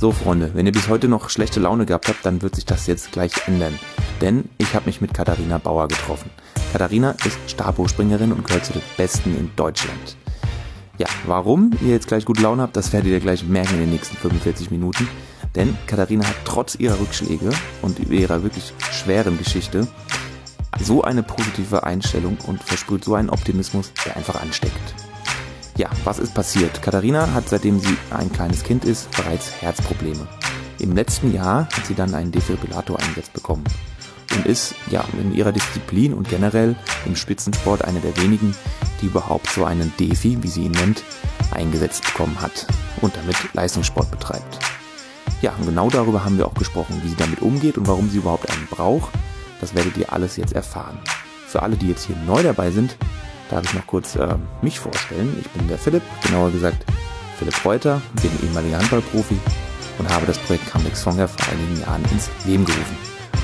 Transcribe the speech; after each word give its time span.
So, 0.00 0.12
Freunde, 0.12 0.52
wenn 0.54 0.64
ihr 0.64 0.72
bis 0.72 0.88
heute 0.88 1.08
noch 1.08 1.28
schlechte 1.28 1.60
Laune 1.60 1.84
gehabt 1.84 2.08
habt, 2.08 2.24
dann 2.24 2.40
wird 2.40 2.54
sich 2.54 2.64
das 2.64 2.86
jetzt 2.86 3.12
gleich 3.12 3.32
ändern. 3.46 3.78
Denn 4.22 4.48
ich 4.56 4.74
habe 4.74 4.86
mich 4.86 5.02
mit 5.02 5.12
Katharina 5.12 5.58
Bauer 5.58 5.88
getroffen. 5.88 6.30
Katharina 6.72 7.10
ist 7.26 7.38
Stabhochspringerin 7.48 8.32
und 8.32 8.46
gehört 8.46 8.64
zu 8.64 8.72
den 8.72 8.80
Besten 8.96 9.36
in 9.36 9.50
Deutschland. 9.56 10.16
Ja, 10.96 11.06
warum 11.26 11.72
ihr 11.82 11.90
jetzt 11.90 12.08
gleich 12.08 12.24
gute 12.24 12.40
Laune 12.40 12.62
habt, 12.62 12.76
das 12.76 12.94
werdet 12.94 13.10
ihr 13.10 13.20
gleich 13.20 13.44
merken 13.44 13.74
in 13.74 13.80
den 13.80 13.90
nächsten 13.90 14.16
45 14.16 14.70
Minuten. 14.70 15.06
Denn 15.54 15.76
Katharina 15.86 16.26
hat 16.26 16.36
trotz 16.46 16.76
ihrer 16.76 16.98
Rückschläge 16.98 17.50
und 17.82 17.98
ihrer 17.98 18.42
wirklich 18.42 18.72
schweren 18.90 19.36
Geschichte 19.36 19.86
so 20.82 21.04
eine 21.04 21.22
positive 21.22 21.84
Einstellung 21.84 22.38
und 22.46 22.62
versprüht 22.62 23.04
so 23.04 23.16
einen 23.16 23.28
Optimismus, 23.28 23.92
der 24.06 24.16
einfach 24.16 24.40
ansteckt. 24.40 24.94
Ja, 25.80 25.88
was 26.04 26.18
ist 26.18 26.34
passiert? 26.34 26.82
Katharina 26.82 27.32
hat 27.32 27.48
seitdem 27.48 27.80
sie 27.80 27.96
ein 28.10 28.30
kleines 28.30 28.64
Kind 28.64 28.84
ist 28.84 29.10
bereits 29.12 29.50
Herzprobleme. 29.62 30.28
Im 30.78 30.94
letzten 30.94 31.32
Jahr 31.32 31.68
hat 31.72 31.86
sie 31.86 31.94
dann 31.94 32.12
einen 32.12 32.30
Defibrillator 32.30 33.00
eingesetzt 33.00 33.32
bekommen 33.32 33.64
und 34.36 34.44
ist 34.44 34.74
ja 34.90 35.02
in 35.18 35.34
ihrer 35.34 35.52
Disziplin 35.52 36.12
und 36.12 36.28
generell 36.28 36.76
im 37.06 37.16
Spitzensport 37.16 37.82
eine 37.82 38.00
der 38.00 38.14
wenigen, 38.18 38.54
die 39.00 39.06
überhaupt 39.06 39.48
so 39.48 39.64
einen 39.64 39.90
Defi, 39.98 40.42
wie 40.42 40.48
sie 40.48 40.64
ihn 40.64 40.72
nennt, 40.72 41.02
eingesetzt 41.50 42.04
bekommen 42.04 42.38
hat 42.42 42.66
und 43.00 43.16
damit 43.16 43.38
Leistungssport 43.54 44.10
betreibt. 44.10 44.58
Ja, 45.40 45.54
und 45.54 45.64
genau 45.64 45.88
darüber 45.88 46.26
haben 46.26 46.36
wir 46.36 46.46
auch 46.46 46.52
gesprochen, 46.52 47.00
wie 47.02 47.08
sie 47.08 47.16
damit 47.16 47.40
umgeht 47.40 47.78
und 47.78 47.88
warum 47.88 48.10
sie 48.10 48.18
überhaupt 48.18 48.50
einen 48.50 48.66
braucht. 48.66 49.10
Das 49.62 49.74
werdet 49.74 49.96
ihr 49.96 50.12
alles 50.12 50.36
jetzt 50.36 50.52
erfahren. 50.52 50.98
Für 51.46 51.62
alle, 51.62 51.78
die 51.78 51.88
jetzt 51.88 52.04
hier 52.04 52.16
neu 52.26 52.42
dabei 52.42 52.70
sind, 52.70 52.98
darf 53.50 53.64
ich 53.64 53.74
noch 53.74 53.86
kurz 53.86 54.16
äh, 54.16 54.36
mich 54.62 54.78
vorstellen. 54.78 55.36
Ich 55.40 55.50
bin 55.50 55.68
der 55.68 55.78
Philipp, 55.78 56.02
genauer 56.22 56.50
gesagt 56.50 56.84
Philipp 57.38 57.64
Reuter, 57.64 58.00
bin 58.22 58.30
ehemaliger 58.44 58.78
Handballprofi 58.78 59.38
und 59.98 60.08
habe 60.08 60.26
das 60.26 60.38
Projekt 60.38 60.70
Comeback 60.70 60.96
Songer 60.96 61.26
vor 61.26 61.52
einigen 61.52 61.80
Jahren 61.80 62.04
ins 62.12 62.30
Leben 62.44 62.64
gerufen 62.64 62.96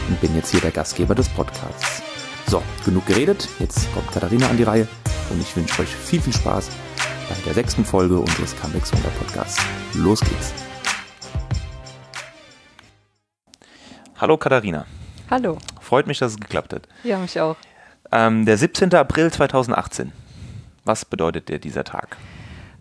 und 0.09 0.21
bin 0.21 0.35
jetzt 0.35 0.51
hier 0.51 0.61
der 0.61 0.71
Gastgeber 0.71 1.15
des 1.15 1.29
Podcasts. 1.31 2.03
So, 2.47 2.63
genug 2.85 3.07
geredet, 3.07 3.49
jetzt 3.59 3.93
kommt 3.93 4.11
Katharina 4.13 4.49
an 4.49 4.57
die 4.57 4.63
Reihe 4.63 4.87
und 5.31 5.41
ich 5.41 5.57
wünsche 5.57 5.83
euch 5.83 5.89
viel, 5.89 6.21
viel 6.21 6.33
Spaß 6.33 6.69
bei 7.29 7.35
der 7.45 7.55
sechsten 7.55 7.85
Folge 7.85 8.19
unseres 8.19 8.55
Comeback 8.61 8.87
Songer 8.87 9.11
Podcasts. 9.19 9.61
Los 9.95 10.21
geht's! 10.21 10.53
Hallo 14.19 14.37
Katharina. 14.37 14.87
Hallo. 15.29 15.59
Freut 15.81 16.07
mich, 16.07 16.19
dass 16.19 16.33
es 16.33 16.41
geklappt 16.41 16.73
hat. 16.73 16.89
Ja, 17.03 17.19
mich 17.19 17.39
auch. 17.41 17.57
Ähm, 18.13 18.45
der 18.47 18.57
17. 18.57 18.95
April 18.95 19.31
2018. 19.33 20.13
Was 20.85 21.05
bedeutet 21.05 21.49
dir 21.49 21.59
dieser 21.59 21.85
Tag? 21.85 22.17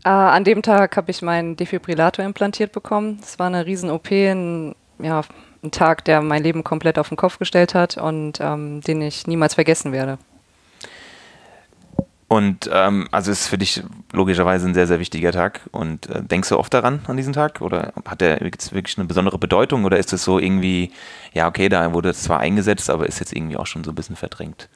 Äh, 0.03 0.09
an 0.09 0.43
dem 0.43 0.61
Tag 0.61 0.95
habe 0.97 1.09
ich 1.09 1.21
meinen 1.21 1.55
Defibrillator 1.55 2.23
implantiert 2.23 2.71
bekommen. 2.71 3.17
Das 3.19 3.39
war 3.39 3.47
eine 3.47 3.65
riesen 3.65 3.89
OP, 3.89 4.11
ein, 4.11 4.75
ja, 4.99 5.21
ein 5.63 5.71
Tag, 5.71 6.05
der 6.05 6.21
mein 6.21 6.43
Leben 6.43 6.63
komplett 6.63 6.99
auf 6.99 7.09
den 7.09 7.17
Kopf 7.17 7.39
gestellt 7.39 7.73
hat 7.73 7.97
und 7.97 8.39
ähm, 8.39 8.81
den 8.81 9.01
ich 9.01 9.25
niemals 9.25 9.55
vergessen 9.55 9.91
werde. 9.91 10.19
Und 12.27 12.69
ähm, 12.73 13.07
also 13.11 13.31
ist 13.31 13.47
für 13.47 13.57
dich 13.57 13.83
logischerweise 14.11 14.67
ein 14.67 14.73
sehr, 14.73 14.87
sehr 14.87 14.99
wichtiger 14.99 15.31
Tag. 15.31 15.61
Und 15.71 16.09
äh, 16.09 16.23
denkst 16.23 16.49
du 16.49 16.57
oft 16.57 16.73
daran 16.73 17.01
an 17.07 17.17
diesen 17.17 17.33
Tag? 17.33 17.61
Oder 17.61 17.93
hat 18.05 18.21
der 18.21 18.43
jetzt 18.43 18.73
wirklich 18.73 18.97
eine 18.97 19.05
besondere 19.05 19.37
Bedeutung? 19.37 19.85
Oder 19.85 19.97
ist 19.97 20.11
es 20.11 20.23
so 20.23 20.39
irgendwie, 20.39 20.91
ja, 21.33 21.47
okay, 21.47 21.69
da 21.69 21.93
wurde 21.93 22.09
es 22.09 22.23
zwar 22.23 22.39
eingesetzt, 22.39 22.89
aber 22.89 23.05
ist 23.05 23.19
jetzt 23.19 23.33
irgendwie 23.33 23.57
auch 23.57 23.67
schon 23.67 23.83
so 23.83 23.91
ein 23.91 23.95
bisschen 23.95 24.15
verdrängt? 24.15 24.69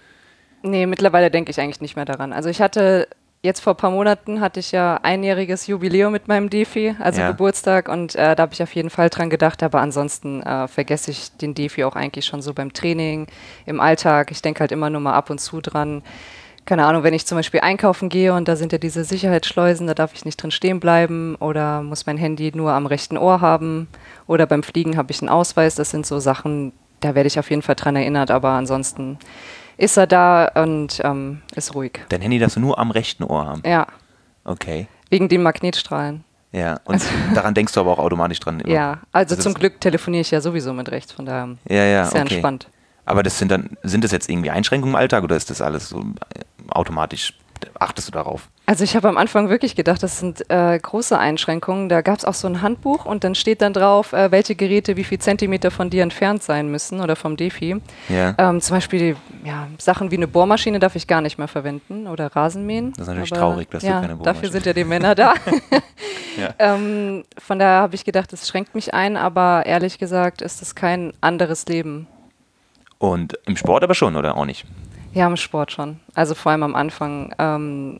Nee, 0.62 0.86
mittlerweile 0.86 1.32
denke 1.32 1.52
ich 1.52 1.60
eigentlich 1.60 1.82
nicht 1.82 1.96
mehr 1.96 2.06
daran. 2.06 2.34
Also 2.34 2.50
ich 2.50 2.62
hatte 2.62 3.08
jetzt 3.42 3.62
vor 3.62 3.74
ein 3.74 3.78
paar 3.78 3.92
Monaten 3.92 4.42
hatte 4.42 4.60
ich 4.60 4.72
ja 4.72 5.00
einjähriges 5.02 5.68
Jubiläum 5.68 6.12
mit 6.12 6.28
meinem 6.28 6.50
Defi, 6.50 6.96
also 7.00 7.22
ja. 7.22 7.32
Geburtstag, 7.32 7.88
und 7.88 8.16
äh, 8.16 8.36
da 8.36 8.44
habe 8.44 8.54
ich 8.54 8.62
auf 8.62 8.76
jeden 8.76 8.90
Fall 8.90 9.10
dran 9.10 9.30
gedacht, 9.30 9.64
aber 9.64 9.80
ansonsten 9.80 10.42
äh, 10.44 10.68
vergesse 10.68 11.12
ich 11.12 11.32
den 11.38 11.54
Defi 11.54 11.84
auch 11.84 11.96
eigentlich 11.96 12.26
schon 12.26 12.42
so 12.42 12.54
beim 12.54 12.74
Training, 12.74 13.28
im 13.66 13.80
Alltag. 13.80 14.32
Ich 14.32 14.42
denke 14.42 14.60
halt 14.60 14.72
immer 14.72 14.89
nur 14.89 15.02
mal 15.02 15.14
ab 15.14 15.30
und 15.30 15.39
zu 15.39 15.61
dran. 15.61 16.04
Keine 16.66 16.86
Ahnung, 16.86 17.04
wenn 17.04 17.14
ich 17.14 17.26
zum 17.26 17.38
Beispiel 17.38 17.62
einkaufen 17.62 18.10
gehe 18.10 18.33
und 18.33 18.48
da 18.48 18.56
sind 18.56 18.72
ja 18.73 18.78
diese 18.78 19.04
Sicherheitsschleusen, 19.04 19.88
da 19.88 19.94
darf 19.94 20.14
ich 20.14 20.26
nicht 20.26 20.38
drin 20.38 20.52
stehen 20.52 20.80
bleiben 20.80 21.36
oder 21.36 21.82
muss 21.82 22.06
mein 22.06 22.17
Handy 22.17 22.52
nur 22.54 22.73
am 22.73 22.86
rechten 22.86 23.17
Ohr 23.17 23.42
haben 23.42 23.88
oder 24.28 24.45
beim 24.45 24.62
Fliegen 24.62 24.98
habe 24.98 25.12
ich 25.12 25.22
einen 25.22 25.30
Ausweis. 25.30 25.76
Das 25.76 25.89
sind 25.89 26.06
so 26.06 26.20
Sachen, 26.20 26.73
da 27.00 27.16
werde 27.16 27.28
ich 27.28 27.39
auf 27.39 27.50
jeden 27.50 27.62
Fall 27.62 27.76
dran 27.76 27.95
erinnert, 27.95 28.30
aber 28.30 28.50
ansonsten 28.50 29.17
ist 29.80 29.98
er 29.98 30.08
da 30.08 30.45
und 30.62 31.02
ähm, 31.04 31.42
ist 31.56 31.73
ruhig. 31.73 32.02
Dein 32.10 32.22
Handy 32.22 32.38
darfst 32.38 32.58
du 32.58 32.60
nur 32.60 32.78
am 32.78 32.92
rechten 32.92 33.23
Ohr 33.23 33.45
haben? 33.45 33.64
Ja. 33.66 33.88
Okay. 34.44 34.88
Wegen 35.10 35.30
den 35.30 35.42
Magnetstrahlen. 35.42 36.23
Ja, 36.52 36.80
und 36.84 37.02
daran 37.34 37.54
denkst 37.54 37.73
du 37.73 37.80
aber 37.80 37.92
auch 37.92 38.00
automatisch 38.00 38.39
dran. 38.39 38.60
Immer. 38.60 38.73
Ja, 38.73 39.00
also, 39.12 39.36
also 39.36 39.50
zum 39.50 39.54
Glück 39.54 39.80
telefoniere 39.80 40.22
ich 40.22 40.32
ja 40.32 40.42
sowieso 40.42 40.73
mit 40.73 40.89
rechts, 40.92 41.14
von 41.14 41.26
daher 41.26 41.56
ja, 41.68 41.84
ja, 41.86 42.04
ist 42.04 42.14
ja 42.14 42.22
okay. 42.22 42.34
entspannt. 42.34 42.68
Aber 43.06 43.23
das 43.23 43.39
sind 43.39 43.50
dann, 43.52 43.78
sind 43.84 44.04
das 44.04 44.12
jetzt 44.12 44.30
irgendwie 44.30 44.52
Einschränkungen 44.52 44.94
im 44.94 45.00
Alltag 45.00 45.23
oder 45.23 45.36
ist 45.36 45.50
das 45.50 45.62
alles 45.62 45.89
so 45.89 46.04
automatisch? 46.70 47.34
Achtest 47.80 48.08
du 48.08 48.11
darauf? 48.11 48.49
Also 48.65 48.83
ich 48.83 48.95
habe 48.95 49.08
am 49.08 49.17
Anfang 49.17 49.49
wirklich 49.49 49.75
gedacht, 49.75 50.03
das 50.03 50.20
sind 50.20 50.49
äh, 50.49 50.77
große 50.77 51.17
Einschränkungen. 51.17 51.89
Da 51.89 52.02
gab 52.02 52.20
es 52.20 52.25
auch 52.25 52.33
so 52.33 52.47
ein 52.47 52.61
Handbuch 52.61 53.05
und 53.05 53.23
dann 53.23 53.33
steht 53.33 53.61
dann 53.61 53.73
drauf, 53.73 54.14
äh, 54.14 54.31
welche 54.31 54.55
Geräte 54.55 54.95
wie 54.95 55.03
viel 55.03 55.17
Zentimeter 55.17 55.71
von 55.71 55.89
dir 55.89 56.03
entfernt 56.03 56.43
sein 56.43 56.70
müssen 56.70 57.02
oder 57.02 57.15
vom 57.15 57.36
Defi. 57.36 57.77
Ja. 58.09 58.36
Ähm, 58.37 58.61
zum 58.61 58.77
Beispiel 58.77 59.15
ja, 59.43 59.67
Sachen 59.80 60.11
wie 60.11 60.17
eine 60.17 60.27
Bohrmaschine 60.27 60.80
darf 60.80 60.95
ich 60.95 61.08
gar 61.08 61.21
nicht 61.21 61.37
mehr 61.37 61.47
verwenden 61.47 62.05
oder 62.08 62.27
Rasenmähen. 62.27 62.92
Das 62.93 63.02
ist 63.02 63.08
natürlich 63.08 63.31
Aber, 63.33 63.42
traurig, 63.42 63.71
dass 63.71 63.81
ja, 63.81 63.95
du 63.95 64.02
keine 64.02 64.15
Bohrmaschine 64.17 64.33
Dafür 64.33 64.52
sind 64.52 64.65
ja 64.65 64.73
die 64.73 64.83
Männer 64.86 65.15
da. 65.15 65.33
ja. 66.37 66.53
ähm, 66.59 67.23
von 67.37 67.58
daher 67.58 67.81
habe 67.81 67.95
ich 67.95 68.05
gedacht, 68.05 68.31
das 68.31 68.47
schränkt 68.47 68.76
mich 68.76 68.93
ein, 68.93 69.17
aber 69.17 69.65
ehrlich 69.65 69.97
gesagt 69.97 70.41
ist 70.41 70.61
es 70.61 70.76
kein 70.76 71.14
anderes 71.21 71.65
Leben. 71.65 72.08
Und 72.99 73.39
im 73.45 73.55
Sport 73.55 73.83
aber 73.83 73.95
schon, 73.95 74.15
oder 74.15 74.37
auch 74.37 74.45
nicht? 74.45 74.65
Ja, 75.14 75.27
im 75.27 75.37
Sport 75.37 75.71
schon. 75.71 75.99
Also 76.14 76.36
vor 76.36 76.52
allem 76.52 76.64
am 76.64 76.75
Anfang. 76.75 77.33
Ähm, 77.39 77.99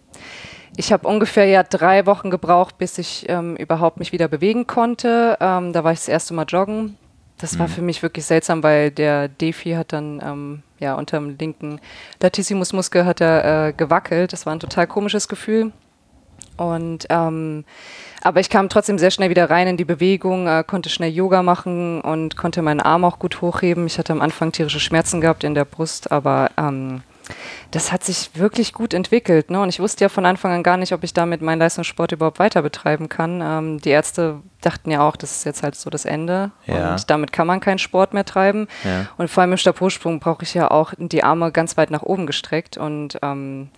ich 0.77 0.93
habe 0.93 1.07
ungefähr 1.07 1.45
ja 1.45 1.63
drei 1.63 2.05
Wochen 2.05 2.29
gebraucht, 2.29 2.77
bis 2.77 2.97
ich 2.97 3.25
ähm, 3.27 3.55
überhaupt 3.55 3.97
mich 3.97 4.11
wieder 4.11 4.27
bewegen 4.27 4.67
konnte. 4.67 5.37
Ähm, 5.39 5.73
da 5.73 5.83
war 5.83 5.91
ich 5.91 5.99
das 5.99 6.07
erste 6.07 6.33
Mal 6.33 6.45
joggen. 6.47 6.97
Das 7.37 7.55
mhm. 7.55 7.59
war 7.59 7.67
für 7.67 7.81
mich 7.81 8.03
wirklich 8.03 8.25
seltsam, 8.25 8.63
weil 8.63 8.91
der 8.91 9.27
Defi 9.27 9.71
hat 9.71 9.93
dann 9.93 10.21
ähm, 10.23 10.63
ja 10.79 10.95
unter 10.95 11.17
dem 11.17 11.37
linken 11.37 11.79
Latissimusmuskel 12.21 13.05
hat 13.05 13.21
er 13.21 13.67
äh, 13.67 13.73
gewackelt. 13.73 14.33
Das 14.33 14.45
war 14.45 14.53
ein 14.53 14.59
total 14.59 14.87
komisches 14.87 15.27
Gefühl. 15.27 15.71
Und 16.59 17.07
ähm, 17.09 17.63
aber 18.21 18.41
ich 18.41 18.49
kam 18.49 18.67
trotzdem 18.67 18.97
sehr 18.97 19.11
schnell 19.11 19.29
wieder 19.29 19.49
rein 19.49 19.67
in 19.67 19.77
die 19.77 19.85
Bewegung, 19.85 20.47
äh, 20.47 20.63
konnte 20.67 20.89
schnell 20.89 21.11
Yoga 21.11 21.41
machen 21.41 22.01
und 22.01 22.35
konnte 22.35 22.61
meinen 22.61 22.81
Arm 22.81 23.05
auch 23.05 23.17
gut 23.17 23.41
hochheben. 23.41 23.87
Ich 23.87 23.97
hatte 23.97 24.11
am 24.11 24.21
Anfang 24.21 24.51
tierische 24.51 24.81
Schmerzen 24.81 25.21
gehabt 25.21 25.45
in 25.45 25.55
der 25.55 25.63
Brust, 25.63 26.11
aber 26.11 26.51
ähm, 26.57 27.01
das 27.71 27.91
hat 27.91 28.03
sich 28.03 28.31
wirklich 28.33 28.73
gut 28.73 28.93
entwickelt. 28.93 29.51
Ne? 29.51 29.61
Und 29.61 29.69
ich 29.69 29.79
wusste 29.79 30.03
ja 30.03 30.09
von 30.09 30.25
Anfang 30.25 30.51
an 30.51 30.63
gar 30.63 30.77
nicht, 30.77 30.91
ob 30.91 31.03
ich 31.03 31.13
damit 31.13 31.41
meinen 31.41 31.59
Leistungssport 31.59 32.11
überhaupt 32.11 32.39
weiter 32.39 32.61
betreiben 32.61 33.07
kann. 33.07 33.41
Ähm, 33.41 33.79
die 33.79 33.89
Ärzte 33.89 34.41
dachten 34.61 34.91
ja 34.91 35.01
auch, 35.07 35.15
das 35.15 35.31
ist 35.31 35.45
jetzt 35.45 35.63
halt 35.63 35.75
so 35.75 35.89
das 35.89 36.05
Ende. 36.05 36.51
Ja. 36.65 36.91
Und 36.91 37.09
damit 37.09 37.31
kann 37.31 37.47
man 37.47 37.59
keinen 37.59 37.79
Sport 37.79 38.13
mehr 38.13 38.25
treiben. 38.25 38.67
Ja. 38.83 39.07
Und 39.17 39.29
vor 39.29 39.41
allem 39.41 39.51
im 39.51 39.57
Stabhochsprung 39.57 40.19
brauche 40.19 40.43
ich 40.43 40.53
ja 40.53 40.69
auch 40.69 40.93
die 40.97 41.23
Arme 41.23 41.51
ganz 41.51 41.77
weit 41.77 41.91
nach 41.91 42.01
oben 42.03 42.25
gestreckt. 42.25 42.77
Und 42.77 43.19
ähm, 43.21 43.69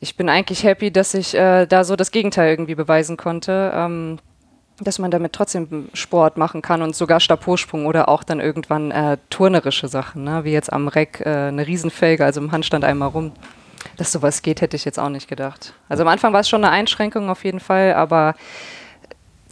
ich 0.00 0.16
bin 0.16 0.28
eigentlich 0.28 0.64
happy, 0.64 0.90
dass 0.90 1.14
ich 1.14 1.34
äh, 1.34 1.66
da 1.66 1.84
so 1.84 1.96
das 1.96 2.10
Gegenteil 2.10 2.50
irgendwie 2.50 2.74
beweisen 2.74 3.16
konnte. 3.16 3.72
Ähm, 3.74 4.18
dass 4.80 4.98
man 4.98 5.10
damit 5.10 5.32
trotzdem 5.32 5.88
Sport 5.92 6.36
machen 6.36 6.62
kann 6.62 6.82
und 6.82 6.94
sogar 6.94 7.20
Stabhochsprung 7.20 7.86
oder 7.86 8.08
auch 8.08 8.22
dann 8.22 8.40
irgendwann 8.40 8.90
äh, 8.90 9.18
turnerische 9.30 9.88
Sachen, 9.88 10.24
ne? 10.24 10.44
wie 10.44 10.52
jetzt 10.52 10.72
am 10.72 10.88
Reck 10.88 11.20
äh, 11.24 11.48
eine 11.48 11.66
Riesenfelge, 11.66 12.24
also 12.24 12.40
im 12.40 12.52
Handstand 12.52 12.84
einmal 12.84 13.08
rum. 13.08 13.32
Dass 13.96 14.12
sowas 14.12 14.42
geht, 14.42 14.60
hätte 14.60 14.76
ich 14.76 14.84
jetzt 14.84 14.98
auch 14.98 15.08
nicht 15.08 15.28
gedacht. 15.28 15.72
Also 15.88 16.02
am 16.02 16.08
Anfang 16.08 16.32
war 16.32 16.40
es 16.40 16.48
schon 16.48 16.64
eine 16.64 16.72
Einschränkung 16.72 17.30
auf 17.30 17.44
jeden 17.44 17.60
Fall, 17.60 17.94
aber 17.94 18.34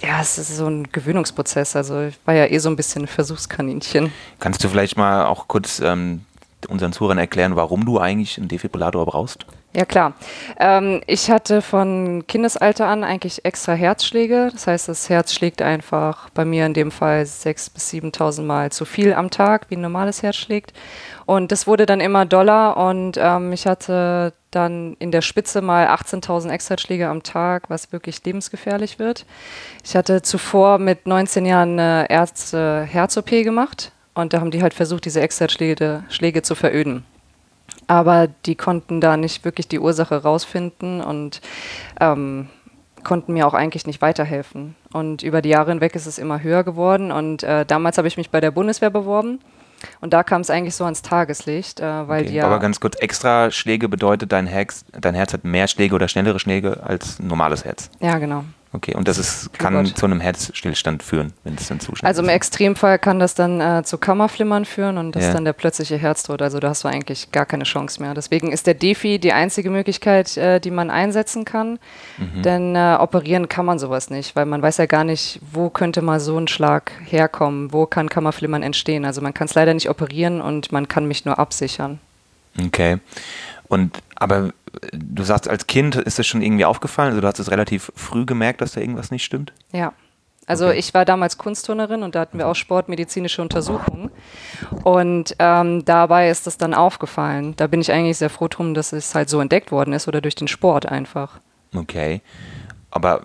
ja, 0.00 0.20
es 0.20 0.38
ist 0.38 0.56
so 0.56 0.66
ein 0.66 0.90
Gewöhnungsprozess. 0.92 1.74
Also 1.74 2.02
ich 2.02 2.18
war 2.24 2.34
ja 2.34 2.46
eh 2.46 2.58
so 2.58 2.68
ein 2.68 2.76
bisschen 2.76 3.06
Versuchskaninchen. 3.06 4.12
Kannst 4.38 4.62
du 4.62 4.68
vielleicht 4.68 4.96
mal 4.96 5.26
auch 5.26 5.48
kurz 5.48 5.80
ähm, 5.80 6.24
unseren 6.68 6.92
Zuhörern 6.92 7.18
erklären, 7.18 7.56
warum 7.56 7.84
du 7.84 7.98
eigentlich 7.98 8.38
einen 8.38 8.48
Defibrillator 8.48 9.06
brauchst? 9.06 9.46
Ja, 9.76 9.84
klar. 9.84 10.14
Ähm, 10.58 11.02
ich 11.06 11.30
hatte 11.30 11.60
von 11.60 12.26
Kindesalter 12.26 12.86
an 12.86 13.04
eigentlich 13.04 13.44
extra 13.44 13.74
Herzschläge. 13.74 14.48
Das 14.50 14.66
heißt, 14.66 14.88
das 14.88 15.10
Herz 15.10 15.34
schlägt 15.34 15.60
einfach 15.60 16.30
bei 16.30 16.46
mir 16.46 16.64
in 16.64 16.72
dem 16.72 16.90
Fall 16.90 17.24
6.000 17.24 17.74
bis 17.74 17.90
7.000 17.90 18.42
Mal 18.42 18.72
zu 18.72 18.86
viel 18.86 19.12
am 19.12 19.28
Tag, 19.28 19.66
wie 19.68 19.76
ein 19.76 19.82
normales 19.82 20.22
Herz 20.22 20.36
schlägt. 20.36 20.72
Und 21.26 21.52
das 21.52 21.66
wurde 21.66 21.84
dann 21.84 22.00
immer 22.00 22.24
doller 22.24 22.78
und 22.78 23.18
ähm, 23.20 23.52
ich 23.52 23.66
hatte 23.66 24.32
dann 24.50 24.96
in 24.98 25.10
der 25.10 25.20
Spitze 25.20 25.60
mal 25.60 25.88
18.000 25.88 26.48
Extraschläge 26.48 27.08
am 27.08 27.22
Tag, 27.22 27.68
was 27.68 27.92
wirklich 27.92 28.24
lebensgefährlich 28.24 28.98
wird. 28.98 29.26
Ich 29.84 29.94
hatte 29.94 30.22
zuvor 30.22 30.78
mit 30.78 31.06
19 31.06 31.44
Jahren 31.44 31.78
eine 31.78 32.08
Ärzte-Herz-OP 32.08 33.28
gemacht 33.28 33.92
und 34.14 34.32
da 34.32 34.40
haben 34.40 34.52
die 34.52 34.62
halt 34.62 34.72
versucht, 34.72 35.04
diese 35.04 35.20
Extraschläge 35.20 36.04
Schläge 36.08 36.40
zu 36.40 36.54
veröden 36.54 37.04
aber 37.86 38.28
die 38.46 38.54
konnten 38.54 39.00
da 39.00 39.16
nicht 39.16 39.44
wirklich 39.44 39.68
die 39.68 39.78
Ursache 39.78 40.22
rausfinden 40.22 41.00
und 41.00 41.40
ähm, 42.00 42.48
konnten 43.04 43.32
mir 43.34 43.46
auch 43.46 43.54
eigentlich 43.54 43.86
nicht 43.86 44.02
weiterhelfen. 44.02 44.74
Und 44.92 45.22
über 45.22 45.40
die 45.42 45.50
Jahre 45.50 45.70
hinweg 45.70 45.94
ist 45.94 46.06
es 46.06 46.18
immer 46.18 46.42
höher 46.42 46.64
geworden. 46.64 47.12
Und 47.12 47.42
äh, 47.44 47.64
damals 47.64 47.98
habe 47.98 48.08
ich 48.08 48.16
mich 48.16 48.30
bei 48.30 48.40
der 48.40 48.50
Bundeswehr 48.50 48.90
beworben. 48.90 49.38
Und 50.00 50.12
da 50.12 50.22
kam 50.24 50.40
es 50.40 50.50
eigentlich 50.50 50.74
so 50.74 50.84
ans 50.84 51.02
Tageslicht, 51.02 51.80
äh, 51.80 52.08
weil 52.08 52.22
Okay. 52.22 52.30
die 52.30 52.34
ja. 52.36 52.46
Aber 52.46 52.58
ganz 52.58 52.80
kurz, 52.80 52.96
extra 53.00 53.50
Schläge 53.50 53.88
bedeutet, 53.88 54.32
dein 54.32 54.46
Herz, 54.46 54.84
dein 54.98 55.14
Herz 55.14 55.32
hat 55.34 55.44
mehr 55.44 55.68
Schläge 55.68 55.94
oder 55.94 56.08
schnellere 56.08 56.38
Schläge 56.40 56.82
als 56.82 57.20
ein 57.20 57.28
normales 57.28 57.64
Herz. 57.64 57.90
ja, 58.00 58.18
genau. 58.18 58.44
Okay, 58.72 58.94
und 58.94 59.08
das 59.08 59.16
ist, 59.16 59.52
kann 59.58 59.72
Gott. 59.72 59.96
zu 59.96 60.04
einem 60.04 60.20
Herzstillstand 60.20 61.02
führen, 61.02 61.32
wenn 61.44 61.54
es 61.54 61.68
dann 61.68 61.80
zu 61.80 61.94
schnell 61.96 62.06
Also 62.06 62.20
im. 62.22 62.28
Extremfall 62.28 62.98
kann 62.98 63.18
das 63.18 63.34
dann 63.34 63.60
äh, 63.60 63.82
zu 63.84 63.96
Kammerflimmern 63.96 64.64
führen 64.66 64.98
und 64.98 65.12
das 65.16 65.22
Ja. 65.22 65.28
ist 65.30 65.34
dann 65.34 65.44
der 65.46 65.54
plötzliche 65.54 65.96
Herztod. 65.96 66.42
Also 66.42 66.58
da 66.60 66.68
hast 66.70 66.84
du 66.84 66.88
eigentlich 66.88 67.32
gar 67.32 67.46
keine 67.46 67.64
Chance 67.64 68.02
mehr. 68.02 68.12
Deswegen 68.12 68.52
ist 68.52 68.66
der 68.66 68.74
Defi 68.74 69.18
die 69.18 69.32
einzige 69.32 69.70
Möglichkeit, 69.70 70.36
äh, 70.36 70.60
die 70.60 70.70
man 70.70 70.90
einsetzen 70.90 71.44
kann. 71.46 71.78
Mhm. 72.18 72.42
Denn 72.42 72.76
äh, 72.76 72.96
operieren 73.00 73.48
kann 73.48 73.64
man 73.64 73.78
sowas 73.78 74.10
nicht, 74.10 74.36
weil 74.36 74.44
man 74.44 74.60
weiß 74.60 74.76
ja 74.76 74.86
gar 74.86 75.04
nicht, 75.04 75.40
wo 75.52 75.70
könnte 75.70 76.02
mal 76.02 76.20
so 76.20 76.36
ein 76.36 76.48
Schlag 76.48 76.92
herkommen, 77.06 77.72
wo 77.72 77.86
kann 77.86 78.10
Kammerflimmern 78.10 78.62
entstehen. 78.62 79.06
Also 79.06 79.22
man 79.22 79.32
kann 79.32 79.46
es 79.46 79.54
leider 79.54 79.72
nicht 79.72 79.88
operieren 79.88 80.42
und 80.42 80.70
man 80.72 80.86
kann 80.86 81.06
mich 81.08 81.24
nur 81.24 81.38
absichern. 81.38 81.98
Okay. 82.62 82.98
Und 83.68 83.96
aber 84.16 84.50
du 84.92 85.22
sagst, 85.22 85.48
als 85.48 85.66
Kind 85.66 85.96
ist 85.96 86.18
das 86.18 86.26
schon 86.26 86.42
irgendwie 86.42 86.64
aufgefallen? 86.64 87.10
Also 87.10 87.20
du 87.20 87.26
hast 87.26 87.38
es 87.38 87.50
relativ 87.50 87.92
früh 87.94 88.24
gemerkt, 88.26 88.60
dass 88.60 88.72
da 88.72 88.80
irgendwas 88.80 89.10
nicht 89.10 89.24
stimmt? 89.24 89.52
Ja. 89.72 89.92
Also 90.48 90.66
Okay. 90.66 90.74
Mhm. 90.74 90.78
ich 90.78 90.94
war 90.94 91.04
damals 91.04 91.38
Kunstturnerin 91.38 92.02
und 92.04 92.14
da 92.14 92.20
hatten 92.20 92.38
wir 92.38 92.46
auch 92.46 92.54
sportmedizinische 92.54 93.42
Untersuchungen. 93.42 94.10
Und 94.84 95.34
ähm, 95.40 95.84
dabei 95.84 96.30
ist 96.30 96.46
das 96.46 96.56
dann 96.56 96.72
aufgefallen. 96.72 97.54
Da 97.56 97.66
bin 97.66 97.80
ich 97.80 97.90
eigentlich 97.90 98.18
sehr 98.18 98.30
froh 98.30 98.46
drum, 98.48 98.72
dass 98.74 98.92
es 98.92 99.14
halt 99.14 99.28
so 99.28 99.40
entdeckt 99.40 99.72
worden 99.72 99.92
ist 99.92 100.06
oder 100.06 100.20
durch 100.20 100.36
den 100.36 100.46
Sport 100.48 100.86
einfach. 100.86 101.40
Okay. 101.74 102.20
Aber 102.90 103.24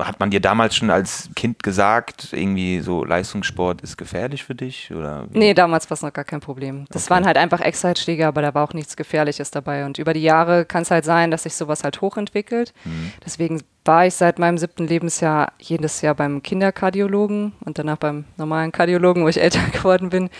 hat 0.00 0.20
man 0.20 0.30
dir 0.30 0.40
damals 0.40 0.76
schon 0.76 0.90
als 0.90 1.30
Kind 1.34 1.62
gesagt, 1.62 2.28
irgendwie 2.32 2.80
so 2.80 3.04
Leistungssport 3.04 3.80
ist 3.80 3.96
gefährlich 3.96 4.44
für 4.44 4.54
dich? 4.54 4.92
Oder 4.94 5.26
wie? 5.30 5.38
Nee, 5.38 5.54
damals 5.54 5.88
war 5.88 5.94
es 5.94 6.02
noch 6.02 6.12
gar 6.12 6.24
kein 6.24 6.40
Problem. 6.40 6.84
Das 6.90 7.04
Okay. 7.04 7.14
waren 7.14 7.26
halt 7.26 7.36
einfach 7.38 7.60
Extraschläge, 7.60 8.26
aber 8.26 8.42
da 8.42 8.54
war 8.54 8.64
auch 8.68 8.74
nichts 8.74 8.96
Gefährliches 8.96 9.50
dabei. 9.50 9.84
Und 9.86 9.98
über 9.98 10.12
die 10.12 10.22
Jahre 10.22 10.64
kann 10.64 10.82
es 10.82 10.90
halt 10.90 11.04
sein, 11.04 11.30
dass 11.30 11.44
sich 11.44 11.54
sowas 11.54 11.84
halt 11.84 12.00
hochentwickelt. 12.00 12.74
Mhm. 12.84 13.12
Deswegen 13.24 13.62
war 13.84 14.06
ich 14.06 14.14
seit 14.14 14.38
meinem 14.38 14.58
siebten 14.58 14.86
Lebensjahr 14.86 15.52
jedes 15.58 16.02
Jahr 16.02 16.14
beim 16.14 16.42
Kinderkardiologen 16.42 17.52
und 17.64 17.78
danach 17.78 17.96
beim 17.96 18.24
normalen 18.36 18.70
Kardiologen, 18.70 19.24
wo 19.24 19.28
ich 19.28 19.40
älter 19.42 19.60
geworden 19.72 20.10
bin, 20.10 20.30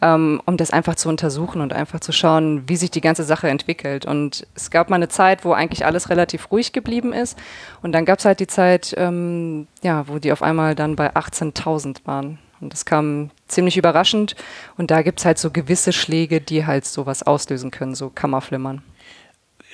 ähm, 0.00 0.40
um 0.46 0.56
das 0.56 0.70
einfach 0.70 0.94
zu 0.94 1.08
untersuchen 1.08 1.60
und 1.60 1.72
einfach 1.72 2.00
zu 2.00 2.12
schauen, 2.12 2.68
wie 2.68 2.76
sich 2.76 2.90
die 2.90 3.00
ganze 3.00 3.24
Sache 3.24 3.48
entwickelt. 3.48 4.06
Und 4.06 4.46
es 4.54 4.70
gab 4.70 4.90
mal 4.90 4.96
eine 4.96 5.08
Zeit, 5.08 5.44
wo 5.44 5.52
eigentlich 5.52 5.84
alles 5.84 6.08
relativ 6.08 6.50
ruhig 6.50 6.72
geblieben 6.72 7.12
ist. 7.12 7.36
Und 7.82 7.92
dann 7.92 8.04
gab 8.04 8.20
es 8.20 8.24
halt 8.24 8.40
die 8.40 8.46
Zeit, 8.46 8.94
ähm, 8.96 9.66
ja, 9.82 10.06
wo 10.06 10.18
die 10.18 10.32
auf 10.32 10.42
einmal 10.42 10.74
dann 10.74 10.94
bei 10.94 11.14
18.000 11.14 11.98
waren. 12.04 12.38
Und 12.60 12.72
das 12.72 12.84
kam 12.84 13.30
ziemlich 13.48 13.76
überraschend. 13.76 14.36
Und 14.76 14.90
da 14.90 15.02
gibt 15.02 15.18
es 15.18 15.26
halt 15.26 15.38
so 15.38 15.50
gewisse 15.50 15.92
Schläge, 15.92 16.40
die 16.40 16.64
halt 16.64 16.86
sowas 16.86 17.22
auslösen 17.22 17.70
können, 17.70 17.94
so 17.94 18.08
Kammerflimmern. 18.08 18.82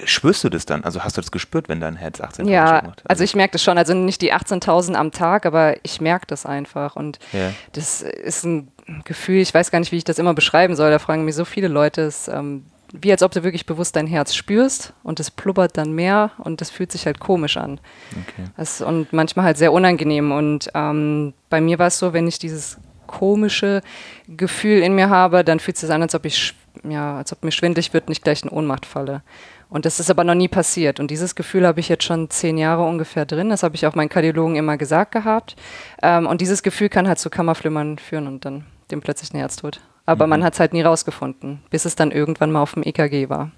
Spürst 0.05 0.43
du 0.44 0.49
das 0.49 0.67
dann? 0.67 0.85
Also 0.85 1.02
hast 1.05 1.17
du 1.17 1.20
das 1.20 1.31
gespürt, 1.31 1.69
wenn 1.69 1.81
dein 1.81 1.97
Herz 1.97 2.20
18 2.20 2.47
Ja, 2.49 2.82
macht? 2.87 3.02
also 3.08 3.23
ich 3.25 3.35
merke 3.35 3.52
das 3.52 3.62
schon. 3.62 3.79
Also 3.79 3.94
nicht 3.94 4.23
die 4.23 4.32
18.000 4.32 4.94
am 4.94 5.12
Tag, 5.12 5.47
aber 5.47 5.76
ich 5.85 6.00
merke 6.00 6.26
das 6.26 6.47
einfach. 6.47 6.97
Und 6.97 7.19
Ja. 7.32 7.50
das 7.73 8.02
ist 8.02 8.44
ein 8.44 8.70
Gefühl, 9.05 9.41
ich 9.41 9.52
weiß 9.52 9.70
gar 9.70 9.81
nicht, 9.81 9.93
wie 9.93 9.97
ich 9.97 10.05
das 10.05 10.19
immer 10.19 10.35
beschreiben 10.35 10.76
soll. 10.76 10.91
Da 10.91 10.99
fragen 10.99 11.25
mich 11.25 11.35
so 11.35 11.44
viele 11.44 11.69
Leute, 11.69 12.02
es, 12.02 12.29
ähm, 12.29 12.64
wie 12.93 13.12
als 13.12 13.23
ob 13.23 13.31
du 13.32 13.44
wirklich 13.44 13.67
bewusst 13.67 13.94
dein 13.94 14.06
Herz 14.08 14.35
spürst 14.35 14.93
und 15.05 15.20
es 15.20 15.31
blubbert 15.31 15.76
dann 15.76 15.93
mehr 15.93 16.32
und 16.38 16.61
das 16.61 16.70
fühlt 16.70 16.91
sich 16.91 17.06
halt 17.06 17.20
komisch 17.20 17.56
an. 17.56 17.79
Okay. 18.11 18.49
Das, 18.56 18.81
und 18.81 19.12
manchmal 19.12 19.44
halt 19.44 19.58
sehr 19.58 19.73
unangenehm. 19.73 20.32
Und 20.32 20.70
ähm, 20.75 21.35
bei 21.50 21.61
mir 21.61 21.79
war 21.79 21.87
es 21.87 21.99
so, 21.99 22.12
wenn 22.12 22.26
ich 22.26 22.38
dieses 22.41 22.79
komische 23.06 23.82
Gefühl 24.29 24.82
in 24.82 24.94
mir 24.94 25.08
habe, 25.11 25.44
dann 25.44 25.61
fühlt 25.61 25.76
es 25.76 25.81
sich 25.82 25.91
an, 25.91 26.02
als 26.02 26.14
ob 26.14 26.25
ich 26.25 26.55
ja, 26.88 27.17
als 27.19 27.32
ob 27.32 27.43
mir 27.43 27.50
schwindlig 27.50 27.93
wird 27.93 28.06
und 28.06 28.12
ich 28.12 28.23
gleich 28.23 28.43
in 28.44 28.49
Ohnmacht 28.49 28.87
falle. 28.87 29.23
Und 29.70 29.87
das 29.87 30.00
ist 30.00 30.11
aber 30.11 30.25
noch 30.25 30.34
nie 30.34 30.49
passiert. 30.49 30.99
Und 30.99 31.11
dieses 31.12 31.37
Gefühl 31.37 31.67
habe 31.67 31.78
ich 31.78 31.88
jetzt 31.88 32.05
schon 32.05 32.28
zehn 32.28 32.58
Jahre 32.58 32.82
ungefähr 32.82 33.25
drin. 33.25 33.50
Das 33.50 33.62
habe 33.62 33.76
ich 33.76 33.87
auch 33.87 33.94
meinen 33.94 34.08
Kardiologen 34.08 34.56
immer 34.56 34.76
gesagt 34.76 35.12
gehabt. 35.12 35.55
Ähm, 36.02 36.26
und 36.26 36.40
dieses 36.40 36.62
Gefühl 36.62 36.88
kann 36.88 37.06
halt 37.06 37.20
zu 37.20 37.31
Kammerflimmern 37.31 37.99
führen 37.99 38.26
und 38.26 38.44
dann 38.44 38.67
dem 38.90 39.00
plötzlichen 39.00 39.38
Herztod. 39.38 39.81
Aber 40.06 40.26
man 40.26 40.43
hat 40.43 40.55
es 40.55 40.61
halt 40.61 40.72
nie 40.72 40.82
rausgefunden, 40.82 41.62
bis 41.70 41.84
es 41.84 41.94
dann 41.94 42.11
irgendwann 42.11 42.50
mal 42.50 42.62
auf 42.62 42.75
dem 42.75 42.82
EKG 42.82 43.28
war. 43.28 43.52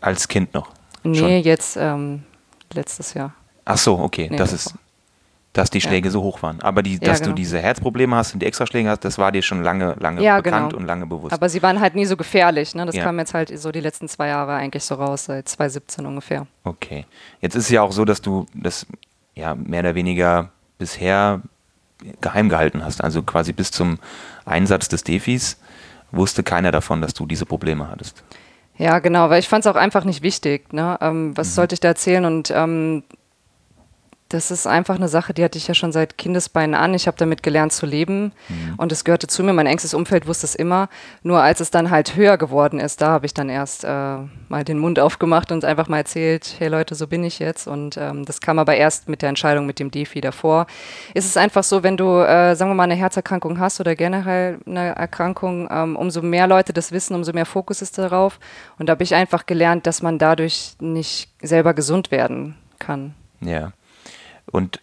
Als 0.00 0.26
Kind 0.26 0.52
noch? 0.52 0.70
Nee, 1.04 1.18
Schon. 1.18 1.28
jetzt 1.28 1.76
ähm, 1.76 2.24
letztes 2.72 3.14
Jahr. 3.14 3.34
Ach 3.64 3.78
so, 3.78 3.98
okay. 3.98 4.28
Nee, 4.30 4.36
das 4.36 4.50
das 4.50 4.66
ist, 4.66 4.74
dass 5.54 5.70
die 5.70 5.80
Schläge 5.80 6.10
so 6.10 6.22
hoch 6.22 6.42
waren. 6.42 6.60
Aber 6.60 6.82
die, 6.82 6.94
Ja, 6.94 6.98
dass 7.00 7.18
genau. 7.20 7.30
du 7.30 7.34
diese 7.36 7.58
Herzprobleme 7.58 8.14
hast 8.14 8.34
und 8.34 8.40
die 8.40 8.46
Extraschläge 8.46 8.88
hast, 8.88 9.04
das 9.04 9.18
war 9.18 9.32
dir 9.32 9.42
schon 9.42 9.62
lange, 9.62 9.94
lange 9.98 10.22
Ja, 10.22 10.40
bekannt 10.40 10.70
genau. 10.70 10.80
und 10.80 10.86
lange 10.86 11.06
bewusst. 11.06 11.32
Aber 11.32 11.48
sie 11.48 11.62
waren 11.62 11.80
halt 11.80 11.94
nie 11.94 12.04
so 12.04 12.16
gefährlich. 12.16 12.74
Ne? 12.74 12.86
Das 12.86 12.94
Ja. 12.94 13.04
kam 13.04 13.18
jetzt 13.18 13.34
halt 13.34 13.58
so 13.58 13.72
die 13.72 13.80
letzten 13.80 14.08
zwei 14.08 14.28
Jahre 14.28 14.52
eigentlich 14.54 14.84
so 14.84 14.94
raus, 14.96 15.24
seit 15.24 15.48
2017 15.48 16.06
ungefähr. 16.06 16.46
Okay. 16.64 17.06
Jetzt 17.40 17.54
ist 17.56 17.64
es 17.64 17.70
ja 17.70 17.82
auch 17.82 17.92
so, 17.92 18.04
dass 18.04 18.20
du 18.20 18.46
das 18.54 18.86
ja 19.34 19.54
mehr 19.54 19.80
oder 19.80 19.94
weniger 19.94 20.50
bisher 20.78 21.40
geheim 22.20 22.48
gehalten 22.48 22.84
hast. 22.84 23.02
Also 23.02 23.22
quasi 23.22 23.52
bis 23.52 23.70
zum 23.72 23.98
Einsatz 24.44 24.88
des 24.88 25.02
Defis 25.02 25.58
wusste 26.12 26.42
keiner 26.42 26.70
davon, 26.70 27.00
dass 27.02 27.14
du 27.14 27.26
diese 27.26 27.46
Probleme 27.46 27.88
hattest. 27.90 28.22
Ja, 28.76 29.00
genau, 29.00 29.28
weil 29.28 29.40
ich 29.40 29.48
fand 29.48 29.64
es 29.66 29.70
auch 29.70 29.74
einfach 29.76 30.04
nicht 30.04 30.22
wichtig. 30.22 30.72
Ne? 30.72 30.96
Ähm, 31.00 31.36
was 31.36 31.56
sollte 31.56 31.74
ich 31.74 31.80
da 31.80 31.88
erzählen? 31.88 32.24
Und 32.24 32.52
ähm, 32.54 33.02
das 34.28 34.50
ist 34.50 34.66
einfach 34.66 34.96
eine 34.96 35.08
Sache, 35.08 35.32
die 35.32 35.42
hatte 35.42 35.56
ich 35.56 35.68
ja 35.68 35.74
schon 35.74 35.90
seit 35.90 36.18
Kindesbeinen 36.18 36.74
an. 36.74 36.92
Ich 36.92 37.06
habe 37.06 37.16
damit 37.16 37.42
gelernt 37.42 37.72
zu 37.72 37.86
leben 37.86 38.32
und 38.76 38.92
es 38.92 39.04
gehörte 39.04 39.26
zu 39.26 39.42
mir. 39.42 39.54
Mein 39.54 39.66
engstes 39.66 39.94
Umfeld 39.94 40.26
wusste 40.26 40.44
es 40.44 40.54
immer. 40.54 40.90
Nur 41.22 41.40
als 41.40 41.60
es 41.60 41.70
dann 41.70 41.90
halt 41.90 42.14
höher 42.14 42.36
geworden 42.36 42.78
ist, 42.78 43.00
da 43.00 43.08
habe 43.08 43.24
ich 43.24 43.32
dann 43.32 43.48
erst 43.48 43.84
äh, 43.84 43.88
mal 44.48 44.64
den 44.64 44.78
Mund 44.78 45.00
aufgemacht 45.00 45.50
und 45.50 45.64
einfach 45.64 45.88
mal 45.88 45.98
erzählt, 45.98 46.56
hey 46.58 46.68
Leute, 46.68 46.94
so 46.94 47.06
bin 47.06 47.24
ich 47.24 47.38
jetzt. 47.38 47.66
Und 47.66 47.96
ähm, 47.96 48.26
das 48.26 48.42
kam 48.42 48.58
aber 48.58 48.76
erst 48.76 49.08
mit 49.08 49.22
der 49.22 49.30
Entscheidung 49.30 49.64
mit 49.64 49.78
dem 49.78 49.90
Defi 49.90 50.20
davor. 50.20 50.66
Ist 51.14 51.24
es 51.24 51.38
einfach 51.38 51.64
so, 51.64 51.82
wenn 51.82 51.96
du, 51.96 52.18
äh, 52.18 52.54
sagen 52.54 52.70
wir 52.70 52.74
mal, 52.74 52.82
eine 52.82 52.96
Herzerkrankung 52.96 53.58
hast 53.58 53.80
oder 53.80 53.96
generell 53.96 54.58
eine 54.66 54.94
Erkrankung, 54.94 55.68
ähm, 55.70 55.96
umso 55.96 56.20
mehr 56.20 56.46
Leute 56.46 56.74
das 56.74 56.92
wissen, 56.92 57.14
umso 57.14 57.32
mehr 57.32 57.46
Fokus 57.46 57.80
ist 57.80 57.96
darauf. 57.96 58.38
Und 58.78 58.90
da 58.90 58.92
habe 58.92 59.04
ich 59.04 59.14
einfach 59.14 59.46
gelernt, 59.46 59.86
dass 59.86 60.02
man 60.02 60.18
dadurch 60.18 60.74
nicht 60.80 61.30
selber 61.40 61.72
gesund 61.72 62.10
werden 62.10 62.56
kann. 62.78 63.14
Ja. 63.40 63.72
Und 64.50 64.80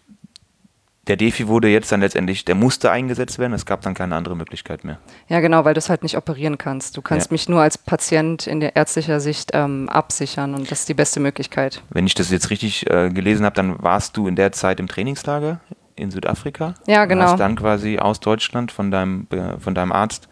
der 1.07 1.17
Defi 1.17 1.47
wurde 1.47 1.67
jetzt 1.67 1.91
dann 1.91 1.99
letztendlich, 2.01 2.45
der 2.45 2.55
musste 2.55 2.89
eingesetzt 2.89 3.37
werden, 3.37 3.53
es 3.53 3.67
gab 3.67 3.81
dann 3.81 3.93
keine 3.93 4.15
andere 4.15 4.35
Möglichkeit 4.35 4.83
mehr. 4.83 4.97
Ja, 5.27 5.39
genau, 5.39 5.63
weil 5.63 5.75
du 5.75 5.77
es 5.77 5.87
halt 5.89 6.01
nicht 6.01 6.17
operieren 6.17 6.57
kannst. 6.57 6.97
Du 6.97 7.03
kannst 7.03 7.27
Ja. 7.29 7.33
mich 7.35 7.47
nur 7.47 7.61
als 7.61 7.77
Patient 7.77 8.47
in 8.47 8.59
der 8.59 8.75
ärztlicher 8.75 9.19
Sicht 9.19 9.51
ähm, 9.53 9.87
absichern 9.87 10.55
und 10.55 10.71
das 10.71 10.79
ist 10.79 10.89
die 10.89 10.95
beste 10.95 11.19
Möglichkeit. 11.19 11.83
Wenn 11.91 12.07
ich 12.07 12.15
das 12.15 12.31
jetzt 12.31 12.49
richtig 12.49 12.89
äh, 12.89 13.09
gelesen 13.11 13.45
habe, 13.45 13.55
dann 13.55 13.81
warst 13.83 14.17
du 14.17 14.27
in 14.27 14.35
der 14.35 14.51
Zeit 14.51 14.79
im 14.79 14.87
Trainingslager 14.87 15.59
in 15.95 16.09
Südafrika. 16.09 16.73
Ja, 16.87 17.03
Und 17.03 17.09
genau. 17.09 17.25
hast 17.25 17.39
dann 17.39 17.55
quasi 17.55 17.99
aus 17.99 18.19
Deutschland 18.19 18.71
von 18.71 18.89
deinem, 18.89 19.27
äh, 19.29 19.59
von 19.59 19.75
deinem 19.75 19.91
Arzt 19.91 20.27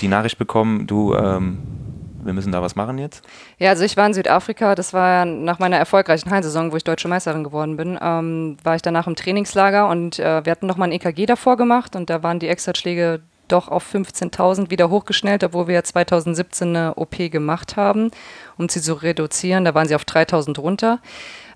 die 0.00 0.08
Nachricht 0.08 0.38
bekommen, 0.38 0.86
du, 0.86 1.14
ähm, 1.14 1.58
wir 2.22 2.32
müssen 2.32 2.52
da 2.52 2.62
was 2.62 2.76
machen 2.76 2.98
jetzt. 2.98 3.22
Ja, 3.58 3.70
also 3.70 3.84
ich 3.84 3.96
war 3.96 4.06
in 4.06 4.14
Südafrika, 4.14 4.74
das 4.74 4.92
war 4.92 5.24
nach 5.24 5.58
meiner 5.58 5.76
erfolgreichen 5.76 6.30
Hallensaison, 6.30 6.72
wo 6.72 6.76
ich 6.76 6.84
deutsche 6.84 7.08
Meisterin 7.08 7.44
geworden 7.44 7.76
bin, 7.76 7.98
ähm, 8.00 8.56
war 8.62 8.76
ich 8.76 8.82
danach 8.82 9.06
im 9.06 9.16
Trainingslager 9.16 9.88
und 9.88 10.18
äh, 10.18 10.44
wir 10.44 10.50
hatten 10.50 10.66
nochmal 10.66 10.88
ein 10.88 10.92
EKG 10.92 11.26
davor 11.26 11.56
gemacht 11.56 11.96
und 11.96 12.10
da 12.10 12.22
waren 12.22 12.38
die 12.38 12.48
Extraschläge 12.48 13.20
doch 13.50 13.68
auf 13.68 13.94
15.000 13.94 14.70
wieder 14.70 14.90
hochgeschnellt, 14.90 15.44
obwohl 15.44 15.66
wir 15.66 15.74
ja 15.74 15.82
2017 15.82 16.68
eine 16.68 16.94
OP 16.94 17.16
gemacht 17.18 17.76
haben, 17.76 18.10
um 18.56 18.68
sie 18.68 18.80
zu 18.80 18.94
reduzieren. 18.94 19.64
Da 19.64 19.74
waren 19.74 19.88
sie 19.88 19.94
auf 19.94 20.04
3.000 20.04 20.58
runter. 20.60 21.00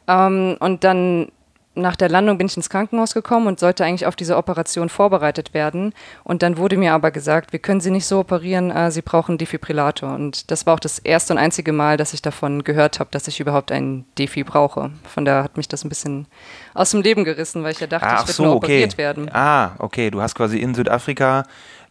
Ähm, 0.09 0.57
und 0.61 0.85
dann 0.85 1.29
nach 1.75 1.97
der 1.97 2.09
Landung 2.09 2.39
bin 2.39 2.47
ich 2.47 2.57
ins 2.57 2.71
Krankenhaus 2.71 3.15
gekommen 3.15 3.47
und 3.47 3.59
sollte 3.59 3.85
eigentlich 3.85 4.07
auf 4.07 4.17
diese 4.17 4.37
Operation 4.37 4.89
vorbereitet 4.89 5.55
werden. 5.55 5.93
Und 6.23 6.43
dann 6.43 6.57
wurde 6.57 6.77
mir 6.77 6.93
aber 6.93 7.11
gesagt, 7.11 7.53
wir 7.53 7.59
können 7.59 7.81
Sie 7.81 7.91
nicht 7.91 8.07
so 8.07 8.21
operieren, 8.21 8.71
äh, 8.71 8.91
Sie 8.91 9.03
brauchen 9.03 9.33
einen 9.33 9.39
Defibrillator. 9.39 10.15
Und 10.15 10.51
das 10.51 10.67
war 10.67 10.75
auch 10.75 10.81
das 10.81 10.99
erste 10.99 11.33
und 11.33 11.39
einzige 11.39 11.73
Mal, 11.73 11.97
dass 11.97 12.15
ich 12.15 12.23
davon 12.23 12.65
gehört 12.65 13.01
habe, 13.01 13.11
dass 13.11 13.29
ich 13.29 13.41
überhaupt 13.41 13.73
einen 13.73 14.05
Defi 14.19 14.45
brauche. 14.45 14.91
Von 15.05 15.25
daher 15.25 15.43
hat 15.43 15.57
mich 15.57 15.69
das 15.69 15.85
ein 15.85 15.89
bisschen 15.89 16.27
aus 16.75 16.91
dem 16.91 17.03
Leben 17.03 17.25
gerissen, 17.25 17.63
weil 17.65 17.73
ich 17.73 17.81
ja 17.81 17.87
dachte, 17.87 18.07
Ah, 18.07 18.15
ich 18.17 18.23
würde 18.23 18.33
so, 18.33 18.43
nur 18.45 18.57
okay. 18.57 18.67
operiert 18.67 18.99
werden. 18.99 19.31
Ah, 19.33 19.73
okay. 19.79 20.11
Du 20.11 20.21
hast 20.23 20.35
quasi 20.35 20.59
in 20.59 20.75
Südafrika 20.75 21.45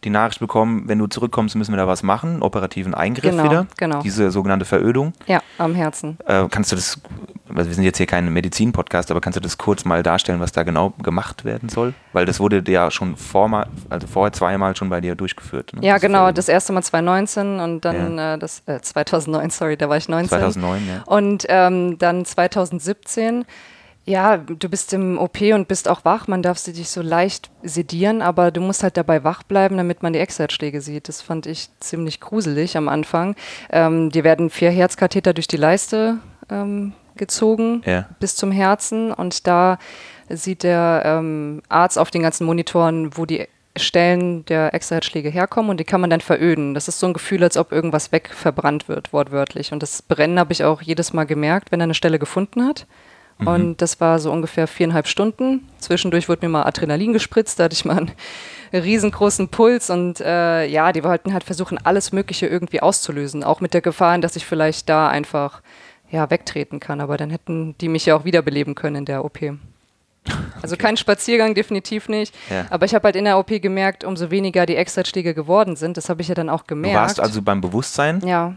die 0.04 0.10
Nachricht 0.10 0.40
bekommen, 0.40 0.84
wenn 0.86 0.98
du 0.98 1.06
zurückkommst, 1.06 1.56
müssen 1.56 1.72
wir 1.72 1.76
da 1.78 1.86
was 1.86 2.02
machen, 2.02 2.42
operativen 2.42 2.94
Eingriff 2.94 3.30
Genau, 3.30 3.44
wieder. 3.44 3.66
genau. 3.76 4.00
Diese 4.02 4.30
sogenannte 4.30 4.64
Verödung. 4.64 5.12
Ja, 5.26 5.40
am 5.58 5.74
Herzen. 5.74 6.18
Äh, 6.26 6.46
kannst 6.50 6.70
du 6.72 6.76
das, 6.76 7.00
also 7.48 7.68
wir 7.70 7.74
sind 7.74 7.84
jetzt 7.84 7.96
hier 7.96 8.06
kein 8.06 8.32
Medizin-Podcast, 8.32 9.10
aber 9.10 9.20
kannst 9.20 9.36
du 9.36 9.40
das 9.40 9.58
kurz 9.58 9.84
mal 9.84 10.02
darstellen, 10.02 10.40
was 10.40 10.52
da 10.52 10.62
genau 10.62 10.90
gemacht 11.02 11.44
werden 11.44 11.68
soll? 11.68 11.94
Weil 12.12 12.26
das 12.26 12.40
wurde 12.40 12.62
ja 12.70 12.90
schon 12.90 13.16
vor, 13.16 13.66
also 13.90 14.06
vorher 14.06 14.32
zweimal 14.32 14.76
schon 14.76 14.88
bei 14.90 15.00
dir 15.00 15.14
durchgeführt. 15.14 15.72
Ne? 15.74 15.84
Ja, 15.86 15.94
Diese 15.94 16.06
genau. 16.06 16.30
Das 16.32 16.48
erste 16.48 16.72
Mal 16.72 16.82
2019 16.82 17.60
und 17.60 17.84
dann 17.84 18.18
äh, 18.18 18.38
das 18.38 18.62
äh, 18.66 18.80
2009, 18.80 19.50
sorry, 19.50 19.76
da 19.76 19.88
war 19.88 19.96
ich 19.96 20.08
19. 20.08 20.28
2009, 20.28 20.82
ja. 20.86 21.02
Und 21.06 21.44
ähm, 21.48 21.98
dann 21.98 22.24
2017. 22.24 23.44
Ja, 24.06 24.36
du 24.36 24.68
bist 24.68 24.92
im 24.92 25.16
OP 25.18 25.40
und 25.40 25.66
bist 25.66 25.88
auch 25.88 26.04
wach. 26.04 26.28
Man 26.28 26.42
darf 26.42 26.58
sie 26.58 26.74
dich 26.74 26.90
so 26.90 27.00
leicht 27.00 27.50
sedieren, 27.62 28.20
aber 28.20 28.50
du 28.50 28.60
musst 28.60 28.82
halt 28.82 28.98
dabei 28.98 29.24
wach 29.24 29.42
bleiben, 29.42 29.78
damit 29.78 30.02
man 30.02 30.12
die 30.12 30.18
Extraschläge 30.18 30.82
sieht. 30.82 31.08
Das 31.08 31.22
fand 31.22 31.46
ich 31.46 31.70
ziemlich 31.80 32.20
gruselig 32.20 32.76
am 32.76 32.88
Anfang. 32.88 33.34
Ähm, 33.70 34.10
dir 34.10 34.22
werden 34.24 34.50
vier 34.50 34.70
Herzkatheter 34.70 35.32
durch 35.32 35.48
die 35.48 35.56
Leiste 35.56 36.18
ähm, 36.50 36.92
gezogen 37.16 37.80
Ja. 37.86 38.06
bis 38.20 38.36
zum 38.36 38.52
Herzen 38.52 39.10
und 39.12 39.46
da 39.46 39.78
sieht 40.28 40.64
der 40.64 41.02
ähm, 41.04 41.62
Arzt 41.70 41.98
auf 41.98 42.10
den 42.10 42.22
ganzen 42.22 42.44
Monitoren, 42.44 43.16
wo 43.16 43.24
die 43.24 43.46
Stellen 43.76 44.44
der 44.44 44.72
Extraherzschläge 44.74 45.30
herkommen 45.30 45.70
und 45.70 45.80
die 45.80 45.84
kann 45.84 46.00
man 46.00 46.10
dann 46.10 46.20
veröden. 46.20 46.74
Das 46.74 46.88
ist 46.88 47.00
so 47.00 47.06
ein 47.06 47.12
Gefühl, 47.12 47.42
als 47.42 47.56
ob 47.56 47.72
irgendwas 47.72 48.12
wegverbrannt 48.12 48.88
wird, 48.88 49.12
wortwörtlich. 49.12 49.72
Und 49.72 49.82
das 49.82 50.02
Brennen 50.02 50.38
habe 50.38 50.52
ich 50.52 50.62
auch 50.62 50.80
jedes 50.82 51.12
Mal 51.12 51.24
gemerkt, 51.24 51.72
wenn 51.72 51.80
er 51.80 51.84
eine 51.84 51.94
Stelle 51.94 52.18
gefunden 52.18 52.64
hat. 52.66 52.86
Und 53.38 53.82
das 53.82 54.00
war 54.00 54.18
so 54.18 54.30
ungefähr 54.30 54.66
viereinhalb 54.66 55.06
Stunden. 55.08 55.68
Zwischendurch 55.78 56.28
wurde 56.28 56.46
mir 56.46 56.50
mal 56.50 56.62
Adrenalin 56.64 57.12
gespritzt, 57.12 57.58
da 57.58 57.64
hatte 57.64 57.74
ich 57.74 57.84
mal 57.84 57.96
einen 57.96 58.12
riesengroßen 58.72 59.48
Puls 59.48 59.90
und 59.90 60.20
äh, 60.20 60.66
ja, 60.66 60.92
die 60.92 61.04
wollten 61.04 61.32
halt 61.32 61.44
versuchen, 61.44 61.78
alles 61.84 62.12
Mögliche 62.12 62.46
irgendwie 62.46 62.80
auszulösen. 62.80 63.44
Auch 63.44 63.60
mit 63.60 63.74
der 63.74 63.80
Gefahr, 63.80 64.18
dass 64.18 64.36
ich 64.36 64.46
vielleicht 64.46 64.88
da 64.88 65.08
einfach 65.08 65.62
ja, 66.10 66.30
wegtreten 66.30 66.80
kann. 66.80 67.00
Aber 67.00 67.16
dann 67.16 67.30
hätten 67.30 67.76
die 67.80 67.88
mich 67.88 68.06
ja 68.06 68.16
auch 68.16 68.24
wiederbeleben 68.24 68.74
können 68.74 68.96
in 68.96 69.04
der 69.04 69.24
OP. 69.24 69.38
Also 70.62 70.78
kein 70.78 70.96
Spaziergang, 70.96 71.54
definitiv 71.54 72.08
nicht. 72.08 72.34
Ja. 72.48 72.64
Aber 72.70 72.86
ich 72.86 72.94
habe 72.94 73.04
halt 73.04 73.16
in 73.16 73.26
der 73.26 73.36
OP 73.36 73.48
gemerkt, 73.60 74.02
umso 74.02 74.30
weniger 74.30 74.64
die 74.64 74.76
Extraschläge 74.76 75.34
geworden 75.34 75.76
sind. 75.76 75.98
Das 75.98 76.08
habe 76.08 76.22
ich 76.22 76.28
ja 76.28 76.34
dann 76.34 76.48
auch 76.48 76.62
Du 76.62 76.68
gemerkt. 76.68 76.96
warst 76.96 77.20
also 77.20 77.42
beim 77.42 77.60
Bewusstsein? 77.60 78.26
Ja. 78.26 78.54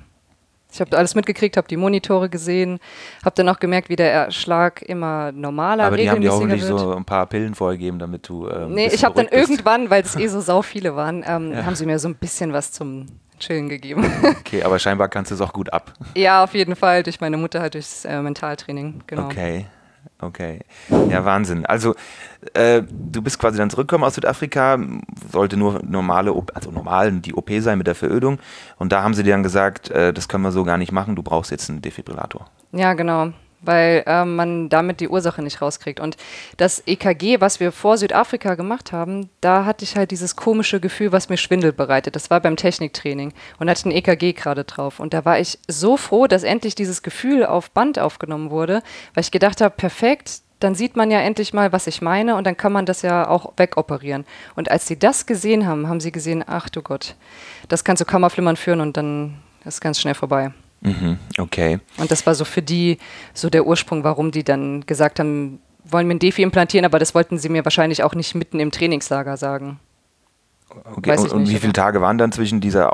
Ich 0.71 0.81
habe 0.81 0.97
alles 0.97 1.15
mitgekriegt, 1.15 1.55
habe 1.57 1.67
die 1.67 1.77
Monitore 1.77 2.29
gesehen, 2.29 2.79
habe 3.24 3.36
dann 3.36 3.47
auch 3.50 3.59
gemerkt, 3.59 3.89
wie 3.89 3.95
der 3.95 4.31
Schlag 4.31 4.81
immer 4.81 5.31
normaler, 5.31 5.86
aber 5.86 5.97
die 5.97 6.09
haben 6.09 6.21
dir 6.21 6.31
hoffentlich 6.31 6.62
wird. 6.67 6.79
so 6.79 6.93
ein 6.93 7.05
paar 7.05 7.25
Pillen 7.25 7.55
vorgegeben, 7.55 8.00
damit 8.00 8.27
du. 8.27 8.50
Ähm, 8.50 8.74
Nee, 8.74 8.88
ich 8.93 9.03
habe 9.05 9.15
dann 9.15 9.27
bist. 9.27 9.50
irgendwann, 9.50 9.89
weil 9.89 10.03
es 10.03 10.15
eh 10.15 10.27
so 10.27 10.41
sau 10.41 10.62
viele 10.62 10.95
waren, 10.95 11.24
ähm, 11.27 11.65
haben 11.65 11.75
sie 11.75 11.86
mir 11.86 12.00
so 12.00 12.09
ein 12.09 12.15
bisschen 12.15 12.51
was 12.53 12.71
zum 12.74 13.07
Chillen 13.39 13.69
gegeben. 13.69 14.03
Okay, 14.39 14.63
aber 14.63 14.77
scheinbar 14.79 15.07
kannst 15.09 15.31
du 15.31 15.36
es 15.36 15.41
auch 15.41 15.53
gut 15.53 15.71
ab. 15.71 15.93
ja, 16.15 16.43
auf 16.43 16.53
jeden 16.53 16.75
Fall, 16.75 17.03
durch 17.03 17.21
meine 17.21 17.38
Mutter 17.38 17.62
halt 17.62 17.74
durchs 17.74 18.03
äh, 18.05 18.21
Mentaltraining, 18.21 19.03
genau. 19.07 19.25
Okay. 19.25 19.65
Okay. 20.19 20.62
Ja, 21.09 21.25
Wahnsinn. 21.25 21.65
Also, 21.65 21.93
äh, 22.53 22.81
du 22.89 23.21
bist 23.21 23.38
quasi 23.39 23.57
dann 23.57 23.69
zurückgekommen 23.69 24.03
aus 24.03 24.15
Südafrika, 24.15 24.79
sollte 25.31 25.57
nur 25.57 25.81
normale, 25.83 26.33
also 26.53 26.71
normal 26.71 27.12
die 27.12 27.36
OP 27.36 27.51
sein 27.59 27.77
mit 27.77 27.86
der 27.86 27.95
Verödung. 27.95 28.39
Und 28.77 28.91
da 28.91 29.03
haben 29.03 29.13
sie 29.13 29.24
dir 29.24 29.33
dann 29.33 29.43
gesagt, 29.43 29.91
äh, 29.91 30.13
das 30.13 30.27
können 30.27 30.43
wir 30.43 30.51
so 30.51 30.63
gar 30.63 30.77
nicht 30.77 30.91
machen, 30.91 31.15
du 31.15 31.21
brauchst 31.21 31.51
jetzt 31.51 31.69
einen 31.69 31.81
Defibrillator. 31.81 32.47
Ja, 32.71 32.93
genau. 32.93 33.31
Weil 33.61 34.03
ähm, 34.05 34.35
man 34.35 34.69
damit 34.69 34.99
die 34.99 35.09
Ursache 35.09 35.41
nicht 35.41 35.61
rauskriegt. 35.61 35.99
Und 35.99 36.15
das 36.57 36.83
EKG, 36.85 37.41
was 37.41 37.59
wir 37.59 37.71
vor 37.71 37.97
Südafrika 37.97 38.55
gemacht 38.55 38.91
haben, 38.91 39.29
da 39.41 39.65
hatte 39.65 39.83
ich 39.83 39.95
halt 39.95 40.11
dieses 40.11 40.35
komische 40.35 40.79
Gefühl, 40.79 41.11
was 41.11 41.29
mir 41.29 41.37
Schwindel 41.37 41.73
bereitet. 41.73 42.15
Das 42.15 42.29
war 42.29 42.39
beim 42.39 42.55
Techniktraining 42.55 43.33
und 43.59 43.69
hatte 43.69 43.89
ein 43.89 43.91
EKG 43.91 44.33
gerade 44.33 44.63
drauf. 44.63 44.99
Und 44.99 45.13
da 45.13 45.25
war 45.25 45.39
ich 45.39 45.59
so 45.67 45.97
froh, 45.97 46.27
dass 46.27 46.43
endlich 46.43 46.75
dieses 46.75 47.01
Gefühl 47.01 47.45
auf 47.45 47.71
Band 47.71 47.99
aufgenommen 47.99 48.51
wurde, 48.51 48.83
weil 49.13 49.23
ich 49.23 49.31
gedacht 49.31 49.61
habe, 49.61 49.75
perfekt, 49.75 50.41
dann 50.59 50.75
sieht 50.75 50.95
man 50.95 51.11
ja 51.11 51.19
endlich 51.19 51.53
mal, 51.53 51.71
was 51.71 51.87
ich 51.87 52.01
meine 52.01 52.35
und 52.35 52.45
dann 52.45 52.57
kann 52.57 52.71
man 52.71 52.85
das 52.85 53.01
ja 53.01 53.27
auch 53.27 53.53
wegoperieren. 53.57 54.25
Und 54.55 54.71
als 54.71 54.87
sie 54.87 54.97
das 54.97 55.25
gesehen 55.25 55.67
haben, 55.67 55.87
haben 55.87 55.99
sie 55.99 56.11
gesehen, 56.11 56.43
ach 56.45 56.69
du 56.69 56.81
Gott, 56.81 57.15
das 57.67 57.83
kann 57.83 57.97
zu 57.97 58.05
Kammerflimmern 58.05 58.55
führen 58.55 58.81
und 58.81 58.97
dann 58.97 59.39
ist 59.65 59.81
ganz 59.81 59.99
schnell 59.99 60.15
vorbei. 60.15 60.51
Mhm, 60.81 61.17
okay. 61.38 61.79
Und 61.98 62.12
das 62.12 62.25
war 62.25 62.36
so 62.36 62.46
für 62.46 62.62
die 62.62 62.98
so 63.34 63.50
der 63.50 63.65
Ursprung, 63.65 64.03
warum 64.03 64.31
die 64.31 64.43
dann 64.43 64.86
gesagt 64.86 65.19
haben, 65.19 65.60
wollen 65.84 66.07
mir 66.07 66.15
ein 66.15 66.19
Defi 66.19 66.41
implantieren, 66.43 66.86
aber 66.86 67.00
das 67.00 67.15
wollten 67.15 67.38
sie 67.38 67.50
mir 67.50 67.63
wahrscheinlich 67.65 68.03
auch 68.03 68.13
nicht 68.13 68.36
mitten 68.36 68.60
im 68.60 68.72
Trainingslager 68.72 69.38
sagen. 69.38 69.79
okay. 70.96 71.12
Weiß 71.12 71.22
Und, 71.22 71.31
und 71.31 71.39
nicht, 71.43 71.50
wie 71.51 71.55
aber- 71.55 71.62
viele 71.62 71.74
Tage 71.74 72.01
waren 72.01 72.17
dann 72.17 72.31
zwischen 72.31 72.60
dieser 72.62 72.89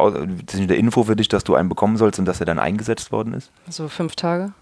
zwischen 0.47 0.67
der 0.67 0.77
Info 0.77 1.03
für 1.03 1.15
dich, 1.15 1.27
dass 1.27 1.43
du 1.43 1.55
einen 1.55 1.69
bekommen 1.69 1.97
sollst 1.97 2.19
und 2.19 2.25
dass 2.25 2.39
er 2.39 2.45
dann 2.45 2.59
eingesetzt 2.59 3.11
worden 3.11 3.33
ist? 3.33 3.51
So 3.69 3.87
fünf 3.89 4.15
Tage. 4.15 4.53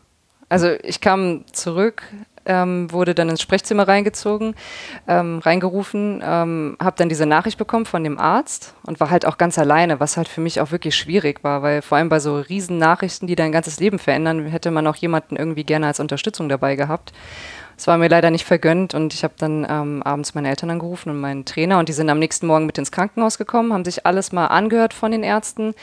Also 0.50 0.70
ich 0.84 1.00
kam 1.02 1.46
zurück, 1.54 2.04
ähm, 2.46 2.92
wurde 2.92 3.16
dann 3.16 3.30
ins 3.30 3.42
Sprechzimmer 3.42 3.88
reingezogen, 3.88 4.56
ähm, 5.08 5.40
reingerufen, 5.40 6.22
ähm, 6.24 6.78
habe 6.82 6.96
dann 6.98 7.10
diese 7.10 7.26
Nachricht 7.26 7.58
bekommen 7.58 7.86
von 7.86 8.04
dem 8.04 8.20
Arzt 8.20 8.74
und 8.86 9.00
war 9.00 9.10
halt 9.10 9.26
auch 9.26 9.38
ganz 9.38 9.58
alleine, 9.58 10.00
was 10.00 10.18
halt 10.18 10.28
für 10.28 10.42
mich 10.42 10.60
auch 10.62 10.72
wirklich 10.72 10.96
schwierig 10.96 11.44
war, 11.44 11.62
weil 11.62 11.82
vor 11.82 11.98
allem 11.98 12.10
bei 12.10 12.20
so 12.20 12.38
riesen 12.38 12.78
Nachrichten, 12.78 13.28
die 13.28 13.36
dein 13.36 13.52
ganzes 13.52 13.80
Leben 13.80 14.00
verändern, 14.00 14.46
hätte 14.46 14.72
man 14.72 14.88
auch 14.88 14.96
jemanden 14.96 15.36
irgendwie 15.36 15.64
gerne 15.64 15.88
als 15.88 16.00
Unterstützung 16.00 16.50
dabei 16.50 16.76
gehabt. 16.76 17.14
Es 17.82 17.88
war 17.88 17.98
mir 17.98 18.10
leider 18.10 18.30
nicht 18.30 18.46
vergönnt 18.46 18.94
und 18.94 19.12
ich 19.12 19.24
habe 19.24 19.34
dann 19.40 19.66
ähm, 19.68 20.04
abends 20.04 20.36
meine 20.36 20.50
Eltern 20.50 20.70
angerufen 20.70 21.10
und 21.10 21.20
meinen 21.20 21.46
Trainer 21.46 21.80
und 21.80 21.90
die 21.90 21.94
sind 21.94 22.12
am 22.12 22.20
nächsten 22.20 22.46
Morgen 22.46 22.68
mit 22.68 22.78
ins 22.78 22.92
Krankenhaus 22.92 23.40
gekommen, 23.40 23.74
haben 23.74 23.86
sich 23.86 24.06
alles 24.06 24.32
mal 24.32 24.48
angehört 24.48 24.94
von 24.94 25.12
den 25.12 25.24
Ärzten 25.24 25.74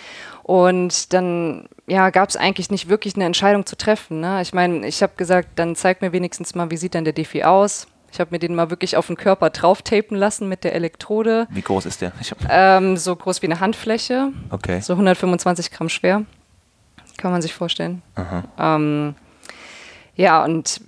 und 0.45 1.13
dann 1.13 1.69
ja, 1.89 2.11
gab 2.11 2.29
es 2.29 2.37
eigentlich 2.37 2.71
nicht 2.71 2.89
wirklich 2.89 3.17
eine 3.17 3.25
Entscheidung 3.25 3.67
zu 3.67 3.77
treffen. 3.77 4.21
Ne? 4.21 4.41
Ich 4.43 4.53
meine, 4.53 4.87
ich 4.87 5.03
habe 5.03 5.15
gesagt, 5.17 5.51
dann 5.57 5.75
zeig 5.75 6.03
mir 6.03 6.13
wenigstens 6.13 6.55
mal, 6.55 6.71
wie 6.71 6.77
sieht 6.77 6.95
denn 6.95 7.05
der 7.05 7.13
Defi 7.13 7.45
aus? 7.45 7.87
Ich 8.11 8.21
habe 8.21 8.31
mir 8.31 8.39
den 8.39 8.55
mal 8.55 8.71
wirklich 8.71 8.97
auf 8.97 9.07
den 9.07 9.17
Körper 9.17 9.51
drauf 9.51 9.83
tapen 9.83 10.17
lassen 10.17 10.49
mit 10.49 10.65
der 10.65 10.75
Elektrode. 10.75 11.47
Wie 11.51 11.61
groß 11.61 11.87
ist 11.87 12.01
der? 12.01 12.13
Ähm, 12.49 12.97
so 12.97 13.15
groß 13.15 13.43
wie 13.43 13.47
eine 13.47 13.61
Handfläche, 13.61 14.33
okay. 14.51 14.81
so 14.81 14.95
125 14.95 15.71
Gramm 15.71 15.89
schwer. 15.89 16.25
Kann 17.19 17.33
man 17.33 17.43
sich 17.43 17.53
vorstellen. 17.53 18.03
Ähm, 18.59 19.15
ja, 20.15 20.43
und 20.45 20.81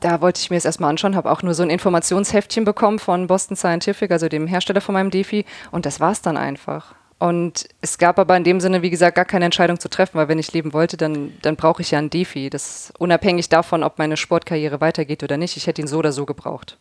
da 0.00 0.20
wollte 0.20 0.40
ich 0.40 0.50
mir 0.50 0.56
es 0.56 0.64
erstmal 0.64 0.90
anschauen, 0.90 1.14
habe 1.14 1.30
auch 1.30 1.42
nur 1.42 1.54
so 1.54 1.62
ein 1.62 1.70
Informationsheftchen 1.70 2.64
bekommen 2.64 2.98
von 2.98 3.28
Boston 3.28 3.56
Scientific, 3.56 4.10
also 4.10 4.28
dem 4.28 4.46
Hersteller 4.46 4.80
von 4.80 4.94
meinem 4.94 5.10
Defi, 5.10 5.44
und 5.70 5.86
das 5.86 6.00
war 6.00 6.10
es 6.10 6.22
dann 6.22 6.36
einfach. 6.36 6.94
Und 7.22 7.68
es 7.80 7.98
gab 7.98 8.18
aber 8.18 8.36
in 8.36 8.42
dem 8.42 8.58
Sinne, 8.58 8.82
wie 8.82 8.90
gesagt, 8.90 9.14
gar 9.14 9.24
keine 9.24 9.44
Entscheidung 9.44 9.78
zu 9.78 9.88
treffen, 9.88 10.18
weil 10.18 10.26
wenn 10.26 10.40
ich 10.40 10.52
leben 10.52 10.72
wollte, 10.72 10.96
dann, 10.96 11.32
dann 11.42 11.54
brauche 11.54 11.80
ich 11.80 11.92
ja 11.92 12.00
ein 12.00 12.10
Defi. 12.10 12.50
Das 12.50 12.66
ist 12.90 13.00
unabhängig 13.00 13.48
davon, 13.48 13.84
ob 13.84 13.96
meine 14.00 14.16
Sportkarriere 14.16 14.80
weitergeht 14.80 15.22
oder 15.22 15.36
nicht. 15.36 15.56
Ich 15.56 15.68
hätte 15.68 15.80
ihn 15.80 15.86
so 15.86 15.98
oder 15.98 16.10
so 16.10 16.26
gebraucht. 16.26 16.78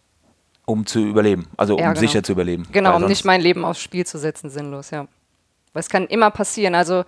Um 0.65 0.87
zu 0.87 1.05
überleben, 1.05 1.47
also 1.57 1.77
Ja, 1.77 1.89
um 1.89 1.93
genau. 1.93 1.99
sicher 1.99 2.23
zu 2.23 2.31
überleben. 2.31 2.67
Genau, 2.71 2.95
um 2.95 3.05
nicht 3.05 3.23
mein 3.23 3.39
Leben 3.39 3.63
aufs 3.63 3.81
Spiel 3.81 4.03
zu 4.03 4.17
setzen, 4.17 4.49
sinnlos, 4.49 4.89
ja. 4.89 5.01
Weil 5.73 5.79
es 5.79 5.89
kann 5.89 6.07
immer 6.07 6.31
passieren. 6.31 6.73
Also, 6.73 7.05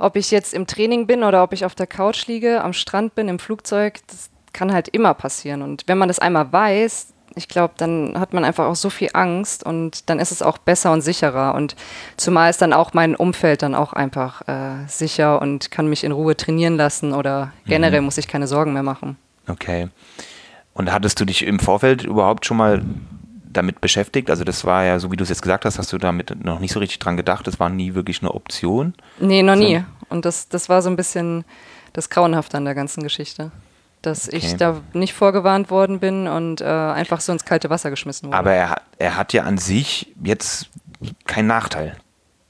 ob 0.00 0.16
ich 0.16 0.32
jetzt 0.32 0.52
im 0.52 0.66
Training 0.66 1.06
bin 1.06 1.22
oder 1.22 1.44
ob 1.44 1.52
ich 1.52 1.64
auf 1.64 1.76
der 1.76 1.86
Couch 1.86 2.26
liege, 2.26 2.64
am 2.64 2.72
Strand 2.72 3.14
bin, 3.14 3.28
im 3.28 3.38
Flugzeug, 3.38 4.00
das 4.08 4.28
kann 4.52 4.72
halt 4.72 4.88
immer 4.88 5.14
passieren. 5.14 5.62
Und 5.62 5.84
wenn 5.86 5.98
man 5.98 6.08
das 6.08 6.18
einmal 6.18 6.52
weiß, 6.52 7.11
ich 7.34 7.48
glaube, 7.48 7.74
dann 7.76 8.18
hat 8.18 8.32
man 8.32 8.44
einfach 8.44 8.66
auch 8.66 8.76
so 8.76 8.90
viel 8.90 9.10
Angst 9.12 9.64
und 9.64 10.08
dann 10.10 10.18
ist 10.18 10.30
es 10.32 10.42
auch 10.42 10.58
besser 10.58 10.92
und 10.92 11.00
sicherer. 11.00 11.54
Und 11.54 11.76
zumal 12.16 12.50
ist 12.50 12.62
dann 12.62 12.72
auch 12.72 12.92
mein 12.94 13.14
Umfeld 13.16 13.62
dann 13.62 13.74
auch 13.74 13.92
einfach 13.92 14.46
äh, 14.48 14.86
sicher 14.88 15.40
und 15.42 15.70
kann 15.70 15.88
mich 15.88 16.04
in 16.04 16.12
Ruhe 16.12 16.36
trainieren 16.36 16.76
lassen 16.76 17.12
oder 17.12 17.52
generell 17.66 18.00
muss 18.02 18.18
ich 18.18 18.28
keine 18.28 18.46
Sorgen 18.46 18.72
mehr 18.72 18.82
machen. 18.82 19.16
Okay. 19.48 19.88
Und 20.74 20.92
hattest 20.92 21.20
du 21.20 21.24
dich 21.24 21.44
im 21.44 21.58
Vorfeld 21.58 22.04
überhaupt 22.04 22.46
schon 22.46 22.56
mal 22.56 22.82
damit 23.52 23.80
beschäftigt? 23.80 24.30
Also 24.30 24.44
das 24.44 24.64
war 24.64 24.84
ja, 24.84 24.98
so 24.98 25.12
wie 25.12 25.16
du 25.16 25.22
es 25.24 25.28
jetzt 25.28 25.42
gesagt 25.42 25.64
hast, 25.64 25.78
hast 25.78 25.92
du 25.92 25.98
damit 25.98 26.44
noch 26.44 26.58
nicht 26.60 26.72
so 26.72 26.80
richtig 26.80 26.98
dran 26.98 27.16
gedacht. 27.16 27.46
Das 27.46 27.60
war 27.60 27.68
nie 27.68 27.94
wirklich 27.94 28.22
eine 28.22 28.32
Option. 28.32 28.94
Nee, 29.18 29.42
noch 29.42 29.56
So. 29.56 29.60
nie. 29.62 29.84
Und 30.08 30.24
das, 30.24 30.48
das 30.48 30.68
war 30.68 30.80
so 30.82 30.88
ein 30.90 30.96
bisschen 30.96 31.44
das 31.92 32.08
Grauenhafte 32.08 32.56
an 32.56 32.64
der 32.64 32.74
ganzen 32.74 33.02
Geschichte. 33.02 33.50
Dass 34.02 34.26
Okay. 34.28 34.36
ich 34.38 34.56
da 34.56 34.80
nicht 34.92 35.14
vorgewarnt 35.14 35.70
worden 35.70 36.00
bin 36.00 36.26
und 36.26 36.60
äh, 36.60 36.64
einfach 36.64 37.20
so 37.20 37.32
ins 37.32 37.44
kalte 37.44 37.70
Wasser 37.70 37.90
geschmissen 37.90 38.28
wurde. 38.28 38.36
Aber 38.36 38.52
er, 38.52 38.70
hat- 38.70 38.82
er 38.98 39.16
hat 39.16 39.32
ja 39.32 39.44
an 39.44 39.58
sich 39.58 40.12
jetzt 40.22 40.68
keinen 41.26 41.46
Nachteil. 41.46 41.96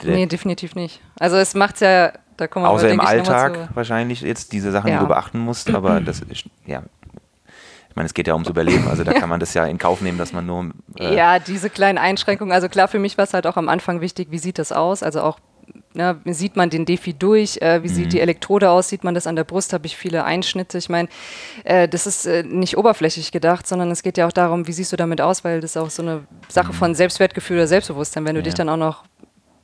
Nee, 0.03 0.27
definitiv 0.27 0.75
nicht. 0.75 1.01
Also 1.21 1.37
es 1.37 1.55
macht 1.55 1.81
ja, 1.81 2.13
da 2.39 2.47
kommen 2.49 2.65
wir 2.65 2.71
Außer 2.71 2.89
im 2.91 2.97
noch 2.97 3.05
mal 3.05 3.11
Alltag 3.11 3.69
wahrscheinlich 3.75 4.23
jetzt 4.23 4.53
diese 4.53 4.73
Sachen, 4.73 4.89
Ja. 4.89 4.95
die 4.97 5.01
du 5.01 5.09
beachten 5.09 5.39
musst. 5.39 5.71
Aber 5.75 6.01
das 6.05 6.21
ist, 6.21 6.45
ja. 6.67 6.83
Ich 7.91 7.97
meine, 7.97 8.07
es 8.07 8.15
geht 8.15 8.27
ja 8.27 8.33
ums 8.33 8.49
Überleben. 8.49 8.89
Also 8.89 9.05
da 9.05 9.13
kann 9.13 9.29
man 9.29 9.39
das 9.39 9.53
ja 9.53 9.67
in 9.67 9.77
Kauf 9.77 10.01
nehmen, 10.01 10.17
dass 10.17 10.33
man 10.33 10.47
nur. 10.47 10.71
Äh, 10.99 11.15
ja, 11.15 11.39
diese 11.39 11.69
kleinen 11.69 11.99
Einschränkungen. 11.99 12.51
Also 12.53 12.71
klar, 12.71 12.89
für 12.89 12.99
mich 12.99 13.19
war 13.19 13.25
es 13.25 13.35
halt 13.35 13.47
auch 13.47 13.59
am 13.59 13.69
Anfang 13.69 14.01
wichtig, 14.01 14.29
wie 14.31 14.39
sieht 14.39 14.59
das 14.59 14.73
aus? 14.73 15.03
Also 15.03 15.21
auch, 15.21 15.39
ne, 15.95 16.21
wie 16.25 16.33
sieht 16.33 16.57
man 16.57 16.71
den 16.71 16.85
Defi 16.85 17.15
durch? 17.15 17.59
Äh, 17.63 17.83
wie 17.83 17.89
Mhm. 17.89 17.93
sieht 17.95 18.13
die 18.13 18.21
Elektrode 18.21 18.71
aus? 18.71 18.89
Sieht 18.89 19.05
man 19.05 19.15
das 19.15 19.27
an 19.27 19.37
der 19.37 19.45
Brust? 19.45 19.73
Habe 19.73 19.87
ich 19.87 19.97
viele 19.97 20.25
Einschnitte? 20.25 20.79
Ich 20.79 20.89
meine, 20.89 21.09
äh, 21.65 21.89
das 21.89 22.07
ist 22.07 22.27
äh, 22.27 22.43
nicht 22.43 22.77
oberflächlich 22.79 23.33
gedacht, 23.33 23.67
sondern 23.67 23.91
es 23.91 24.03
geht 24.03 24.19
ja 24.19 24.27
auch 24.27 24.33
darum, 24.33 24.67
wie 24.67 24.73
siehst 24.73 24.93
du 24.93 24.97
damit 24.97 25.21
aus? 25.21 25.45
Weil 25.45 25.61
das 25.61 25.73
ist 25.73 25.77
auch 25.77 25.91
so 25.91 26.03
eine 26.03 26.25
Sache 26.49 26.73
von 26.73 26.95
Selbstwertgefühl 26.95 27.57
oder 27.59 27.67
Selbstbewusstsein. 27.67 28.25
Wenn 28.25 28.35
du 28.35 28.41
Mhm. 28.41 28.45
Ja. 28.45 28.51
dich 28.51 28.55
dann 28.55 28.69
auch 28.69 28.77
noch 28.77 29.05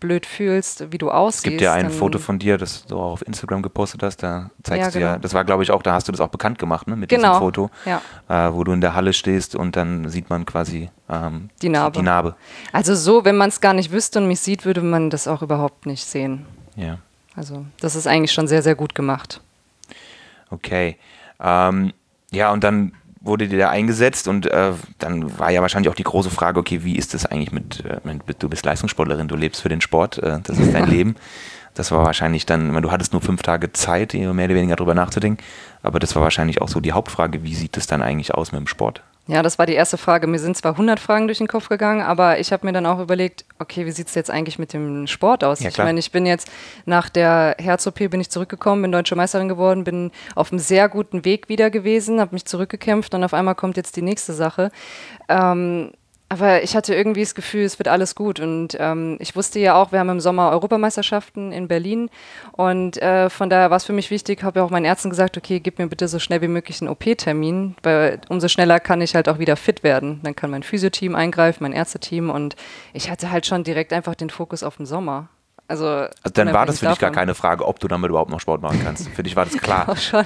blöd 0.00 0.26
fühlst, 0.26 0.92
wie 0.92 0.98
du 0.98 1.10
aussiehst. 1.10 1.44
Es 1.46 1.50
gibt 1.50 1.60
ja 1.60 1.72
ein 1.72 1.90
Foto 1.90 2.18
von 2.18 2.38
dir, 2.38 2.58
das 2.58 2.84
du 2.86 2.96
auch 2.98 3.12
auf 3.12 3.26
Instagram 3.26 3.62
gepostet 3.62 4.02
hast. 4.02 4.22
Da 4.22 4.50
zeigst 4.62 4.86
Ja, 4.86 4.90
du 4.90 5.00
ja, 5.00 5.08
genau. 5.12 5.22
das 5.22 5.34
war 5.34 5.44
glaube 5.44 5.62
ich 5.62 5.70
auch, 5.70 5.82
da 5.82 5.92
hast 5.92 6.08
du 6.08 6.12
das 6.12 6.20
auch 6.20 6.28
bekannt 6.28 6.58
gemacht, 6.58 6.86
ne, 6.86 6.96
mit 6.96 7.08
Genau, 7.08 7.28
diesem 7.32 7.38
Foto, 7.40 7.70
ja. 7.84 8.00
äh, 8.28 8.52
wo 8.52 8.64
du 8.64 8.72
in 8.72 8.80
der 8.80 8.94
Halle 8.94 9.12
stehst 9.12 9.54
und 9.56 9.76
dann 9.76 10.08
sieht 10.08 10.30
man 10.30 10.46
quasi 10.46 10.90
ähm, 11.08 11.50
Die 11.62 11.68
Narbe. 11.68 11.98
Die 11.98 12.04
Narbe. 12.04 12.34
Also 12.72 12.94
so, 12.94 13.24
wenn 13.24 13.36
man 13.36 13.48
es 13.48 13.60
gar 13.60 13.74
nicht 13.74 13.90
wüsste 13.92 14.18
und 14.20 14.28
mich 14.28 14.40
sieht, 14.40 14.64
würde 14.64 14.82
man 14.82 15.10
das 15.10 15.26
auch 15.28 15.42
überhaupt 15.42 15.86
nicht 15.86 16.04
sehen. 16.04 16.46
Ja, 16.76 16.98
Also 17.34 17.64
das 17.80 17.96
ist 17.96 18.06
eigentlich 18.06 18.32
schon 18.32 18.48
sehr, 18.48 18.62
sehr 18.62 18.74
gut 18.74 18.94
gemacht. 18.94 19.40
okay. 20.50 20.96
Ähm, 21.40 21.92
ja, 22.30 22.52
und 22.52 22.64
dann 22.64 22.92
wurde 23.20 23.48
dir 23.48 23.58
da 23.58 23.70
eingesetzt 23.70 24.28
und 24.28 24.46
äh, 24.46 24.72
dann 24.98 25.38
war 25.38 25.50
ja 25.50 25.60
wahrscheinlich 25.60 25.90
auch 25.90 25.96
die 25.96 26.04
große 26.04 26.30
Frage, 26.30 26.60
okay, 26.60 26.84
wie 26.84 26.96
ist 26.96 27.14
das 27.14 27.26
eigentlich 27.26 27.52
mit, 27.52 27.84
äh, 27.84 28.00
mit 28.04 28.42
du 28.42 28.48
bist 28.48 28.64
Leistungssportlerin, 28.64 29.28
du 29.28 29.36
lebst 29.36 29.62
für 29.62 29.68
den 29.68 29.80
Sport, 29.80 30.18
äh, 30.18 30.38
das 30.42 30.58
ist 30.58 30.72
dein 30.72 30.86
Leben. 30.90 31.16
Das 31.74 31.92
war 31.92 32.04
wahrscheinlich 32.04 32.44
dann, 32.44 32.72
du 32.82 32.90
hattest 32.90 33.12
nur 33.12 33.22
fünf 33.22 33.42
Tage 33.42 33.72
Zeit, 33.72 34.14
mehr 34.14 34.28
oder 34.30 34.48
weniger 34.48 34.74
drüber 34.74 34.94
nachzudenken, 34.94 35.44
aber 35.82 36.00
das 36.00 36.16
war 36.16 36.22
wahrscheinlich 36.22 36.60
auch 36.60 36.68
so 36.68 36.80
die 36.80 36.92
Hauptfrage, 36.92 37.44
wie 37.44 37.54
sieht 37.54 37.76
es 37.76 37.86
dann 37.86 38.02
eigentlich 38.02 38.34
aus 38.34 38.50
mit 38.50 38.60
dem 38.60 38.66
Sport? 38.66 39.02
Ja, 39.28 39.42
das 39.42 39.58
war 39.58 39.66
die 39.66 39.74
erste 39.74 39.98
Frage. 39.98 40.26
Mir 40.26 40.38
sind 40.38 40.56
zwar 40.56 40.72
100 40.72 40.98
Fragen 40.98 41.28
durch 41.28 41.36
den 41.36 41.48
Kopf 41.48 41.68
gegangen, 41.68 42.00
aber 42.00 42.40
ich 42.40 42.50
habe 42.50 42.66
mir 42.66 42.72
dann 42.72 42.86
auch 42.86 42.98
überlegt, 42.98 43.44
okay, 43.58 43.84
wie 43.84 43.90
sieht 43.90 44.08
es 44.08 44.14
jetzt 44.14 44.30
eigentlich 44.30 44.58
mit 44.58 44.72
dem 44.72 45.06
Sport 45.06 45.44
aus? 45.44 45.60
Ja, 45.60 45.68
ich 45.68 45.76
meine, 45.76 46.00
ich 46.00 46.10
bin 46.10 46.24
jetzt 46.24 46.50
nach 46.86 47.10
der 47.10 47.54
Herz-OP 47.58 48.08
bin 48.08 48.22
ich 48.22 48.30
zurückgekommen, 48.30 48.80
bin 48.80 48.90
deutsche 48.90 49.16
Meisterin 49.16 49.48
geworden, 49.48 49.84
bin 49.84 50.12
auf 50.34 50.50
einem 50.50 50.58
sehr 50.58 50.88
guten 50.88 51.26
Weg 51.26 51.50
wieder 51.50 51.68
gewesen, 51.68 52.20
habe 52.20 52.34
mich 52.34 52.46
zurückgekämpft 52.46 53.12
und 53.12 53.22
auf 53.22 53.34
einmal 53.34 53.54
kommt 53.54 53.76
jetzt 53.76 53.96
die 53.96 54.02
nächste 54.02 54.32
Sache. 54.32 54.70
Ähm, 55.28 55.90
aber 56.30 56.62
ich 56.62 56.76
hatte 56.76 56.94
irgendwie 56.94 57.22
das 57.22 57.34
Gefühl, 57.34 57.64
es 57.64 57.78
wird 57.78 57.88
alles 57.88 58.14
gut. 58.14 58.38
Und 58.38 58.76
ähm, 58.78 59.16
ich 59.18 59.34
wusste 59.34 59.60
ja 59.60 59.80
auch, 59.80 59.92
wir 59.92 59.98
haben 59.98 60.10
im 60.10 60.20
Sommer 60.20 60.50
Europameisterschaften 60.50 61.52
in 61.52 61.68
Berlin. 61.68 62.10
Und 62.52 63.00
äh, 63.00 63.30
von 63.30 63.48
daher 63.48 63.70
war 63.70 63.78
es 63.78 63.84
für 63.84 63.94
mich 63.94 64.10
wichtig, 64.10 64.42
habe 64.42 64.60
ja 64.60 64.64
auch 64.64 64.70
meinen 64.70 64.84
Ärzten 64.84 65.08
gesagt, 65.08 65.38
okay, 65.38 65.58
gib 65.60 65.78
mir 65.78 65.86
bitte 65.86 66.06
so 66.06 66.18
schnell 66.18 66.42
wie 66.42 66.48
möglich 66.48 66.82
einen 66.82 66.90
OP-Termin, 66.90 67.76
weil 67.82 68.20
umso 68.28 68.48
schneller 68.48 68.78
kann 68.78 69.00
ich 69.00 69.14
halt 69.14 69.28
auch 69.28 69.38
wieder 69.38 69.56
fit 69.56 69.82
werden. 69.82 70.20
Dann 70.22 70.36
kann 70.36 70.50
mein 70.50 70.62
Physioteam 70.62 71.14
eingreifen, 71.14 71.62
mein 71.62 71.72
Ärzteteam. 71.72 72.28
Und 72.28 72.56
ich 72.92 73.10
hatte 73.10 73.30
halt 73.30 73.46
schon 73.46 73.64
direkt 73.64 73.94
einfach 73.94 74.14
den 74.14 74.30
Fokus 74.30 74.62
auf 74.62 74.76
den 74.76 74.86
Sommer. 74.86 75.28
Also, 75.68 75.86
also 75.86 76.10
dann 76.32 76.54
war 76.54 76.64
das 76.64 76.78
für 76.78 76.86
dich 76.86 76.98
gar 76.98 77.12
keine 77.12 77.34
Frage, 77.34 77.66
ob 77.66 77.78
du 77.78 77.88
damit 77.88 78.08
überhaupt 78.08 78.30
noch 78.30 78.40
Sport 78.40 78.62
machen 78.62 78.80
kannst. 78.82 79.06
für 79.10 79.22
dich 79.22 79.36
war 79.36 79.44
das 79.44 79.56
klar. 79.58 79.84
Genau 79.84 79.96
schon. 79.96 80.24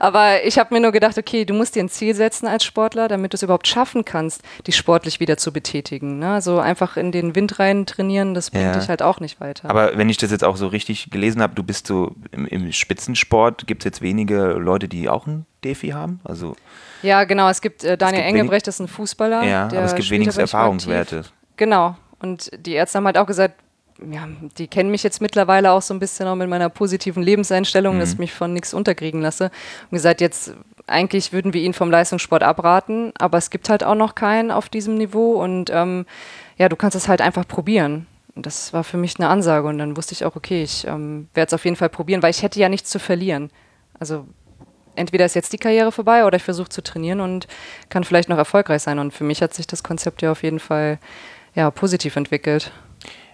Aber 0.00 0.44
ich 0.44 0.58
habe 0.58 0.74
mir 0.74 0.80
nur 0.80 0.92
gedacht, 0.92 1.16
okay, 1.16 1.46
du 1.46 1.54
musst 1.54 1.74
dir 1.74 1.82
ein 1.82 1.88
Ziel 1.88 2.14
setzen 2.14 2.46
als 2.46 2.62
Sportler, 2.62 3.08
damit 3.08 3.32
du 3.32 3.36
es 3.36 3.42
überhaupt 3.42 3.66
schaffen 3.66 4.04
kannst, 4.04 4.42
dich 4.66 4.76
sportlich 4.76 5.18
wieder 5.18 5.38
zu 5.38 5.50
betätigen. 5.50 6.18
Ne? 6.18 6.34
Also 6.34 6.58
einfach 6.58 6.98
in 6.98 7.10
den 7.10 7.34
Wind 7.34 7.58
rein 7.58 7.86
trainieren, 7.86 8.34
das 8.34 8.50
bringt 8.50 8.66
ja. 8.66 8.78
dich 8.78 8.90
halt 8.90 9.02
auch 9.02 9.18
nicht 9.18 9.40
weiter. 9.40 9.70
Aber 9.70 9.96
wenn 9.96 10.10
ich 10.10 10.18
das 10.18 10.30
jetzt 10.30 10.44
auch 10.44 10.58
so 10.58 10.66
richtig 10.66 11.10
gelesen 11.10 11.40
habe, 11.40 11.54
du 11.54 11.62
bist 11.62 11.86
so 11.86 12.14
im, 12.30 12.46
im 12.46 12.70
Spitzensport, 12.70 13.66
gibt 13.66 13.82
es 13.82 13.84
jetzt 13.86 14.02
wenige 14.02 14.52
Leute, 14.52 14.88
die 14.88 15.08
auch 15.08 15.26
ein 15.26 15.46
Defi 15.64 15.88
haben? 15.88 16.20
Also 16.22 16.54
ja, 17.02 17.24
genau. 17.24 17.48
Es 17.48 17.62
gibt 17.62 17.82
äh, 17.82 17.96
Daniel 17.96 18.20
es 18.20 18.26
gibt 18.26 18.36
Engelbrecht, 18.36 18.66
das 18.66 18.76
ist 18.76 18.80
ein 18.80 18.88
Fußballer. 18.88 19.42
Ja, 19.44 19.64
aber 19.64 19.84
es 19.84 19.94
gibt 19.94 20.10
wenigstens 20.10 20.36
Erfahrungswerte. 20.36 21.24
Genau. 21.56 21.96
Und 22.20 22.50
die 22.66 22.72
Ärzte 22.72 22.98
haben 22.98 23.06
halt 23.06 23.18
auch 23.18 23.26
gesagt, 23.26 23.54
ja, 24.10 24.28
die 24.58 24.66
kennen 24.66 24.90
mich 24.90 25.02
jetzt 25.02 25.20
mittlerweile 25.20 25.72
auch 25.72 25.82
so 25.82 25.94
ein 25.94 26.00
bisschen 26.00 26.26
auch 26.26 26.34
mit 26.34 26.48
meiner 26.48 26.68
positiven 26.68 27.22
Lebenseinstellung, 27.22 27.96
mhm. 27.96 28.00
dass 28.00 28.12
ich 28.14 28.18
mich 28.18 28.32
von 28.32 28.52
nichts 28.52 28.74
unterkriegen 28.74 29.20
lasse. 29.20 29.50
Und 29.90 29.96
gesagt, 29.96 30.20
jetzt 30.20 30.54
eigentlich 30.86 31.32
würden 31.32 31.52
wir 31.52 31.62
ihn 31.62 31.74
vom 31.74 31.90
Leistungssport 31.90 32.42
abraten, 32.42 33.12
aber 33.18 33.38
es 33.38 33.50
gibt 33.50 33.68
halt 33.68 33.84
auch 33.84 33.94
noch 33.94 34.14
keinen 34.14 34.50
auf 34.50 34.68
diesem 34.68 34.94
Niveau 34.94 35.42
und 35.42 35.70
ähm, 35.70 36.06
ja, 36.58 36.68
du 36.68 36.76
kannst 36.76 36.96
es 36.96 37.08
halt 37.08 37.20
einfach 37.20 37.46
probieren. 37.46 38.06
Und 38.34 38.46
das 38.46 38.72
war 38.72 38.82
für 38.82 38.96
mich 38.96 39.18
eine 39.18 39.28
Ansage 39.28 39.68
und 39.68 39.78
dann 39.78 39.96
wusste 39.96 40.14
ich 40.14 40.24
auch, 40.24 40.36
okay, 40.36 40.62
ich 40.62 40.86
ähm, 40.86 41.28
werde 41.34 41.48
es 41.48 41.54
auf 41.54 41.64
jeden 41.64 41.76
Fall 41.76 41.90
probieren, 41.90 42.22
weil 42.22 42.30
ich 42.30 42.42
hätte 42.42 42.58
ja 42.58 42.68
nichts 42.68 42.88
zu 42.88 42.98
verlieren. 42.98 43.50
Also 43.98 44.26
entweder 44.96 45.24
ist 45.24 45.34
jetzt 45.34 45.52
die 45.52 45.58
Karriere 45.58 45.92
vorbei 45.92 46.24
oder 46.24 46.36
ich 46.36 46.42
versuche 46.42 46.70
zu 46.70 46.82
trainieren 46.82 47.20
und 47.20 47.46
kann 47.90 48.04
vielleicht 48.04 48.28
noch 48.28 48.38
erfolgreich 48.38 48.82
sein. 48.82 48.98
Und 48.98 49.12
für 49.12 49.24
mich 49.24 49.42
hat 49.42 49.52
sich 49.52 49.66
das 49.66 49.82
Konzept 49.82 50.22
ja 50.22 50.32
auf 50.32 50.42
jeden 50.42 50.60
Fall 50.60 50.98
ja, 51.54 51.70
positiv 51.70 52.16
entwickelt. 52.16 52.72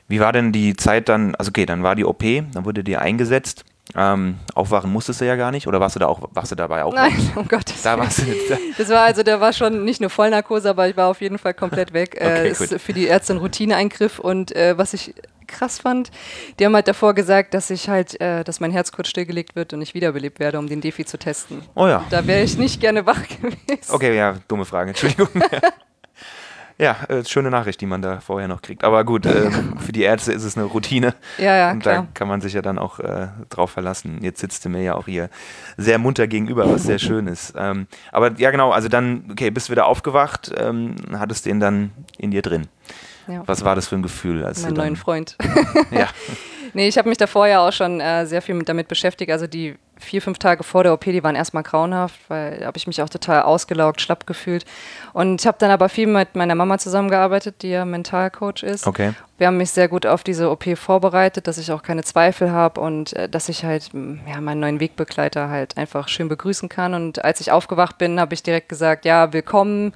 Wie 0.08 0.20
war 0.20 0.32
denn 0.32 0.52
die 0.52 0.74
Zeit 0.74 1.08
dann, 1.08 1.34
also 1.34 1.50
okay, 1.50 1.66
dann 1.66 1.82
war 1.82 1.94
die 1.94 2.04
OP, 2.04 2.22
dann 2.52 2.64
wurde 2.64 2.82
dir 2.82 3.00
eingesetzt. 3.00 3.64
Ähm, 3.94 4.36
aufwachen 4.54 4.92
musstest 4.92 5.22
du 5.22 5.24
ja 5.24 5.36
gar 5.36 5.50
nicht, 5.50 5.66
oder 5.66 5.80
warst 5.80 5.96
du 5.96 6.00
da 6.00 6.06
auch, 6.08 6.28
warst 6.32 6.52
du 6.52 6.56
dabei 6.56 6.84
auch? 6.84 6.92
Nein, 6.92 7.14
um 7.36 7.48
Gottes 7.48 7.80
da 7.82 7.98
warst 7.98 8.18
du, 8.18 8.24
da. 8.48 8.58
Das 8.76 8.90
war 8.90 9.00
also, 9.00 9.22
der 9.22 9.40
war 9.40 9.54
schon 9.54 9.84
nicht 9.84 10.02
nur 10.02 10.10
Vollnarkose, 10.10 10.68
aber 10.68 10.88
ich 10.88 10.96
war 10.96 11.08
auf 11.08 11.22
jeden 11.22 11.38
Fall 11.38 11.54
komplett 11.54 11.94
weg. 11.94 12.16
okay, 12.20 12.48
äh, 12.48 12.50
ist 12.50 12.80
für 12.80 12.92
die 12.92 13.06
Ärzte 13.06 13.32
ein 13.32 13.38
Routineeingriff 13.38 14.18
und 14.18 14.54
äh, 14.54 14.76
was 14.76 14.92
ich 14.92 15.14
krass 15.46 15.78
fand, 15.78 16.10
die 16.58 16.66
haben 16.66 16.74
halt 16.74 16.86
davor 16.86 17.14
gesagt, 17.14 17.54
dass 17.54 17.70
ich 17.70 17.88
halt, 17.88 18.20
äh, 18.20 18.44
dass 18.44 18.60
mein 18.60 18.70
Herz 18.70 18.92
kurz 18.92 19.08
stillgelegt 19.08 19.56
wird 19.56 19.72
und 19.72 19.80
ich 19.80 19.94
wiederbelebt 19.94 20.38
werde, 20.38 20.58
um 20.58 20.68
den 20.68 20.82
Defi 20.82 21.06
zu 21.06 21.18
testen. 21.18 21.62
Oh 21.74 21.86
ja. 21.86 22.04
Da 22.10 22.26
wäre 22.26 22.42
ich 22.42 22.58
nicht 22.58 22.80
gerne 22.80 23.06
wach 23.06 23.22
gewesen. 23.40 23.90
Okay, 23.90 24.14
ja, 24.14 24.36
dumme 24.46 24.66
Frage, 24.66 24.90
Entschuldigung. 24.90 25.28
Ja, 26.80 26.96
äh, 27.08 27.24
schöne 27.24 27.50
Nachricht, 27.50 27.80
die 27.80 27.86
man 27.86 28.02
da 28.02 28.20
vorher 28.20 28.46
noch 28.46 28.62
kriegt. 28.62 28.84
Aber 28.84 29.04
gut, 29.04 29.26
äh, 29.26 29.50
für 29.78 29.90
die 29.90 30.02
Ärzte 30.02 30.32
ist 30.32 30.44
es 30.44 30.56
eine 30.56 30.66
Routine. 30.66 31.12
Ja, 31.36 31.56
ja, 31.56 31.70
Und 31.72 31.80
klar. 31.80 31.94
da 32.02 32.06
kann 32.14 32.28
man 32.28 32.40
sich 32.40 32.52
ja 32.52 32.62
dann 32.62 32.78
auch 32.78 33.00
äh, 33.00 33.28
drauf 33.50 33.72
verlassen. 33.72 34.18
Jetzt 34.22 34.40
sitzt 34.40 34.64
du 34.64 34.68
mir 34.68 34.82
ja 34.82 34.94
auch 34.94 35.06
hier 35.06 35.28
sehr 35.76 35.98
munter 35.98 36.28
gegenüber, 36.28 36.70
was 36.70 36.84
sehr 36.84 37.00
schön 37.00 37.26
ist. 37.26 37.54
Ähm, 37.56 37.88
aber 38.12 38.32
ja, 38.38 38.52
genau, 38.52 38.70
also 38.70 38.88
dann, 38.88 39.24
okay, 39.32 39.50
bist 39.50 39.68
du 39.68 39.72
wieder 39.72 39.86
aufgewacht, 39.86 40.52
ähm, 40.56 40.94
hattest 41.14 41.46
den 41.46 41.58
dann 41.58 41.90
in 42.16 42.30
dir 42.30 42.42
drin. 42.42 42.68
Ja. 43.26 43.42
Was 43.46 43.64
war 43.64 43.74
das 43.74 43.88
für 43.88 43.96
ein 43.96 44.02
Gefühl? 44.02 44.44
Als 44.44 44.62
mein 44.62 44.74
neuen 44.74 44.96
Freund. 44.96 45.36
ja. 45.90 46.08
nee, 46.74 46.86
ich 46.86 46.96
habe 46.96 47.08
mich 47.08 47.18
davor 47.18 47.48
ja 47.48 47.66
auch 47.66 47.72
schon 47.72 48.00
äh, 48.00 48.24
sehr 48.24 48.40
viel 48.40 48.54
mit, 48.54 48.68
damit 48.68 48.86
beschäftigt. 48.86 49.32
Also 49.32 49.48
die 49.48 49.74
vier, 50.00 50.22
fünf 50.22 50.38
Tage 50.38 50.62
vor 50.62 50.82
der 50.82 50.92
OP, 50.92 51.04
die 51.04 51.22
waren 51.22 51.34
erstmal 51.34 51.62
grauenhaft, 51.62 52.18
weil 52.28 52.58
da 52.58 52.66
habe 52.66 52.78
ich 52.78 52.86
mich 52.86 53.02
auch 53.02 53.08
total 53.08 53.42
ausgelaugt, 53.42 54.00
schlapp 54.00 54.26
gefühlt. 54.26 54.64
Und 55.12 55.40
ich 55.40 55.46
habe 55.46 55.58
dann 55.58 55.70
aber 55.70 55.88
viel 55.88 56.06
mit 56.06 56.34
meiner 56.34 56.54
Mama 56.54 56.78
zusammengearbeitet, 56.78 57.62
die 57.62 57.70
ja 57.70 57.84
Mentalcoach 57.84 58.62
ist. 58.62 58.86
Okay. 58.86 59.12
Wir 59.38 59.46
haben 59.46 59.56
mich 59.56 59.70
sehr 59.70 59.88
gut 59.88 60.04
auf 60.04 60.24
diese 60.24 60.50
OP 60.50 60.64
vorbereitet, 60.76 61.46
dass 61.46 61.58
ich 61.58 61.70
auch 61.70 61.82
keine 61.82 62.02
Zweifel 62.02 62.50
habe 62.50 62.80
und 62.80 63.12
äh, 63.12 63.28
dass 63.28 63.48
ich 63.48 63.64
halt 63.64 63.90
ja, 63.92 64.40
meinen 64.40 64.60
neuen 64.60 64.80
Wegbegleiter 64.80 65.48
halt 65.48 65.76
einfach 65.76 66.08
schön 66.08 66.28
begrüßen 66.28 66.68
kann. 66.68 66.94
Und 66.94 67.24
als 67.24 67.40
ich 67.40 67.52
aufgewacht 67.52 67.98
bin, 67.98 68.18
habe 68.18 68.34
ich 68.34 68.42
direkt 68.42 68.68
gesagt, 68.68 69.04
ja, 69.04 69.32
willkommen 69.32 69.92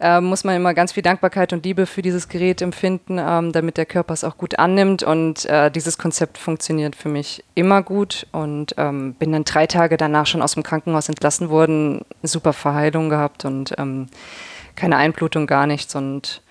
äh, 0.00 0.20
muss 0.20 0.44
man 0.44 0.56
immer 0.56 0.74
ganz 0.74 0.92
viel 0.92 1.02
Dankbarkeit 1.02 1.52
und 1.52 1.64
Liebe 1.64 1.86
für 1.86 2.02
dieses 2.02 2.28
Gerät 2.28 2.62
empfinden, 2.62 3.18
ähm, 3.18 3.52
damit 3.52 3.76
der 3.76 3.86
Körper 3.86 4.14
es 4.14 4.24
auch 4.24 4.36
gut 4.36 4.58
annimmt. 4.58 5.02
Und 5.02 5.44
äh, 5.46 5.70
dieses 5.70 5.98
Konzept 5.98 6.38
funktioniert 6.38 6.96
für 6.96 7.08
mich 7.08 7.44
immer 7.54 7.82
gut 7.82 8.26
und 8.32 8.74
ähm, 8.76 9.14
bin 9.14 9.32
dann 9.32 9.44
drei 9.44 9.66
Tage 9.66 9.96
danach 9.96 10.26
schon 10.26 10.42
aus 10.42 10.54
dem 10.54 10.62
Krankenhaus 10.62 11.08
entlassen 11.08 11.48
worden, 11.48 12.04
super 12.22 12.52
Verheilung 12.52 13.08
gehabt 13.08 13.44
und 13.44 13.74
ähm, 13.78 14.08
keine 14.74 14.96
Einblutung, 14.96 15.46
gar 15.46 15.66
nichts. 15.66 15.94
Und 15.94 16.42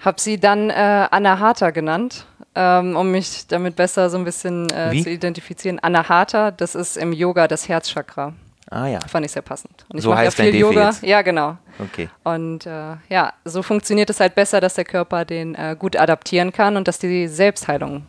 habe 0.00 0.20
sie 0.20 0.38
dann 0.38 0.70
äh, 0.70 1.06
Anahata 1.10 1.70
genannt, 1.70 2.26
ähm, 2.54 2.96
um 2.96 3.10
mich 3.10 3.46
damit 3.46 3.76
besser 3.76 4.10
so 4.10 4.18
ein 4.18 4.24
bisschen 4.24 4.68
äh, 4.70 5.00
zu 5.00 5.10
identifizieren. 5.10 5.78
Anahata, 5.78 6.50
das 6.50 6.74
ist 6.74 6.96
im 6.96 7.12
Yoga 7.12 7.48
das 7.48 7.68
Herzchakra. 7.68 8.34
Ah 8.72 8.86
ja. 8.86 9.00
Fand 9.06 9.26
ich 9.26 9.32
sehr 9.32 9.42
passend. 9.42 9.84
Und 9.90 9.98
ich 9.98 10.02
so 10.02 10.16
heißt 10.16 10.38
ja 10.38 10.44
viel 10.46 10.54
Yoga. 10.56 10.86
Jetzt. 10.86 11.02
Ja, 11.02 11.20
genau. 11.20 11.58
Okay. 11.78 12.08
Und 12.24 12.64
äh, 12.64 12.96
ja, 13.10 13.34
so 13.44 13.62
funktioniert 13.62 14.08
es 14.08 14.18
halt 14.18 14.34
besser, 14.34 14.62
dass 14.62 14.74
der 14.74 14.86
Körper 14.86 15.26
den 15.26 15.54
äh, 15.54 15.76
gut 15.78 15.94
adaptieren 15.94 16.52
kann 16.52 16.78
und 16.78 16.88
dass 16.88 16.98
die 16.98 17.28
Selbstheilung 17.28 18.06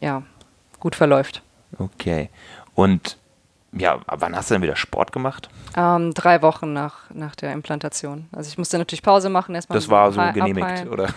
ja 0.00 0.22
gut 0.78 0.94
verläuft. 0.94 1.42
Okay. 1.78 2.30
Und 2.76 3.16
ja, 3.72 3.98
wann 4.06 4.36
hast 4.36 4.48
du 4.48 4.54
denn 4.54 4.62
wieder 4.62 4.76
Sport 4.76 5.12
gemacht? 5.12 5.48
Ähm, 5.76 6.14
drei 6.14 6.40
Wochen 6.40 6.72
nach, 6.72 7.10
nach 7.12 7.34
der 7.34 7.52
Implantation. 7.52 8.28
Also 8.30 8.48
ich 8.48 8.58
musste 8.58 8.78
natürlich 8.78 9.02
Pause 9.02 9.28
machen. 9.28 9.56
Erstmal 9.56 9.76
das 9.76 9.88
war 9.88 10.12
so 10.12 10.20
genehmigt, 10.32 10.66
abheilen. 10.66 10.88
oder? 10.88 11.08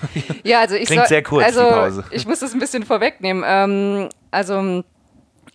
Ja, 0.43 0.61
also 0.61 0.73
ich 0.73 0.87
Klingt 0.87 1.07
sehr 1.07 1.21
kurz, 1.21 1.45
also 1.45 1.63
die 1.63 1.69
Pause. 1.69 2.03
Ich 2.09 2.25
muss 2.25 2.39
das 2.39 2.53
ein 2.53 2.59
bisschen 2.59 2.83
vorwegnehmen. 2.83 3.43
Ähm, 3.45 4.09
also 4.31 4.83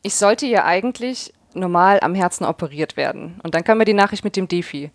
ich 0.03 0.15
sollte 0.15 0.47
ja 0.47 0.65
eigentlich 0.65 1.35
normal 1.57 2.01
am 2.01 2.15
Herzen 2.15 2.45
operiert 2.45 2.97
werden. 2.97 3.41
Und 3.43 3.55
dann 3.55 3.65
kam 3.65 3.79
mir 3.79 3.85
die 3.85 3.95
Nachricht 3.95 4.25
mit 4.25 4.37
dem 4.37 4.49
Defi. 4.49 4.91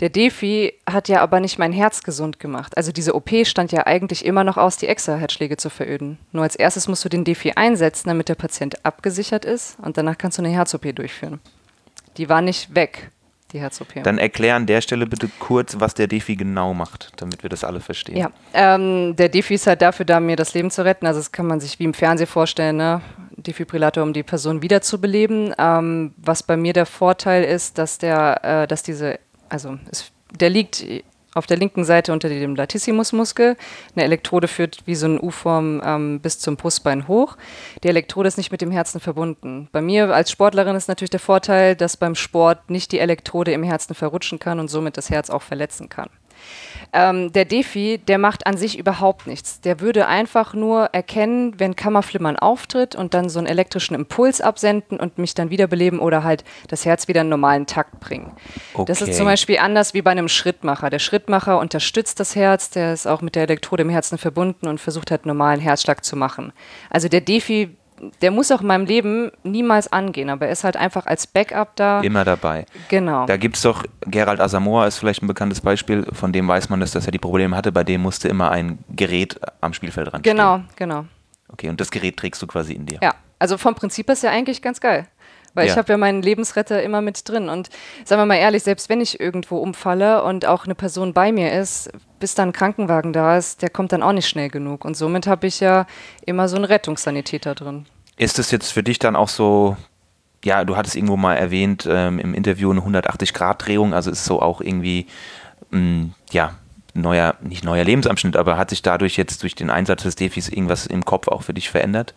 Der 0.00 0.10
Defi 0.10 0.74
hat 0.88 1.08
ja 1.08 1.20
aber 1.22 1.40
nicht 1.40 1.58
mein 1.58 1.72
Herz 1.72 2.02
gesund 2.04 2.38
gemacht. 2.38 2.76
Also 2.76 2.92
diese 2.92 3.14
OP 3.16 3.30
stand 3.44 3.72
ja 3.72 3.86
eigentlich 3.86 4.24
immer 4.24 4.44
noch 4.44 4.56
aus, 4.56 4.76
die 4.76 4.86
Extra-Herzschläge 4.86 5.56
zu 5.56 5.70
veröden. 5.70 6.18
Nur 6.30 6.44
als 6.44 6.54
erstes 6.54 6.86
musst 6.86 7.04
du 7.04 7.08
den 7.08 7.24
Defi 7.24 7.52
einsetzen, 7.52 8.08
damit 8.08 8.28
der 8.28 8.36
Patient 8.36 8.84
abgesichert 8.84 9.44
ist 9.44 9.76
und 9.80 9.96
danach 9.96 10.16
kannst 10.16 10.38
du 10.38 10.42
eine 10.42 10.52
Herz-OP 10.52 10.94
durchführen. 10.94 11.40
Die 12.16 12.28
war 12.28 12.42
nicht 12.42 12.74
weg, 12.76 13.10
die 13.52 13.60
Herz-OP. 13.60 14.02
Dann 14.02 14.18
erklär 14.18 14.56
an 14.56 14.66
der 14.66 14.80
Stelle 14.80 15.06
bitte 15.06 15.28
kurz, 15.38 15.80
was 15.80 15.94
der 15.94 16.06
Defi 16.06 16.36
genau 16.36 16.74
macht, 16.74 17.12
damit 17.16 17.42
wir 17.42 17.50
das 17.50 17.64
alle 17.64 17.80
verstehen. 17.80 18.16
Ja, 18.16 18.30
ähm, 18.52 19.16
der 19.16 19.28
Defi 19.28 19.54
ist 19.54 19.66
halt 19.66 19.82
dafür 19.82 20.04
da, 20.04 20.20
mir 20.20 20.36
das 20.36 20.54
Leben 20.54 20.70
zu 20.70 20.84
retten. 20.84 21.06
Also 21.06 21.20
das 21.20 21.32
kann 21.32 21.46
man 21.46 21.60
sich 21.60 21.78
wie 21.78 21.84
im 21.84 21.94
Fernsehen 21.94 22.26
vorstellen, 22.26 22.76
ne? 22.76 23.00
Defibrillator, 23.36 24.02
um 24.02 24.12
die 24.12 24.24
Person 24.24 24.62
wiederzubeleben. 24.62 25.54
Ähm, 25.58 26.12
was 26.16 26.42
bei 26.42 26.56
mir 26.56 26.72
der 26.72 26.86
Vorteil 26.86 27.44
ist, 27.44 27.78
dass 27.78 27.98
der, 27.98 28.44
äh, 28.44 28.66
dass 28.66 28.82
diese, 28.82 29.18
also 29.48 29.78
es, 29.90 30.10
der 30.38 30.50
liegt 30.50 30.84
auf 31.38 31.46
der 31.46 31.56
linken 31.56 31.84
Seite 31.84 32.12
unter 32.12 32.28
dem 32.28 32.54
Latissimusmuskel. 32.54 33.56
Eine 33.94 34.04
Elektrode 34.04 34.48
führt 34.48 34.80
wie 34.84 34.94
so 34.94 35.06
eine 35.06 35.20
U-Form 35.20 35.80
ähm, 35.84 36.20
bis 36.20 36.38
zum 36.38 36.56
Brustbein 36.56 37.08
hoch. 37.08 37.36
Die 37.82 37.88
Elektrode 37.88 38.28
ist 38.28 38.36
nicht 38.36 38.52
mit 38.52 38.60
dem 38.60 38.70
Herzen 38.70 39.00
verbunden. 39.00 39.68
Bei 39.72 39.80
mir 39.80 40.14
als 40.14 40.30
Sportlerin 40.30 40.76
ist 40.76 40.88
natürlich 40.88 41.10
der 41.10 41.20
Vorteil, 41.20 41.76
dass 41.76 41.96
beim 41.96 42.14
Sport 42.14 42.70
nicht 42.70 42.92
die 42.92 42.98
Elektrode 42.98 43.52
im 43.52 43.62
Herzen 43.62 43.94
verrutschen 43.94 44.38
kann 44.38 44.60
und 44.60 44.68
somit 44.68 44.96
das 44.96 45.10
Herz 45.10 45.30
auch 45.30 45.42
verletzen 45.42 45.88
kann. 45.88 46.10
Ähm, 46.92 47.32
der 47.32 47.44
Defi, 47.44 47.98
der 47.98 48.18
macht 48.18 48.46
an 48.46 48.56
sich 48.56 48.78
überhaupt 48.78 49.26
nichts. 49.26 49.60
Der 49.60 49.80
würde 49.80 50.06
einfach 50.06 50.54
nur 50.54 50.86
erkennen, 50.92 51.54
wenn 51.58 51.76
Kammerflimmern 51.76 52.36
auftritt 52.36 52.94
und 52.94 53.14
dann 53.14 53.28
so 53.28 53.38
einen 53.38 53.46
elektrischen 53.46 53.94
Impuls 53.94 54.40
absenden 54.40 54.98
und 54.98 55.18
mich 55.18 55.34
dann 55.34 55.50
wiederbeleben 55.50 55.98
oder 55.98 56.24
halt 56.24 56.44
das 56.68 56.84
Herz 56.84 57.08
wieder 57.08 57.20
in 57.20 57.26
einen 57.26 57.30
normalen 57.30 57.66
Takt 57.66 58.00
bringen. 58.00 58.32
Okay. 58.74 58.84
Das 58.86 59.02
ist 59.02 59.16
zum 59.16 59.26
Beispiel 59.26 59.58
anders 59.58 59.94
wie 59.94 60.02
bei 60.02 60.10
einem 60.10 60.28
Schrittmacher. 60.28 60.90
Der 60.90 60.98
Schrittmacher 60.98 61.58
unterstützt 61.58 62.20
das 62.20 62.34
Herz, 62.36 62.70
der 62.70 62.92
ist 62.92 63.06
auch 63.06 63.20
mit 63.20 63.34
der 63.34 63.42
Elektrode 63.42 63.82
im 63.82 63.90
Herzen 63.90 64.16
verbunden 64.18 64.66
und 64.66 64.80
versucht 64.80 65.10
halt 65.10 65.26
normalen 65.26 65.60
Herzschlag 65.60 66.04
zu 66.04 66.16
machen. 66.16 66.52
Also 66.90 67.08
der 67.08 67.20
Defi 67.20 67.76
der 68.22 68.30
muss 68.30 68.50
auch 68.52 68.60
in 68.60 68.66
meinem 68.66 68.86
Leben 68.86 69.30
niemals 69.42 69.92
angehen, 69.92 70.30
aber 70.30 70.46
er 70.46 70.52
ist 70.52 70.64
halt 70.64 70.76
einfach 70.76 71.06
als 71.06 71.26
Backup 71.26 71.76
da. 71.76 72.00
Immer 72.00 72.24
dabei. 72.24 72.66
Genau. 72.88 73.26
Da 73.26 73.36
gibt 73.36 73.56
es 73.56 73.62
doch, 73.62 73.84
Gerald 74.06 74.40
Asamoah 74.40 74.86
ist 74.86 74.98
vielleicht 74.98 75.22
ein 75.22 75.26
bekanntes 75.26 75.60
Beispiel, 75.60 76.06
von 76.12 76.32
dem 76.32 76.48
weiß 76.48 76.68
man, 76.68 76.80
dass, 76.80 76.92
dass 76.92 77.06
er 77.06 77.12
die 77.12 77.18
Probleme 77.18 77.56
hatte, 77.56 77.72
bei 77.72 77.84
dem 77.84 78.02
musste 78.02 78.28
immer 78.28 78.50
ein 78.50 78.78
Gerät 78.88 79.40
am 79.60 79.72
Spielfeld 79.72 80.12
ran 80.12 80.22
Genau, 80.22 80.60
genau. 80.76 81.04
Okay, 81.48 81.68
und 81.68 81.80
das 81.80 81.90
Gerät 81.90 82.16
trägst 82.16 82.42
du 82.42 82.46
quasi 82.46 82.74
in 82.74 82.86
dir. 82.86 82.98
Ja, 83.02 83.14
also 83.38 83.56
vom 83.56 83.74
Prinzip 83.74 84.08
ist 84.10 84.22
ja 84.22 84.30
eigentlich 84.30 84.62
ganz 84.62 84.80
geil. 84.80 85.06
Weil 85.58 85.66
ja. 85.66 85.72
ich 85.72 85.78
habe 85.78 85.92
ja 85.92 85.96
meinen 85.98 86.22
Lebensretter 86.22 86.80
immer 86.84 87.00
mit 87.00 87.28
drin. 87.28 87.48
Und 87.48 87.68
sagen 88.04 88.22
wir 88.22 88.26
mal 88.26 88.36
ehrlich, 88.36 88.62
selbst 88.62 88.88
wenn 88.88 89.00
ich 89.00 89.18
irgendwo 89.18 89.58
umfalle 89.58 90.22
und 90.22 90.46
auch 90.46 90.66
eine 90.66 90.76
Person 90.76 91.12
bei 91.12 91.32
mir 91.32 91.52
ist, 91.52 91.90
bis 92.20 92.36
dann 92.36 92.50
ein 92.50 92.52
Krankenwagen 92.52 93.12
da 93.12 93.36
ist, 93.36 93.60
der 93.60 93.68
kommt 93.68 93.90
dann 93.90 94.04
auch 94.04 94.12
nicht 94.12 94.28
schnell 94.28 94.50
genug. 94.50 94.84
Und 94.84 94.96
somit 94.96 95.26
habe 95.26 95.48
ich 95.48 95.58
ja 95.58 95.86
immer 96.24 96.48
so 96.48 96.54
einen 96.54 96.64
Rettungssanitäter 96.64 97.56
drin. 97.56 97.86
Ist 98.16 98.38
es 98.38 98.52
jetzt 98.52 98.70
für 98.70 98.84
dich 98.84 99.00
dann 99.00 99.16
auch 99.16 99.28
so, 99.28 99.76
ja, 100.44 100.64
du 100.64 100.76
hattest 100.76 100.94
irgendwo 100.94 101.16
mal 101.16 101.34
erwähnt 101.34 101.88
ähm, 101.90 102.20
im 102.20 102.34
Interview 102.34 102.70
eine 102.70 102.80
180-Grad-Drehung, 102.80 103.94
also 103.94 104.12
ist 104.12 104.24
so 104.24 104.40
auch 104.40 104.60
irgendwie, 104.60 105.06
mh, 105.70 105.80
mm, 105.80 106.14
ja, 106.30 106.54
neuer, 106.94 107.34
nicht 107.40 107.64
neuer 107.64 107.82
Lebensabschnitt, 107.82 108.36
aber 108.36 108.56
hat 108.56 108.70
sich 108.70 108.82
dadurch 108.82 109.16
jetzt 109.16 109.42
durch 109.42 109.56
den 109.56 109.70
Einsatz 109.70 110.04
des 110.04 110.14
Defis 110.14 110.48
irgendwas 110.48 110.86
im 110.86 111.04
Kopf 111.04 111.26
auch 111.26 111.42
für 111.42 111.54
dich 111.54 111.68
verändert? 111.68 112.14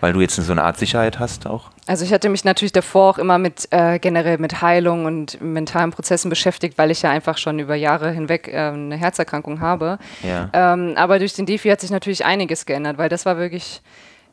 Weil 0.00 0.12
du 0.12 0.20
jetzt 0.20 0.36
so 0.36 0.52
eine 0.52 0.62
Art 0.62 0.78
Sicherheit 0.78 1.18
hast 1.18 1.46
auch? 1.46 1.70
Also 1.86 2.04
ich 2.04 2.12
hatte 2.12 2.28
mich 2.28 2.44
natürlich 2.44 2.72
davor 2.72 3.10
auch 3.10 3.18
immer 3.18 3.38
mit 3.38 3.68
äh, 3.70 3.98
generell 3.98 4.38
mit 4.38 4.60
Heilung 4.60 5.04
und 5.04 5.40
mentalen 5.40 5.90
Prozessen 5.90 6.28
beschäftigt, 6.28 6.78
weil 6.78 6.90
ich 6.90 7.02
ja 7.02 7.10
einfach 7.10 7.38
schon 7.38 7.58
über 7.58 7.74
Jahre 7.74 8.10
hinweg 8.10 8.48
äh, 8.48 8.56
eine 8.56 8.96
Herzerkrankung 8.96 9.60
habe. 9.60 9.98
Ja. 10.22 10.50
Ähm, 10.52 10.94
aber 10.96 11.18
durch 11.18 11.34
den 11.34 11.46
Defi 11.46 11.68
hat 11.68 11.80
sich 11.80 11.90
natürlich 11.90 12.24
einiges 12.24 12.66
geändert, 12.66 12.98
weil 12.98 13.08
das 13.08 13.24
war 13.24 13.38
wirklich 13.38 13.82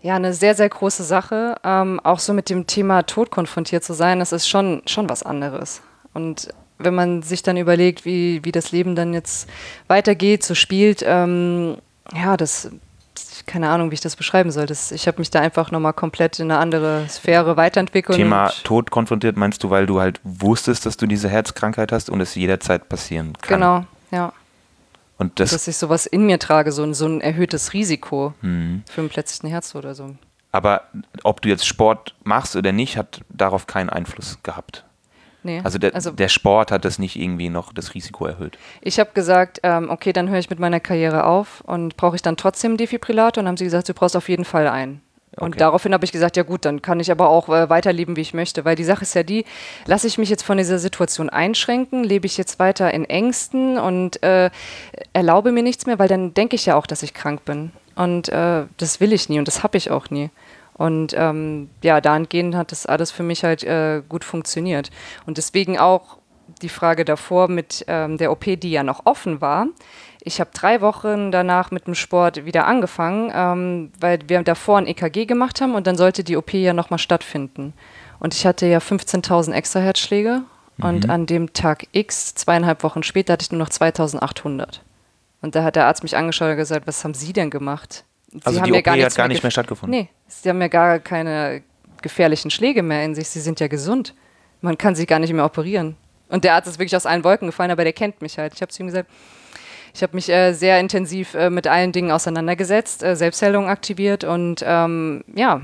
ja 0.01 0.15
eine 0.15 0.33
sehr, 0.33 0.55
sehr 0.55 0.69
große 0.69 1.03
Sache. 1.03 1.55
Ähm, 1.63 1.99
auch 2.03 2.19
so 2.19 2.33
mit 2.33 2.49
dem 2.49 2.67
Thema 2.67 3.03
Tod 3.03 3.31
konfrontiert 3.31 3.83
zu 3.83 3.93
sein, 3.93 4.19
das 4.19 4.31
ist 4.31 4.47
schon, 4.47 4.81
schon 4.85 5.09
was 5.09 5.23
anderes. 5.23 5.81
Und 6.13 6.49
wenn 6.79 6.95
man 6.95 7.21
sich 7.21 7.43
dann 7.43 7.57
überlegt, 7.57 8.05
wie, 8.05 8.43
wie 8.43 8.51
das 8.51 8.71
Leben 8.71 8.95
dann 8.95 9.13
jetzt 9.13 9.49
weitergeht, 9.87 10.43
so 10.43 10.55
spielt, 10.55 11.03
ähm, 11.05 11.77
ja, 12.13 12.35
das 12.35 12.71
keine 13.45 13.69
Ahnung, 13.69 13.91
wie 13.91 13.95
ich 13.95 14.01
das 14.01 14.15
beschreiben 14.15 14.51
soll. 14.51 14.65
Das, 14.65 14.91
ich 14.91 15.07
habe 15.07 15.19
mich 15.19 15.29
da 15.29 15.39
einfach 15.39 15.71
nochmal 15.71 15.93
komplett 15.93 16.39
in 16.39 16.51
eine 16.51 16.59
andere 16.59 17.05
Sphäre 17.09 17.57
weiterentwickelt. 17.57 18.17
Thema 18.17 18.51
Tod 18.63 18.91
konfrontiert 18.91 19.37
meinst 19.37 19.63
du, 19.63 19.69
weil 19.69 19.85
du 19.85 19.99
halt 19.99 20.19
wusstest, 20.23 20.85
dass 20.85 20.97
du 20.97 21.07
diese 21.07 21.29
Herzkrankheit 21.29 21.91
hast 21.91 22.09
und 22.09 22.21
es 22.21 22.35
jederzeit 22.35 22.89
passieren 22.89 23.33
kann? 23.41 23.59
Genau, 23.59 23.85
ja. 24.11 24.33
Und 25.17 25.39
das 25.39 25.51
dass 25.51 25.67
ich 25.67 25.77
sowas 25.77 26.05
in 26.05 26.25
mir 26.25 26.39
trage, 26.39 26.71
so 26.71 26.83
ein, 26.83 26.93
so 26.93 27.05
ein 27.05 27.21
erhöhtes 27.21 27.73
Risiko 27.73 28.33
mhm. 28.41 28.83
für 28.89 29.01
einen 29.01 29.09
plötzlichen 29.09 29.49
Herz 29.49 29.75
oder 29.75 29.95
so. 29.95 30.15
Aber 30.51 30.83
ob 31.23 31.41
du 31.41 31.49
jetzt 31.49 31.65
Sport 31.65 32.15
machst 32.23 32.55
oder 32.55 32.71
nicht, 32.71 32.97
hat 32.97 33.21
darauf 33.29 33.67
keinen 33.67 33.89
Einfluss 33.89 34.37
gehabt. 34.43 34.85
Nee. 35.43 35.61
Also 35.63 35.77
der, 35.77 35.93
also 35.93 36.11
der, 36.11 36.29
Sport 36.29 36.71
hat 36.71 36.85
das 36.85 36.99
nicht 36.99 37.17
irgendwie 37.19 37.49
noch 37.49 37.73
das 37.73 37.93
Risiko 37.93 38.25
erhöht. 38.25 38.57
Ich 38.81 38.99
habe 38.99 39.11
gesagt, 39.13 39.59
ähm, 39.63 39.89
okay, 39.89 40.13
dann 40.13 40.29
höre 40.29 40.39
ich 40.39 40.49
mit 40.49 40.59
meiner 40.59 40.79
Karriere 40.79 41.25
auf 41.25 41.61
und 41.61 41.97
brauche 41.97 42.15
ich 42.15 42.21
dann 42.21 42.37
trotzdem 42.37 42.77
Defibrillator? 42.77 43.41
Und 43.41 43.45
dann 43.45 43.47
haben 43.49 43.57
sie 43.57 43.65
gesagt, 43.65 43.89
du 43.89 43.93
brauchst 43.93 44.15
auf 44.15 44.29
jeden 44.29 44.45
Fall 44.45 44.67
einen. 44.67 45.01
Okay. 45.35 45.45
Und 45.45 45.61
daraufhin 45.61 45.93
habe 45.93 46.05
ich 46.05 46.11
gesagt, 46.11 46.37
ja 46.37 46.43
gut, 46.43 46.63
dann 46.63 46.81
kann 46.81 46.99
ich 46.99 47.09
aber 47.11 47.29
auch 47.29 47.49
äh, 47.49 47.69
weiterleben, 47.69 48.15
wie 48.15 48.21
ich 48.21 48.33
möchte. 48.33 48.65
Weil 48.65 48.75
die 48.75 48.83
Sache 48.83 49.01
ist 49.01 49.15
ja 49.15 49.23
die, 49.23 49.45
lasse 49.85 50.05
ich 50.05 50.17
mich 50.17 50.29
jetzt 50.29 50.43
von 50.43 50.57
dieser 50.57 50.77
Situation 50.77 51.29
einschränken, 51.29 52.03
lebe 52.03 52.27
ich 52.27 52.37
jetzt 52.37 52.59
weiter 52.59 52.93
in 52.93 53.05
Ängsten 53.05 53.79
und 53.79 54.21
äh, 54.21 54.51
erlaube 55.11 55.51
mir 55.51 55.63
nichts 55.63 55.87
mehr, 55.87 55.97
weil 55.97 56.07
dann 56.07 56.33
denke 56.35 56.55
ich 56.55 56.67
ja 56.67 56.75
auch, 56.75 56.85
dass 56.85 57.01
ich 57.01 57.13
krank 57.13 57.45
bin. 57.45 57.71
Und 57.95 58.29
äh, 58.29 58.63
das 58.77 58.99
will 58.99 59.11
ich 59.11 59.27
nie 59.29 59.39
und 59.39 59.47
das 59.47 59.63
habe 59.63 59.77
ich 59.77 59.91
auch 59.91 60.09
nie. 60.09 60.29
Und 60.75 61.13
ähm, 61.15 61.69
ja, 61.83 62.01
dahingehend 62.01 62.55
hat 62.55 62.71
das 62.71 62.85
alles 62.85 63.11
für 63.11 63.23
mich 63.23 63.43
halt 63.43 63.63
äh, 63.63 64.01
gut 64.07 64.23
funktioniert. 64.23 64.89
Und 65.25 65.37
deswegen 65.37 65.77
auch 65.77 66.17
die 66.61 66.69
Frage 66.69 67.05
davor 67.05 67.47
mit 67.47 67.85
ähm, 67.87 68.17
der 68.17 68.31
OP, 68.31 68.43
die 68.43 68.71
ja 68.71 68.83
noch 68.83 69.05
offen 69.05 69.41
war. 69.41 69.67
Ich 70.21 70.39
habe 70.39 70.51
drei 70.53 70.81
Wochen 70.81 71.31
danach 71.31 71.71
mit 71.71 71.87
dem 71.87 71.95
Sport 71.95 72.45
wieder 72.45 72.65
angefangen, 72.65 73.31
ähm, 73.33 73.91
weil 73.99 74.19
wir 74.27 74.41
davor 74.43 74.77
ein 74.77 74.87
EKG 74.87 75.25
gemacht 75.25 75.61
haben 75.61 75.75
und 75.75 75.85
dann 75.85 75.97
sollte 75.97 76.23
die 76.23 76.37
OP 76.37 76.53
ja 76.53 76.73
nochmal 76.73 76.99
stattfinden. 76.99 77.73
Und 78.19 78.33
ich 78.33 78.45
hatte 78.45 78.65
ja 78.65 78.79
15.000 78.79 79.51
extra 79.51 79.81
Herzschläge 79.81 80.43
mhm. 80.77 80.85
und 80.85 81.09
an 81.09 81.25
dem 81.25 81.53
Tag 81.53 81.87
X, 81.91 82.35
zweieinhalb 82.35 82.83
Wochen 82.83 83.03
später, 83.03 83.33
hatte 83.33 83.43
ich 83.43 83.51
nur 83.51 83.59
noch 83.59 83.69
2.800. 83.69 84.79
Und 85.41 85.55
da 85.55 85.63
hat 85.63 85.75
der 85.75 85.87
Arzt 85.87 86.03
mich 86.03 86.15
angeschaut 86.15 86.51
und 86.51 86.57
gesagt, 86.57 86.87
was 86.87 87.03
haben 87.03 87.13
Sie 87.13 87.33
denn 87.33 87.49
gemacht? 87.49 88.05
Sie 88.33 88.39
also 88.43 88.61
die 88.61 88.73
OP 88.73 88.83
gar 88.83 88.97
hat 88.97 89.15
gar 89.15 89.27
nicht 89.27 89.43
mehr 89.43 89.51
stattgefunden? 89.51 89.97
Nee, 89.97 90.09
sie 90.27 90.49
haben 90.49 90.59
ja 90.59 90.67
gar 90.67 90.99
keine 90.99 91.61
gefährlichen 92.01 92.51
Schläge 92.51 92.81
mehr 92.83 93.03
in 93.05 93.15
sich. 93.15 93.29
Sie 93.29 93.39
sind 93.39 93.59
ja 93.59 93.67
gesund. 93.67 94.13
Man 94.61 94.77
kann 94.77 94.95
sie 94.95 95.05
gar 95.05 95.19
nicht 95.19 95.33
mehr 95.33 95.45
operieren. 95.45 95.95
Und 96.29 96.43
der 96.43 96.55
Arzt 96.55 96.67
ist 96.67 96.79
wirklich 96.79 96.95
aus 96.95 97.05
allen 97.05 97.23
Wolken 97.23 97.47
gefallen, 97.47 97.71
aber 97.71 97.83
der 97.83 97.93
kennt 97.93 98.21
mich 98.21 98.37
halt. 98.37 98.53
Ich 98.55 98.61
habe 98.61 98.71
zu 98.71 98.81
ihm 98.81 98.87
gesagt, 98.87 99.09
ich 99.93 100.01
habe 100.01 100.15
mich 100.15 100.29
äh, 100.29 100.53
sehr 100.53 100.79
intensiv 100.79 101.35
äh, 101.35 101.49
mit 101.49 101.67
allen 101.67 101.91
Dingen 101.91 102.11
auseinandergesetzt, 102.11 103.03
äh, 103.03 103.15
Selbstheilung 103.15 103.67
aktiviert 103.67 104.23
und 104.23 104.63
ähm, 104.65 105.23
ja, 105.35 105.61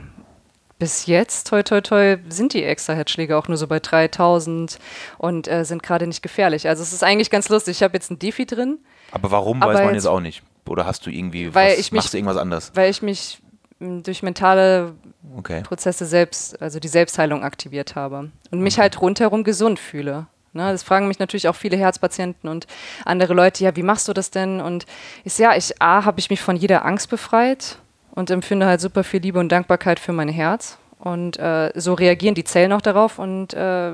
bis 0.78 1.08
jetzt, 1.08 1.48
toi, 1.48 1.64
toi, 1.64 1.82
toi, 1.82 2.18
sind 2.30 2.54
die 2.54 2.64
Extra-Herzschläge 2.64 3.36
auch 3.36 3.48
nur 3.48 3.58
so 3.58 3.68
bei 3.68 3.80
3000 3.80 4.80
und 5.18 5.48
äh, 5.48 5.66
sind 5.66 5.82
gerade 5.84 6.08
nicht 6.08 6.22
gefährlich. 6.22 6.70
Also 6.70 6.84
es 6.84 6.94
ist 6.94 7.04
eigentlich 7.04 7.30
ganz 7.32 7.50
lustig. 7.50 7.78
Ich 7.78 7.84
habe 7.84 7.96
jetzt 7.96 8.12
ein 8.12 8.20
Defi 8.20 8.46
drin. 8.46 8.78
Aber 9.12 9.32
warum, 9.32 9.62
weiß 9.62 9.80
man 9.80 9.94
jetzt 9.94 10.06
auch 10.06 10.22
nicht. 10.22 10.44
Oder 10.70 10.86
hast 10.86 11.06
du 11.06 11.10
irgendwie, 11.10 11.54
weil 11.56 11.72
was, 11.72 11.80
ich 11.80 11.92
mich, 11.92 12.02
machst 12.02 12.14
du 12.14 12.18
irgendwas 12.18 12.38
anders? 12.38 12.72
Weil 12.76 12.92
ich 12.92 13.02
mich 13.02 13.40
hm, 13.80 14.04
durch 14.04 14.22
mentale 14.22 14.94
okay. 15.36 15.62
Prozesse 15.64 16.06
selbst, 16.06 16.62
also 16.62 16.80
die 16.80 16.88
Selbstheilung 16.88 17.44
aktiviert 17.44 17.96
habe 17.96 18.30
und 18.52 18.62
mich 18.62 18.78
mhm. 18.78 18.82
halt 18.82 19.02
rundherum 19.02 19.44
gesund 19.44 19.80
fühle. 19.80 20.28
Ne, 20.54 20.72
das 20.72 20.82
fragen 20.82 21.08
mich 21.08 21.20
natürlich 21.20 21.48
auch 21.48 21.56
viele 21.56 21.78
Herzpatienten 21.78 22.50
und 22.50 22.66
andere 23.06 23.36
Leute, 23.36 23.64
ja, 23.64 23.76
wie 23.76 23.84
machst 23.84 24.08
du 24.08 24.14
das 24.14 24.32
denn? 24.32 24.62
Und 24.62 24.88
ich 25.24 25.38
ja, 25.38 25.56
ich, 25.56 25.80
A, 25.80 26.06
habe 26.06 26.20
ich 26.20 26.32
mich 26.32 26.42
von 26.42 26.56
jeder 26.56 26.86
Angst 26.86 27.10
befreit 27.10 27.78
und 28.12 28.32
empfinde 28.32 28.66
halt 28.66 28.82
super 28.82 29.04
viel 29.04 29.22
Liebe 29.22 29.40
und 29.40 29.52
Dankbarkeit 29.52 30.00
für 30.00 30.12
mein 30.12 30.30
Herz. 30.30 30.80
Und 30.98 31.38
äh, 31.38 31.72
so 31.76 31.94
reagieren 31.94 32.36
die 32.36 32.44
Zellen 32.44 32.74
auch 32.74 32.82
darauf 32.82 33.20
und 33.20 33.54
äh, 33.54 33.94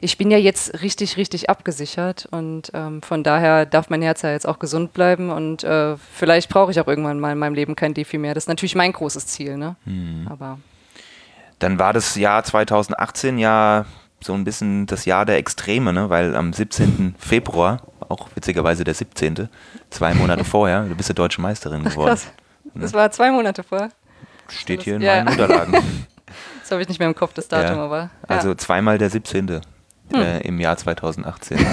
ich 0.00 0.18
bin 0.18 0.30
ja 0.30 0.38
jetzt 0.38 0.82
richtig, 0.82 1.16
richtig 1.16 1.50
abgesichert 1.50 2.26
und 2.30 2.70
ähm, 2.74 3.02
von 3.02 3.22
daher 3.22 3.66
darf 3.66 3.90
mein 3.90 4.02
Herz 4.02 4.22
ja 4.22 4.30
jetzt 4.30 4.46
auch 4.46 4.58
gesund 4.58 4.92
bleiben 4.92 5.30
und 5.30 5.64
äh, 5.64 5.96
vielleicht 5.96 6.48
brauche 6.48 6.70
ich 6.70 6.80
auch 6.80 6.88
irgendwann 6.88 7.20
mal 7.20 7.32
in 7.32 7.38
meinem 7.38 7.54
Leben 7.54 7.76
kein 7.76 7.94
Defi 7.94 8.18
mehr. 8.18 8.34
Das 8.34 8.44
ist 8.44 8.48
natürlich 8.48 8.74
mein 8.74 8.92
großes 8.92 9.26
Ziel, 9.26 9.56
ne? 9.56 9.76
Mhm. 9.84 10.26
Aber 10.28 10.58
dann 11.58 11.78
war 11.78 11.92
das 11.92 12.16
Jahr 12.16 12.42
2018 12.42 13.38
ja 13.38 13.84
so 14.22 14.34
ein 14.34 14.44
bisschen 14.44 14.86
das 14.86 15.04
Jahr 15.04 15.24
der 15.24 15.36
Extreme, 15.36 15.92
ne? 15.92 16.10
weil 16.10 16.36
am 16.36 16.52
17. 16.52 17.14
Februar, 17.18 17.82
auch 18.08 18.28
witzigerweise 18.34 18.84
der 18.84 18.94
17., 18.94 19.48
zwei 19.90 20.14
Monate 20.14 20.44
vorher, 20.46 20.82
du 20.84 20.94
bist 20.94 21.08
ja 21.08 21.14
deutsche 21.14 21.40
Meisterin 21.40 21.84
geworden. 21.84 22.10
Ach, 22.12 22.22
krass. 22.22 22.32
Ne? 22.74 22.82
Das 22.82 22.92
war 22.92 23.10
zwei 23.10 23.30
Monate 23.30 23.62
vorher. 23.62 23.90
Steht 24.48 24.82
hier 24.82 24.96
in 24.96 25.02
ja. 25.02 25.16
meinen 25.16 25.28
Unterlagen. 25.28 25.74
Das 26.70 26.76
habe 26.76 26.82
ich 26.82 26.88
nicht 26.88 27.00
mehr 27.00 27.08
im 27.08 27.16
Kopf, 27.16 27.32
das 27.34 27.48
Datum, 27.48 27.78
ja. 27.78 27.84
aber. 27.84 27.98
Ja. 27.98 28.10
Also 28.28 28.54
zweimal 28.54 28.96
der 28.96 29.10
17. 29.10 29.48
Hm. 29.48 29.60
Äh, 30.12 30.38
im 30.42 30.60
Jahr 30.60 30.76
2018. 30.76 31.58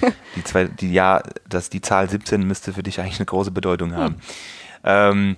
Also 0.00 0.14
die, 0.36 0.44
zwei, 0.44 0.64
die, 0.66 0.92
Jahr, 0.92 1.22
das, 1.48 1.68
die 1.68 1.80
Zahl 1.80 2.08
17 2.08 2.46
müsste 2.46 2.72
für 2.72 2.82
dich 2.82 3.00
eigentlich 3.00 3.18
eine 3.18 3.26
große 3.26 3.50
Bedeutung 3.50 3.94
haben. 3.94 4.14
Hm. 4.14 4.20
Ähm, 4.84 5.36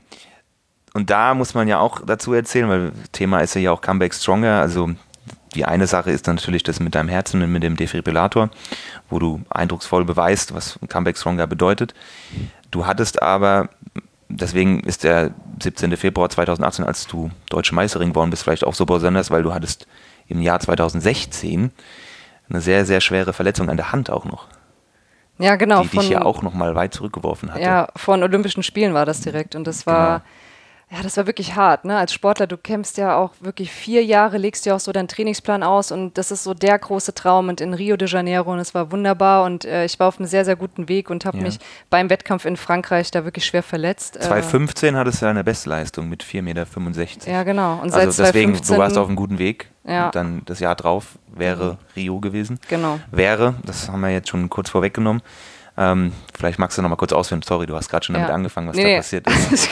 und 0.93 1.11
da 1.11 1.35
muss 1.35 1.55
man 1.55 1.67
ja 1.67 1.81
auch 1.81 2.03
dazu 2.05 2.35
erzählen, 2.35 2.69
weil 2.69 2.93
Thema 3.11 3.41
ist 3.41 3.55
ja 3.55 3.73
auch 3.73 3.81
Comeback 3.81 4.15
Stronger. 4.15 4.61
Also 4.61 4.91
die 5.55 5.65
eine 5.65 5.87
Sache 5.87 6.11
ist 6.11 6.27
natürlich 6.27 6.63
das 6.63 6.79
mit 6.79 6.95
deinem 6.95 7.09
Herzen 7.09 7.43
und 7.43 7.51
mit 7.51 7.63
dem 7.63 7.77
Defibrillator, 7.77 8.51
wo 9.09 9.19
du 9.19 9.41
eindrucksvoll 9.51 10.05
beweist, 10.05 10.55
was 10.55 10.79
Comeback 10.89 11.17
Stronger 11.17 11.47
bedeutet. 11.47 11.95
Du 12.71 12.87
hattest 12.87 13.23
aber 13.23 13.71
deswegen 14.31 14.81
ist 14.81 15.05
der 15.05 15.33
17. 15.63 15.97
Februar 15.97 16.29
2018, 16.29 16.85
als 16.85 17.07
du 17.07 17.31
deutsche 17.49 17.75
Meisterin 17.75 18.11
geworden 18.11 18.31
bist, 18.31 18.45
vielleicht 18.45 18.65
auch 18.65 18.75
so 18.75 18.87
besonders, 18.87 19.31
weil 19.31 19.43
du 19.43 19.53
hattest 19.53 19.87
im 20.29 20.41
Jahr 20.41 20.61
2016 20.61 21.73
eine 22.49 22.61
sehr, 22.61 22.85
sehr 22.87 23.01
schwere 23.01 23.33
Verletzung 23.33 23.69
an 23.69 23.77
der 23.77 23.93
Hand 23.93 24.11
auch 24.11 24.25
noch. 24.25 24.47
Ja, 25.39 25.57
genau. 25.57 25.83
Die 25.83 25.89
dich 25.89 26.11
ja 26.11 26.23
auch 26.23 26.43
noch 26.43 26.53
mal 26.53 26.75
weit 26.75 26.93
zurückgeworfen 26.93 27.53
hat. 27.53 27.61
Ja, 27.61 27.89
von 27.97 28.23
Olympischen 28.23 28.63
Spielen 28.63 28.93
war 28.93 29.07
das 29.07 29.21
direkt 29.21 29.57
und 29.57 29.67
das 29.67 29.87
war, 29.87 30.23
Ja, 30.93 31.03
das 31.05 31.17
war 31.17 31.27
wirklich 31.29 31.55
hart. 31.55 31.85
Ne? 31.85 31.97
Als 31.97 32.13
Sportler, 32.13 32.49
du 32.49 32.57
kämpfst 32.57 32.99
ja 32.99 33.17
auch 33.17 33.31
wirklich 33.39 33.71
vier 33.71 34.05
Jahre, 34.05 34.39
legst 34.39 34.67
dir 34.67 34.75
auch 34.75 34.81
so 34.81 34.91
deinen 34.91 35.07
Trainingsplan 35.07 35.63
aus 35.63 35.93
und 35.93 36.19
das 36.19 36.33
ist 36.33 36.43
so 36.43 36.53
der 36.53 36.77
große 36.79 37.15
Traum. 37.15 37.49
Und 37.49 37.61
in 37.61 37.75
Rio 37.75 37.97
de 37.97 38.09
Janeiro 38.09 38.53
und 38.53 38.59
es 38.59 38.75
war 38.75 38.91
wunderbar 38.91 39.45
und 39.45 39.65
äh, 39.65 39.85
ich 39.85 40.01
war 40.01 40.09
auf 40.09 40.19
einem 40.19 40.27
sehr, 40.27 40.45
sehr 40.45 40.57
guten 40.57 40.89
Weg 40.89 41.09
und 41.09 41.25
habe 41.25 41.37
ja. 41.37 41.45
mich 41.45 41.59
beim 41.91 42.11
Wettkampf 42.11 42.45
in 42.45 42.57
Frankreich 42.57 43.13
da 43.13 43.25
wirklich 43.25 43.47
schwer 43.47 43.63
verletzt. 43.63 44.15
2015 44.21 44.95
äh, 44.95 44.99
hattest 44.99 45.23
du 45.23 45.27
eine 45.27 45.45
Bestleistung 45.45 46.09
mit 46.09 46.25
4,65 46.25 46.43
Meter. 46.43 47.31
Ja, 47.31 47.45
genau. 47.45 47.75
Und 47.75 47.95
also 47.95 48.11
seit 48.11 48.35
deswegen, 48.35 48.55
2015, 48.55 48.75
du 48.75 48.81
warst 48.81 48.99
auf 48.99 49.07
einem 49.07 49.17
guten 49.17 49.39
Weg. 49.39 49.71
Ja. 49.85 50.07
Und 50.07 50.15
dann 50.17 50.43
das 50.47 50.59
Jahr 50.59 50.75
drauf 50.75 51.19
wäre 51.29 51.79
Rio 51.95 52.19
gewesen. 52.19 52.59
Genau. 52.69 52.99
Wäre, 53.13 53.55
das 53.65 53.89
haben 53.89 54.01
wir 54.01 54.11
jetzt 54.11 54.29
schon 54.29 54.51
kurz 54.51 54.71
vorweggenommen. 54.71 55.23
Ähm, 55.81 56.13
vielleicht 56.37 56.59
magst 56.59 56.77
du 56.77 56.83
noch 56.83 56.91
mal 56.91 56.97
kurz 56.97 57.15
ausführen. 57.15 57.41
Sorry, 57.41 57.65
du 57.65 57.75
hast 57.75 57.89
gerade 57.89 58.05
schon 58.05 58.13
damit 58.13 58.29
ja. 58.29 58.35
angefangen, 58.35 58.69
was 58.69 58.77
nee, 58.77 58.93
da 58.93 58.97
passiert 58.99 59.27
ist. 59.51 59.53
ist 59.53 59.71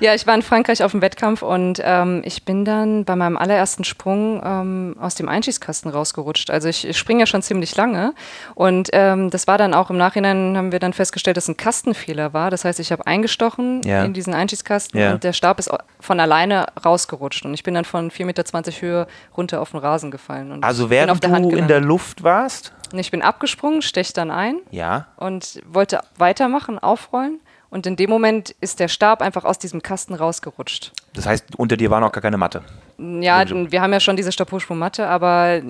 ja, 0.00 0.14
ich 0.14 0.28
war 0.28 0.34
in 0.36 0.42
Frankreich 0.42 0.84
auf 0.84 0.92
dem 0.92 1.02
Wettkampf 1.02 1.42
und 1.42 1.80
ähm, 1.82 2.22
ich 2.24 2.44
bin 2.44 2.64
dann 2.64 3.04
bei 3.04 3.16
meinem 3.16 3.36
allerersten 3.36 3.82
Sprung 3.82 4.40
ähm, 4.44 4.94
aus 5.00 5.16
dem 5.16 5.28
Einschießkasten 5.28 5.90
rausgerutscht. 5.90 6.50
Also 6.50 6.68
ich, 6.68 6.86
ich 6.86 6.96
springe 6.96 7.20
ja 7.20 7.26
schon 7.26 7.42
ziemlich 7.42 7.74
lange 7.74 8.14
und 8.54 8.90
ähm, 8.92 9.28
das 9.30 9.48
war 9.48 9.58
dann 9.58 9.74
auch 9.74 9.90
im 9.90 9.96
Nachhinein 9.96 10.56
haben 10.56 10.70
wir 10.70 10.78
dann 10.78 10.92
festgestellt, 10.92 11.36
dass 11.36 11.48
ein 11.48 11.56
Kastenfehler 11.56 12.32
war. 12.32 12.52
Das 12.52 12.64
heißt, 12.64 12.78
ich 12.78 12.92
habe 12.92 13.04
eingestochen 13.04 13.82
ja. 13.82 14.04
in 14.04 14.12
diesen 14.12 14.34
Einschießkasten 14.34 15.00
ja. 15.00 15.14
und 15.14 15.24
der 15.24 15.32
Stab 15.32 15.58
ist 15.58 15.68
von 15.98 16.20
alleine 16.20 16.66
rausgerutscht 16.84 17.44
und 17.44 17.54
ich 17.54 17.64
bin 17.64 17.74
dann 17.74 17.84
von 17.84 18.12
4,20 18.12 18.24
Meter 18.24 18.72
Höhe 18.80 19.06
runter 19.36 19.60
auf 19.60 19.72
den 19.72 19.80
Rasen 19.80 20.12
gefallen. 20.12 20.62
also 20.62 20.90
während 20.90 21.24
du 21.24 21.50
in 21.50 21.66
der 21.66 21.80
Luft 21.80 22.22
warst? 22.22 22.72
Und 22.92 22.98
ich 22.98 23.10
bin 23.10 23.22
abgesprungen, 23.22 23.82
stech 23.82 24.12
dann 24.12 24.30
ein. 24.30 24.60
Ja. 24.70 25.08
Und 25.16 25.60
wollte 25.66 26.00
weitermachen, 26.16 26.78
aufrollen. 26.78 27.40
Und 27.70 27.86
in 27.86 27.96
dem 27.96 28.08
Moment 28.08 28.54
ist 28.60 28.80
der 28.80 28.88
Stab 28.88 29.20
einfach 29.20 29.44
aus 29.44 29.58
diesem 29.58 29.82
Kasten 29.82 30.14
rausgerutscht. 30.14 30.92
Das 31.12 31.26
heißt, 31.26 31.56
unter 31.58 31.76
dir 31.76 31.90
war 31.90 32.00
noch 32.00 32.12
gar 32.12 32.22
keine 32.22 32.38
Matte? 32.38 32.62
Ja, 32.98 33.44
wir 33.48 33.82
haben 33.82 33.92
ja 33.92 34.00
schon 34.00 34.16
diese 34.16 34.32
Stabhochsprungmatte, 34.32 35.06
aber 35.06 35.60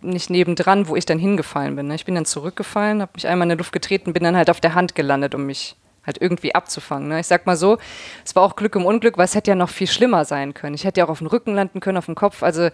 nicht 0.00 0.30
nebendran, 0.30 0.88
wo 0.88 0.96
ich 0.96 1.06
dann 1.06 1.18
hingefallen 1.18 1.76
bin. 1.76 1.90
Ich 1.90 2.04
bin 2.04 2.14
dann 2.14 2.24
zurückgefallen, 2.24 3.02
habe 3.02 3.12
mich 3.14 3.26
einmal 3.26 3.46
in 3.46 3.50
der 3.50 3.58
Luft 3.58 3.72
getreten, 3.72 4.12
bin 4.12 4.24
dann 4.24 4.36
halt 4.36 4.50
auf 4.50 4.60
der 4.60 4.74
Hand 4.74 4.94
gelandet, 4.94 5.34
um 5.34 5.46
mich 5.46 5.76
halt 6.04 6.20
irgendwie 6.20 6.54
abzufangen. 6.54 7.08
Ne? 7.08 7.20
Ich 7.20 7.26
sag 7.26 7.46
mal 7.46 7.56
so, 7.56 7.78
es 8.24 8.34
war 8.34 8.42
auch 8.42 8.56
Glück 8.56 8.74
im 8.74 8.84
Unglück, 8.84 9.18
weil 9.18 9.24
es 9.24 9.34
hätte 9.34 9.52
ja 9.52 9.54
noch 9.54 9.68
viel 9.68 9.86
schlimmer 9.86 10.24
sein 10.24 10.54
können. 10.54 10.74
Ich 10.74 10.84
hätte 10.84 11.00
ja 11.00 11.06
auch 11.06 11.10
auf 11.10 11.18
dem 11.18 11.28
Rücken 11.28 11.54
landen 11.54 11.80
können, 11.80 11.96
auf 11.96 12.06
dem 12.06 12.16
Kopf. 12.16 12.42
Also 12.42 12.70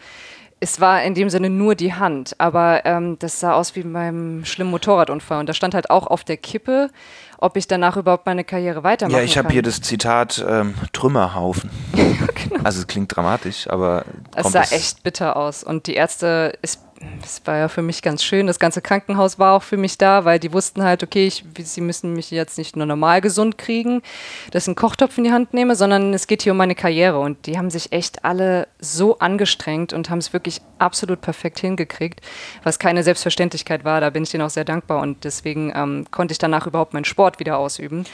es 0.60 0.80
war 0.80 1.02
in 1.02 1.14
dem 1.14 1.30
Sinne 1.30 1.50
nur 1.50 1.74
die 1.74 1.94
Hand, 1.94 2.34
aber 2.38 2.84
ähm, 2.84 3.18
das 3.18 3.38
sah 3.40 3.54
aus 3.54 3.76
wie 3.76 3.82
beim 3.82 4.44
schlimmen 4.44 4.70
Motorradunfall. 4.70 5.40
Und 5.40 5.48
da 5.48 5.54
stand 5.54 5.74
halt 5.74 5.90
auch 5.90 6.06
auf 6.06 6.24
der 6.24 6.36
Kippe, 6.36 6.90
ob 7.38 7.56
ich 7.56 7.68
danach 7.68 7.96
überhaupt 7.96 8.26
meine 8.26 8.42
Karriere 8.42 8.82
weitermachen 8.82 9.12
kann. 9.12 9.20
Ja, 9.20 9.24
ich 9.24 9.38
habe 9.38 9.50
hier 9.50 9.62
das 9.62 9.80
Zitat 9.80 10.44
ähm, 10.48 10.74
Trümmerhaufen. 10.92 11.70
genau. 11.92 12.64
Also 12.64 12.80
es 12.80 12.86
klingt 12.88 13.14
dramatisch, 13.14 13.68
aber. 13.70 14.04
Es 14.34 14.50
sah 14.50 14.62
echt 14.62 15.04
bitter 15.04 15.36
aus. 15.36 15.62
Und 15.62 15.86
die 15.86 15.94
Ärzte, 15.94 16.58
ist 16.62 16.80
das 17.20 17.42
war 17.44 17.56
ja 17.56 17.68
für 17.68 17.82
mich 17.82 18.02
ganz 18.02 18.24
schön. 18.24 18.46
Das 18.46 18.58
ganze 18.58 18.82
Krankenhaus 18.82 19.38
war 19.38 19.56
auch 19.56 19.62
für 19.62 19.76
mich 19.76 19.98
da, 19.98 20.24
weil 20.24 20.38
die 20.38 20.52
wussten 20.52 20.82
halt, 20.82 21.02
okay, 21.02 21.26
ich, 21.26 21.44
sie 21.62 21.80
müssen 21.80 22.14
mich 22.14 22.30
jetzt 22.30 22.58
nicht 22.58 22.76
nur 22.76 22.86
normal 22.86 23.20
gesund 23.20 23.58
kriegen, 23.58 24.02
dass 24.50 24.64
ich 24.64 24.68
einen 24.68 24.76
Kochtopf 24.76 25.18
in 25.18 25.24
die 25.24 25.32
Hand 25.32 25.54
nehme, 25.54 25.76
sondern 25.76 26.12
es 26.14 26.26
geht 26.26 26.42
hier 26.42 26.52
um 26.52 26.58
meine 26.58 26.74
Karriere. 26.74 27.18
Und 27.18 27.46
die 27.46 27.58
haben 27.58 27.70
sich 27.70 27.92
echt 27.92 28.24
alle 28.24 28.68
so 28.80 29.18
angestrengt 29.18 29.92
und 29.92 30.10
haben 30.10 30.18
es 30.18 30.32
wirklich 30.32 30.60
absolut 30.78 31.20
perfekt 31.20 31.58
hingekriegt, 31.60 32.20
was 32.62 32.78
keine 32.78 33.02
Selbstverständlichkeit 33.02 33.84
war. 33.84 34.00
Da 34.00 34.10
bin 34.10 34.22
ich 34.22 34.30
denen 34.30 34.42
auch 34.42 34.50
sehr 34.50 34.64
dankbar 34.64 35.00
und 35.00 35.24
deswegen 35.24 35.72
ähm, 35.74 36.06
konnte 36.10 36.32
ich 36.32 36.38
danach 36.38 36.66
überhaupt 36.66 36.94
meinen 36.94 37.04
Sport 37.04 37.38
wieder 37.38 37.58
ausüben. 37.58 38.04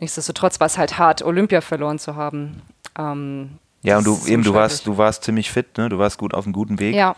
Nichtsdestotrotz 0.00 0.60
war 0.60 0.66
es 0.66 0.78
halt 0.78 0.98
hart, 0.98 1.22
Olympia 1.22 1.60
verloren 1.60 1.98
zu 1.98 2.16
haben. 2.16 2.62
Ähm, 2.98 3.58
ja, 3.82 3.98
und 3.98 4.06
du 4.06 4.18
eben, 4.26 4.42
du 4.42 4.54
warst, 4.54 4.86
du 4.86 4.96
warst 4.96 5.24
ziemlich 5.24 5.50
fit, 5.50 5.76
ne? 5.76 5.90
Du 5.90 5.98
warst 5.98 6.16
gut 6.16 6.32
auf 6.32 6.46
einem 6.46 6.54
guten 6.54 6.80
Weg. 6.80 6.94
Ja. 6.94 7.16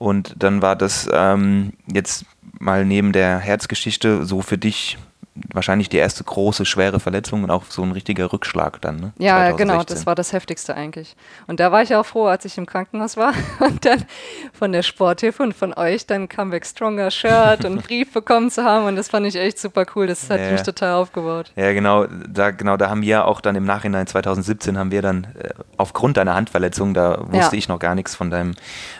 Und 0.00 0.34
dann 0.38 0.62
war 0.62 0.76
das 0.76 1.10
ähm, 1.12 1.74
jetzt 1.92 2.24
mal 2.58 2.86
neben 2.86 3.12
der 3.12 3.38
Herzgeschichte 3.38 4.24
so 4.24 4.40
für 4.40 4.56
dich 4.56 4.96
wahrscheinlich 5.34 5.88
die 5.88 5.96
erste 5.96 6.24
große, 6.24 6.64
schwere 6.64 7.00
Verletzung 7.00 7.44
und 7.44 7.50
auch 7.50 7.64
so 7.68 7.82
ein 7.82 7.92
richtiger 7.92 8.32
Rückschlag 8.32 8.80
dann. 8.80 8.96
Ne? 8.96 9.12
Ja, 9.18 9.36
2016. 9.36 9.56
genau, 9.56 9.84
das 9.84 10.06
war 10.06 10.14
das 10.14 10.32
Heftigste 10.32 10.74
eigentlich. 10.74 11.16
Und 11.46 11.60
da 11.60 11.70
war 11.72 11.82
ich 11.82 11.94
auch 11.94 12.04
froh, 12.04 12.26
als 12.26 12.44
ich 12.44 12.58
im 12.58 12.66
Krankenhaus 12.66 13.16
war 13.16 13.32
und 13.60 13.84
dann 13.84 14.04
von 14.52 14.72
der 14.72 14.82
Sporthilfe 14.82 15.42
und 15.42 15.54
von 15.54 15.72
euch 15.74 16.06
dann 16.06 16.28
Comeback 16.28 16.66
Stronger 16.66 17.10
Shirt 17.10 17.64
und 17.64 17.82
Brief 17.86 18.12
bekommen 18.12 18.50
zu 18.50 18.64
haben 18.64 18.86
und 18.86 18.96
das 18.96 19.08
fand 19.08 19.26
ich 19.26 19.36
echt 19.36 19.58
super 19.58 19.86
cool. 19.94 20.06
Das 20.06 20.28
hat 20.28 20.40
ja, 20.40 20.50
mich 20.50 20.62
total 20.62 20.94
aufgebaut. 20.94 21.52
Ja, 21.56 21.72
genau, 21.72 22.06
da, 22.06 22.50
genau, 22.50 22.76
da 22.76 22.90
haben 22.90 23.02
wir 23.02 23.26
auch 23.26 23.40
dann 23.40 23.54
im 23.54 23.64
Nachhinein 23.64 24.06
2017 24.06 24.78
haben 24.78 24.90
wir 24.90 25.02
dann 25.02 25.24
äh, 25.38 25.50
aufgrund 25.76 26.16
deiner 26.16 26.34
Handverletzung, 26.34 26.92
da 26.94 27.18
wusste 27.20 27.54
ja. 27.56 27.58
ich 27.58 27.68
noch 27.68 27.78
gar 27.78 27.94
nichts 27.94 28.14
von 28.14 28.30
deinem, 28.30 28.54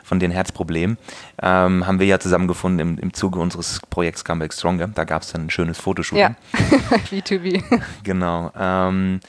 von 0.05 0.21
den 0.21 0.31
Herzproblemen, 0.31 0.97
ähm, 1.43 1.87
haben 1.87 1.99
wir 1.99 2.07
ja 2.07 2.19
zusammengefunden 2.19 2.81
im, 2.81 2.99
im 2.99 3.13
Zuge 3.15 3.39
unseres 3.41 3.81
Projekts 3.91 4.25
Comeback 4.25 4.53
Stronger. 4.53 4.89
Da 4.89 5.05
gab 5.05 5.23
es 5.23 5.33
dann 5.33 5.47
ein 5.47 5.51
schönes 5.51 5.79
Fotoshooting. 5.79 6.21
Ja, 6.21 6.30
B2B. 7.11 7.63
genau. 8.03 8.51
Ähm, 8.57 9.21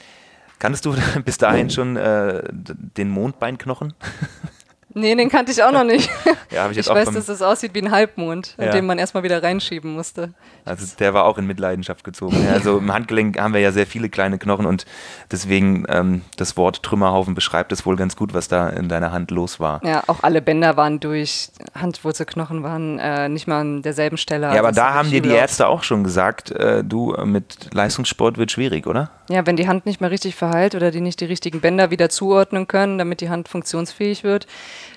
kanntest 0.58 0.84
du 0.84 0.94
bis 1.24 1.38
dahin 1.38 1.70
schon 1.70 1.96
äh, 1.96 2.42
den 2.50 3.08
Mondbeinknochen? 3.10 3.94
Nee, 4.94 5.14
den 5.14 5.28
kannte 5.28 5.52
ich 5.52 5.62
auch 5.62 5.72
noch 5.72 5.84
nicht. 5.84 6.10
Ja, 6.50 6.70
ich, 6.70 6.78
ich 6.78 6.88
weiß, 6.88 7.10
dass 7.10 7.28
es 7.28 7.40
aussieht 7.40 7.74
wie 7.74 7.80
ein 7.80 7.90
Halbmond, 7.90 8.56
ja. 8.58 8.70
den 8.70 8.84
man 8.84 8.98
erstmal 8.98 9.22
wieder 9.22 9.42
reinschieben 9.42 9.94
musste. 9.94 10.34
Also 10.64 10.86
der 10.98 11.14
war 11.14 11.24
auch 11.24 11.38
in 11.38 11.46
Mitleidenschaft 11.46 12.04
gezogen. 12.04 12.44
Ja, 12.44 12.52
also 12.52 12.78
im 12.78 12.92
Handgelenk 12.92 13.38
haben 13.38 13.54
wir 13.54 13.60
ja 13.60 13.72
sehr 13.72 13.86
viele 13.86 14.08
kleine 14.08 14.38
Knochen 14.38 14.66
und 14.66 14.84
deswegen 15.30 15.84
ähm, 15.88 16.22
das 16.36 16.56
Wort 16.56 16.82
Trümmerhaufen 16.82 17.34
beschreibt 17.34 17.72
es 17.72 17.86
wohl 17.86 17.96
ganz 17.96 18.16
gut, 18.16 18.34
was 18.34 18.48
da 18.48 18.68
in 18.68 18.88
deiner 18.88 19.12
Hand 19.12 19.30
los 19.30 19.60
war. 19.60 19.80
Ja, 19.84 20.04
auch 20.06 20.22
alle 20.22 20.42
Bänder 20.42 20.76
waren 20.76 21.00
durch, 21.00 21.48
Handwurzelknochen 21.74 22.62
waren 22.62 22.98
äh, 22.98 23.28
nicht 23.28 23.46
mal 23.46 23.60
an 23.60 23.82
derselben 23.82 24.18
Stelle. 24.18 24.46
Ja, 24.48 24.58
aber 24.58 24.68
also 24.68 24.80
da 24.80 24.94
haben 24.94 25.10
dir 25.10 25.22
die 25.22 25.30
Ärzte 25.30 25.66
auch 25.66 25.82
schon 25.82 26.04
gesagt, 26.04 26.50
äh, 26.50 26.84
du, 26.84 27.16
mit 27.24 27.72
Leistungssport 27.72 28.36
wird 28.36 28.52
schwierig, 28.52 28.86
oder? 28.86 29.10
Ja, 29.30 29.46
wenn 29.46 29.56
die 29.56 29.68
Hand 29.68 29.86
nicht 29.86 30.00
mehr 30.00 30.10
richtig 30.10 30.34
verheilt 30.34 30.74
oder 30.74 30.90
die 30.90 31.00
nicht 31.00 31.20
die 31.20 31.24
richtigen 31.24 31.60
Bänder 31.60 31.90
wieder 31.90 32.08
zuordnen 32.10 32.68
können, 32.68 32.98
damit 32.98 33.20
die 33.20 33.30
Hand 33.30 33.48
funktionsfähig 33.48 34.24
wird, 34.24 34.46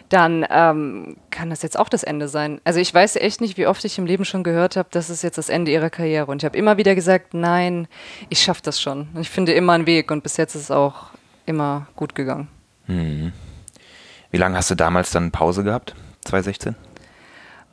dann 0.10 0.45
ähm, 0.50 1.17
kann 1.32 1.50
das 1.50 1.62
jetzt 1.62 1.78
auch 1.80 1.89
das 1.89 2.04
Ende 2.04 2.28
sein. 2.28 2.62
Also 2.63 2.80
ich 2.80 2.93
weiß 2.93 3.15
echt 3.17 3.41
nicht, 3.41 3.58
wie 3.58 3.67
oft 3.67 3.84
ich 3.86 3.98
im 3.98 4.06
Leben 4.06 4.26
schon 4.26 4.43
gehört 4.43 4.76
habe, 4.76 4.89
das 4.91 5.10
ist 5.10 5.24
jetzt 5.24 5.38
das 5.38 5.50
Ende 5.50 5.71
ihrer 5.71 5.89
Karriere. 5.89 6.32
Und 6.32 6.41
ich 6.41 6.45
habe 6.45 6.58
immer 6.58 6.78
wieder 6.78 6.95
gesagt, 6.95 7.34
nein, 7.34 7.88
ich 8.30 8.41
schaffe 8.41 8.62
das 8.63 8.80
schon. 8.80 9.08
Ich 9.19 9.30
finde 9.30 9.54
immer 9.54 9.74
einen 9.74 9.86
Weg 9.86 10.12
und 10.12 10.24
bis 10.24 10.38
jetzt 10.38 10.56
ist 10.56 10.63
es 10.63 10.71
auch 10.71 11.08
immer 11.45 11.88
gut 11.95 12.15
gegangen. 12.15 12.48
Hm. 12.86 13.32
Wie 14.32 14.38
lange 14.38 14.58
hast 14.58 14.69
du 14.69 14.76
damals 14.76 15.12
dann 15.12 15.32
Pause 15.32 15.63
gehabt? 15.63 15.95
2016? 16.26 16.76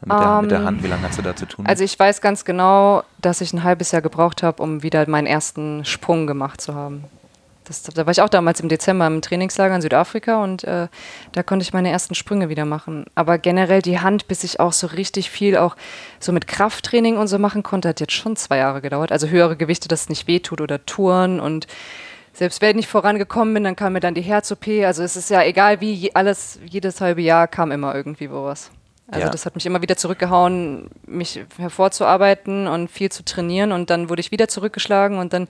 Mit 0.03 0.11
der, 0.11 0.31
um, 0.31 0.43
mit 0.43 0.51
der, 0.51 0.59
ähm, 0.59 0.65
Hand, 0.67 0.83
wie 0.83 0.89
lange 0.89 1.03
hast 1.09 1.19
du 1.19 1.23
da 1.23 1.37
zu 1.37 1.47
tun? 1.47 1.65
Also 1.67 1.85
ich 1.85 1.97
weiß 1.97 2.21
ganz 2.21 2.45
genau, 2.45 3.05
dass 3.21 3.41
ich 3.41 3.53
ein 3.53 3.63
halbes 3.63 3.93
Jahr 3.93 4.03
gebraucht 4.03 4.43
habe, 4.43 4.63
um 4.63 4.83
wieder 4.83 5.09
meinen 5.09 5.27
ersten 5.27 5.85
Sprung 5.85 6.27
gemacht 6.27 6.61
zu 6.61 6.75
haben. 6.75 7.05
Das, 7.65 7.83
da 7.83 8.07
war 8.07 8.11
ich 8.11 8.21
auch 8.21 8.29
damals 8.29 8.61
im 8.61 8.69
Dezember 8.69 9.07
im 9.07 9.23
Trainingslager 9.23 9.75
in 9.75 9.83
Südafrika 9.83 10.43
und 10.43 10.65
äh, 10.65 10.89
da 11.33 11.43
konnte 11.43 11.63
ich 11.63 11.73
meine 11.73 11.91
ersten 11.91 12.15
Sprünge 12.15 12.49
wieder 12.49 12.65
machen. 12.65 13.05
Aber 13.15 13.39
generell 13.39 13.83
die 13.83 14.01
Hand, 14.01 14.27
bis 14.27 14.43
ich 14.43 14.59
auch 14.59 14.73
so 14.73 14.89
richtig 14.89 15.31
viel 15.31 15.57
auch 15.57 15.77
so 16.19 16.33
mit 16.33 16.49
Krafttraining 16.49 17.17
und 17.17 17.29
so 17.29 17.39
machen 17.39 17.63
konnte, 17.63 17.89
hat 17.89 18.01
jetzt 18.01 18.13
schon 18.13 18.37
zwei 18.37 18.59
Jahre 18.59 18.81
gedauert. 18.81 19.13
Also 19.13 19.29
höhere 19.29 19.57
Gewichte, 19.57 19.89
dass 19.89 20.03
es 20.03 20.09
nicht 20.09 20.27
wehtut 20.27 20.61
oder 20.61 20.85
Touren 20.87 21.39
und 21.41 21.67
selbst 22.33 22.63
wenn 22.63 22.79
ich 22.79 22.89
vorangekommen 22.89 23.53
bin, 23.55 23.65
dann 23.65 23.77
kam 23.77 23.93
mir 23.93 24.01
dann 24.01 24.15
die 24.15 24.23
Herz-OP. 24.23 24.67
Also 24.85 25.03
es 25.03 25.17
ist 25.17 25.31
ja 25.31 25.43
egal 25.43 25.81
wie, 25.81 26.15
alles, 26.15 26.59
jedes 26.65 27.01
halbe 27.01 27.21
Jahr 27.21 27.47
kam 27.47 27.71
immer 27.71 27.95
irgendwie 27.95 28.31
wo 28.31 28.45
was. 28.45 28.71
Also 29.13 29.27
ja. 29.27 29.31
das 29.31 29.45
hat 29.45 29.55
mich 29.55 29.67
immer 29.67 29.83
wieder 29.83 29.97
zurückgehauen, 29.97 30.89
mich 31.07 31.45
hervorzuarbeiten 31.59 32.67
und 32.67 32.91
viel 32.91 33.13
zu 33.13 33.23
trainieren 33.27 33.71
und 33.71 33.91
dann 33.91 34.09
wurde 34.09 34.21
ich 34.21 34.31
wieder 34.31 34.49
zurückgeschlagen 34.49 35.19
und 35.19 35.35
dann 35.35 35.49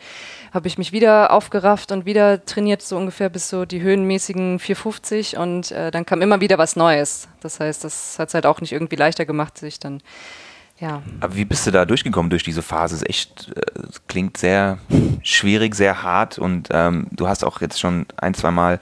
habe 0.52 0.66
ich 0.66 0.78
mich 0.78 0.90
wieder 0.90 1.30
aufgerafft 1.30 1.92
und 1.92 2.04
wieder 2.04 2.44
trainiert, 2.44 2.82
so 2.82 2.96
ungefähr 2.96 3.28
bis 3.28 3.48
so 3.48 3.64
die 3.64 3.80
höhenmäßigen 3.80 4.58
450 4.58 5.36
und 5.36 5.70
äh, 5.70 5.92
dann 5.92 6.04
kam 6.04 6.22
immer 6.22 6.40
wieder 6.40 6.58
was 6.58 6.74
Neues. 6.74 7.28
Das 7.40 7.60
heißt, 7.60 7.84
das 7.84 8.18
hat 8.18 8.28
es 8.28 8.34
halt 8.34 8.46
auch 8.46 8.60
nicht 8.60 8.72
irgendwie 8.72 8.96
leichter 8.96 9.26
gemacht, 9.26 9.56
sich 9.56 9.78
dann 9.78 10.02
ja. 10.80 11.00
Aber 11.20 11.36
wie 11.36 11.44
bist 11.44 11.64
du 11.64 11.70
da 11.70 11.84
durchgekommen 11.84 12.28
durch 12.28 12.42
diese 12.42 12.62
Phase? 12.62 12.96
Es 12.96 13.04
echt, 13.04 13.52
äh, 13.54 13.82
klingt 14.08 14.36
sehr 14.36 14.78
schwierig, 15.22 15.76
sehr 15.76 16.02
hart 16.02 16.40
und 16.40 16.70
ähm, 16.72 17.06
du 17.12 17.28
hast 17.28 17.44
auch 17.44 17.60
jetzt 17.60 17.78
schon 17.78 18.06
ein, 18.16 18.34
zwei 18.34 18.50
Mal 18.50 18.80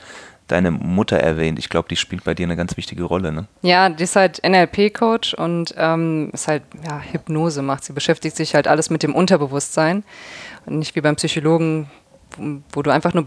deine 0.50 0.70
Mutter 0.70 1.18
erwähnt. 1.18 1.58
Ich 1.58 1.68
glaube, 1.68 1.88
die 1.88 1.96
spielt 1.96 2.24
bei 2.24 2.34
dir 2.34 2.44
eine 2.44 2.56
ganz 2.56 2.76
wichtige 2.76 3.04
Rolle, 3.04 3.32
ne? 3.32 3.46
Ja, 3.62 3.88
die 3.88 4.04
ist 4.04 4.16
halt 4.16 4.42
NLP-Coach 4.46 5.34
und 5.34 5.74
ähm, 5.76 6.30
ist 6.32 6.48
halt, 6.48 6.62
ja, 6.84 7.00
Hypnose 7.00 7.62
macht. 7.62 7.84
Sie 7.84 7.92
beschäftigt 7.92 8.36
sich 8.36 8.54
halt 8.54 8.68
alles 8.68 8.90
mit 8.90 9.02
dem 9.02 9.14
Unterbewusstsein. 9.14 10.04
Und 10.66 10.78
nicht 10.78 10.94
wie 10.96 11.00
beim 11.00 11.16
Psychologen, 11.16 11.90
wo, 12.36 12.60
wo 12.72 12.82
du 12.82 12.90
einfach 12.90 13.14
nur 13.14 13.24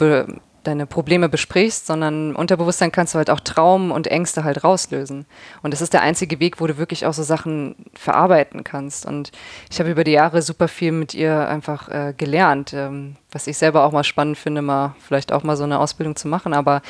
deine 0.63 0.86
Probleme 0.86 1.30
besprichst, 1.30 1.86
sondern 1.86 2.36
Unterbewusstsein 2.36 2.91
kannst 2.91 3.13
du 3.13 3.17
halt 3.17 3.30
auch 3.30 3.39
Traum 3.39 3.91
und 3.91 4.08
Ängste 4.08 4.43
halt 4.43 4.63
rauslösen. 4.63 5.26
Und 5.62 5.73
das 5.73 5.82
ist 5.82 5.93
der 5.93 6.02
einzige 6.02 6.39
Weg, 6.39 6.60
wo 6.60 6.67
du 6.67 6.78
wirklich 6.78 7.06
auch 7.06 7.13
so 7.13 7.23
Sachen 7.23 7.76
verarbeiten 7.93 8.63
kannst. 8.63 9.06
Und 9.06 9.32
ich 9.69 9.80
habe 9.80 9.91
über 9.91 10.04
die 10.04 10.12
Jahre 10.12 10.41
super 10.41 10.67
viel 10.67 10.91
mit 10.91 11.13
ihr 11.13 11.47
einfach 11.47 11.89
äh, 11.89 12.13
gelernt, 12.15 12.73
ähm, 12.73 13.15
was 13.32 13.47
ich 13.47 13.58
selber 13.58 13.84
auch 13.84 13.91
mal 13.91 14.04
spannend 14.04 14.38
finde, 14.38 14.62
mal 14.62 14.95
vielleicht 14.99 15.32
auch 15.32 15.43
mal 15.43 15.58
so 15.58 15.63
eine 15.63 15.80
Ausbildung 15.80 16.15
zu 16.15 16.28
machen. 16.28 16.54
Aber 16.54 16.82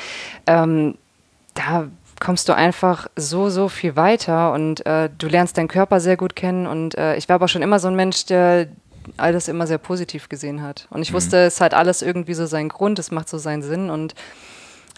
ähm, 0.46 0.96
da 1.54 1.88
kommst 2.20 2.48
du 2.48 2.54
einfach 2.54 3.08
so, 3.16 3.50
so 3.50 3.68
viel 3.68 3.96
weiter 3.96 4.52
und 4.52 4.86
äh, 4.86 5.10
du 5.16 5.26
lernst 5.26 5.58
deinen 5.58 5.68
Körper 5.68 6.00
sehr 6.00 6.16
gut 6.16 6.36
kennen. 6.36 6.66
Und 6.66 6.96
äh, 6.96 7.16
ich 7.16 7.28
war 7.28 7.34
aber 7.34 7.48
schon 7.48 7.62
immer 7.62 7.78
so 7.78 7.88
ein 7.88 7.96
Mensch, 7.96 8.26
der 8.26 8.68
alles 9.16 9.48
immer 9.48 9.66
sehr 9.66 9.78
positiv 9.78 10.28
gesehen 10.28 10.62
hat. 10.62 10.86
Und 10.90 11.02
ich 11.02 11.10
mhm. 11.10 11.16
wusste, 11.16 11.38
es 11.38 11.60
hat 11.60 11.74
alles 11.74 12.02
irgendwie 12.02 12.34
so 12.34 12.46
seinen 12.46 12.68
Grund, 12.68 12.98
es 12.98 13.10
macht 13.10 13.28
so 13.28 13.38
seinen 13.38 13.62
Sinn 13.62 13.90
und 13.90 14.14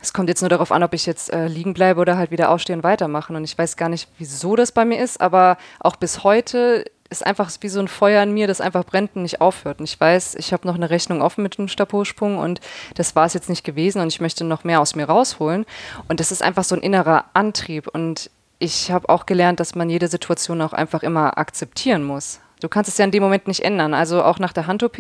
es 0.03 0.13
kommt 0.13 0.29
jetzt 0.29 0.43
nur 0.43 0.51
darauf 0.51 0.73
an, 0.73 0.83
ob 0.83 0.93
ich 0.93 1.07
jetzt 1.07 1.33
äh, 1.33 1.49
liegen 1.49 1.75
bleibe 1.75 2.01
oder 2.01 2.17
halt 2.17 2.31
wieder 2.31 2.51
aufstehen 2.51 2.81
und 2.81 2.85
weitermachen. 2.85 3.35
Und 3.35 3.45
ich 3.45 3.57
weiß 3.57 3.77
gar 3.77 3.89
nicht, 3.89 4.09
wieso 4.19 4.55
das 4.55 4.73
bei 4.73 4.85
mir 4.85 5.03
ist, 5.03 5.21
aber 5.21 5.57
auch 5.81 5.97
bis 5.97 6.23
heute 6.23 6.85
ist 7.09 7.25
einfach 7.25 7.51
wie 7.61 7.69
so 7.69 7.81
ein 7.81 7.89
Feuer 7.89 8.23
in 8.23 8.33
mir, 8.33 8.47
das 8.47 8.61
einfach 8.61 8.85
brennt 8.85 9.15
und 9.15 9.23
nicht 9.23 9.41
aufhört. 9.41 9.79
Und 9.79 9.85
ich 9.85 9.99
weiß, 9.99 10.35
ich 10.37 10.53
habe 10.53 10.67
noch 10.67 10.75
eine 10.75 10.91
Rechnung 10.91 11.23
offen 11.23 11.43
mit 11.43 11.57
dem 11.57 11.69
Stabhochsprung 11.69 12.39
und 12.39 12.61
das 12.95 13.15
war 13.17 13.27
es 13.27 13.35
jetzt 13.35 13.49
nicht 13.49 13.65
gewesen 13.65 14.01
und 14.01 14.09
ich 14.09 14.21
möchte 14.21 14.45
noch 14.45 14.65
mehr 14.65 14.81
aus 14.81 14.95
mir 14.95 15.07
rausholen. 15.07 15.67
Und 16.09 16.21
das 16.21 16.33
ist 16.33 16.43
einfach 16.43 16.65
so 16.65 16.75
ein 16.75 16.83
innerer 16.83 17.25
Antrieb. 17.33 17.89
Und 17.89 18.31
ich 18.59 18.91
habe 18.91 19.09
auch 19.09 19.27
gelernt, 19.27 19.61
dass 19.61 19.75
man 19.75 19.91
jede 19.91 20.09
Situation 20.09 20.61
auch 20.61 20.73
einfach 20.73 21.03
immer 21.03 21.39
akzeptieren 21.39 22.05
muss. 22.05 22.41
Du 22.61 22.69
kannst 22.69 22.89
es 22.89 22.99
ja 22.99 23.05
in 23.05 23.11
dem 23.11 23.23
Moment 23.23 23.47
nicht 23.49 23.65
ändern. 23.65 23.95
Also 23.95 24.23
auch 24.23 24.39
nach 24.39 24.53
der 24.53 24.67
Hand-OP. 24.67 24.99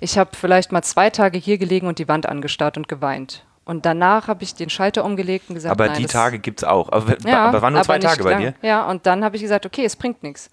Ich 0.00 0.18
habe 0.18 0.30
vielleicht 0.34 0.72
mal 0.72 0.82
zwei 0.82 1.10
Tage 1.10 1.38
hier 1.38 1.58
gelegen 1.58 1.86
und 1.86 1.98
die 1.98 2.08
Wand 2.08 2.26
angestarrt 2.26 2.76
und 2.76 2.88
geweint. 2.88 3.44
Und 3.64 3.86
danach 3.86 4.28
habe 4.28 4.44
ich 4.44 4.54
den 4.54 4.68
Schalter 4.70 5.04
umgelegt 5.04 5.48
und 5.48 5.54
gesagt, 5.54 5.72
aber 5.72 5.86
nein, 5.86 5.98
die 5.98 6.06
Tage 6.06 6.38
gibt 6.38 6.60
es 6.60 6.68
auch. 6.68 6.92
Aber, 6.92 7.16
ja, 7.26 7.46
aber 7.46 7.62
waren 7.62 7.72
nur 7.72 7.82
zwei 7.82 7.98
Tage 7.98 8.22
bei 8.22 8.34
dir? 8.34 8.54
Ja, 8.62 8.88
und 8.88 9.06
dann 9.06 9.24
habe 9.24 9.36
ich 9.36 9.42
gesagt, 9.42 9.64
okay, 9.64 9.84
es 9.84 9.96
bringt 9.96 10.22
nichts 10.22 10.50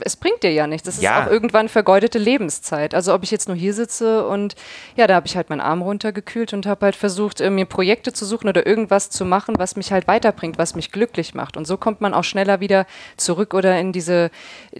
es 0.00 0.14
bringt 0.14 0.42
dir 0.42 0.52
ja 0.52 0.66
nichts. 0.66 0.86
Das 0.86 0.96
ist 0.96 1.02
ja. 1.02 1.24
auch 1.24 1.30
irgendwann 1.30 1.68
vergeudete 1.68 2.18
Lebenszeit. 2.18 2.94
Also 2.94 3.12
ob 3.12 3.24
ich 3.24 3.30
jetzt 3.30 3.48
nur 3.48 3.56
hier 3.56 3.74
sitze 3.74 4.26
und 4.26 4.54
ja, 4.96 5.06
da 5.06 5.14
habe 5.14 5.26
ich 5.26 5.36
halt 5.36 5.50
meinen 5.50 5.60
Arm 5.60 5.82
runtergekühlt 5.82 6.52
und 6.52 6.66
habe 6.66 6.86
halt 6.86 6.96
versucht, 6.96 7.40
äh, 7.40 7.50
mir 7.50 7.64
Projekte 7.64 8.12
zu 8.12 8.24
suchen 8.24 8.48
oder 8.48 8.66
irgendwas 8.66 9.10
zu 9.10 9.24
machen, 9.24 9.58
was 9.58 9.74
mich 9.74 9.90
halt 9.90 10.06
weiterbringt, 10.06 10.58
was 10.58 10.76
mich 10.76 10.92
glücklich 10.92 11.34
macht. 11.34 11.56
Und 11.56 11.66
so 11.66 11.76
kommt 11.76 12.00
man 12.00 12.14
auch 12.14 12.24
schneller 12.24 12.60
wieder 12.60 12.86
zurück 13.16 13.52
oder 13.52 13.78
in 13.80 13.92
diese, 13.92 14.30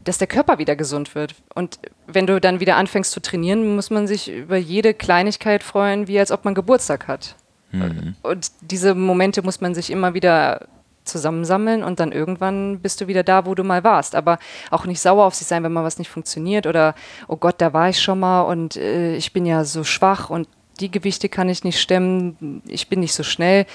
dass 0.05 0.19
der 0.19 0.29
Körper 0.29 0.59
wieder 0.59 0.77
gesund 0.77 1.15
wird. 1.17 1.35
Und 1.55 1.81
wenn 2.07 2.27
du 2.27 2.41
dann 2.41 2.61
wieder 2.61 2.77
anfängst 2.77 3.11
zu 3.11 3.21
trainieren, 3.21 3.75
muss 3.75 3.91
man 3.91 4.07
sich 4.07 4.31
über 4.31 4.57
jede 4.57 4.95
Kleinigkeit 4.95 5.65
freuen, 5.65 6.07
wie 6.07 6.21
als 6.21 6.31
ob 6.31 6.45
man 6.45 6.55
Geburtstag 6.55 7.09
hat. 7.09 7.35
Mhm. 7.73 8.15
Und 8.23 8.51
diese 8.61 8.95
Momente 8.95 9.43
muss 9.43 9.61
man 9.61 9.75
sich 9.75 9.91
immer 9.91 10.15
wieder 10.15 10.67
zusammensammeln 11.05 11.83
und 11.83 12.01
dann 12.01 12.13
irgendwann 12.13 12.81
bist 12.81 13.01
du 13.01 13.07
wieder 13.07 13.23
da, 13.23 13.47
wo 13.47 13.55
du 13.55 13.65
mal 13.65 13.85
warst. 13.85 14.15
Aber 14.15 14.39
auch 14.71 14.87
nicht 14.87 15.01
sauer 15.01 15.25
auf 15.25 15.35
sich 15.35 15.47
sein, 15.47 15.63
wenn 15.63 15.73
mal 15.73 15.85
was 15.85 15.99
nicht 15.99 16.11
funktioniert 16.11 16.67
oder, 16.67 16.95
oh 17.29 17.37
Gott, 17.37 17.57
da 17.59 17.73
war 17.73 17.89
ich 17.89 18.01
schon 18.01 18.21
mal 18.21 18.43
und 18.43 18.77
äh, 18.77 19.17
ich 19.17 19.33
bin 19.33 19.47
ja 19.47 19.65
so 19.65 19.85
schwach 19.85 20.31
und 20.31 20.49
die 20.81 20.91
Gewichte 20.91 21.29
kann 21.29 21.49
ich 21.49 21.65
nicht 21.65 21.81
stemmen, 21.81 22.63
ich 22.67 22.89
bin 22.89 23.01
nicht 23.01 23.15
so 23.15 23.23
schnell. 23.23 23.67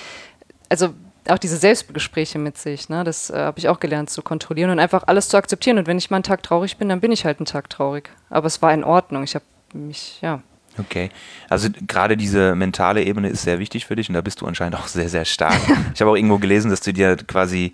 Also 0.69 0.89
auch 1.27 1.37
diese 1.37 1.57
Selbstgespräche 1.57 2.39
mit 2.39 2.57
sich, 2.57 2.89
ne, 2.89 3.03
das 3.03 3.29
äh, 3.29 3.37
habe 3.37 3.59
ich 3.59 3.69
auch 3.69 3.79
gelernt 3.79 4.09
zu 4.09 4.21
kontrollieren 4.21 4.71
und 4.71 4.79
einfach 4.79 5.03
alles 5.07 5.29
zu 5.29 5.37
akzeptieren. 5.37 5.77
Und 5.77 5.87
wenn 5.87 5.97
ich 5.97 6.09
mal 6.09 6.17
einen 6.17 6.23
Tag 6.23 6.43
traurig 6.43 6.77
bin, 6.77 6.89
dann 6.89 7.01
bin 7.01 7.11
ich 7.11 7.25
halt 7.25 7.39
einen 7.39 7.45
Tag 7.45 7.69
traurig. 7.69 8.09
Aber 8.29 8.47
es 8.47 8.61
war 8.61 8.73
in 8.73 8.83
Ordnung. 8.83 9.23
Ich 9.23 9.35
habe 9.35 9.45
mich, 9.73 10.19
ja, 10.21 10.41
Okay, 10.77 11.09
also 11.49 11.69
gerade 11.87 12.17
diese 12.17 12.55
mentale 12.55 13.03
Ebene 13.03 13.29
ist 13.29 13.43
sehr 13.43 13.59
wichtig 13.59 13.85
für 13.85 13.95
dich 13.95 14.09
und 14.09 14.15
da 14.15 14.21
bist 14.21 14.41
du 14.41 14.45
anscheinend 14.45 14.75
auch 14.75 14.87
sehr, 14.87 15.09
sehr 15.09 15.25
stark. 15.25 15.59
ich 15.93 16.01
habe 16.01 16.11
auch 16.11 16.15
irgendwo 16.15 16.37
gelesen, 16.37 16.69
dass 16.69 16.81
du 16.81 16.93
dir 16.93 17.15
quasi 17.15 17.71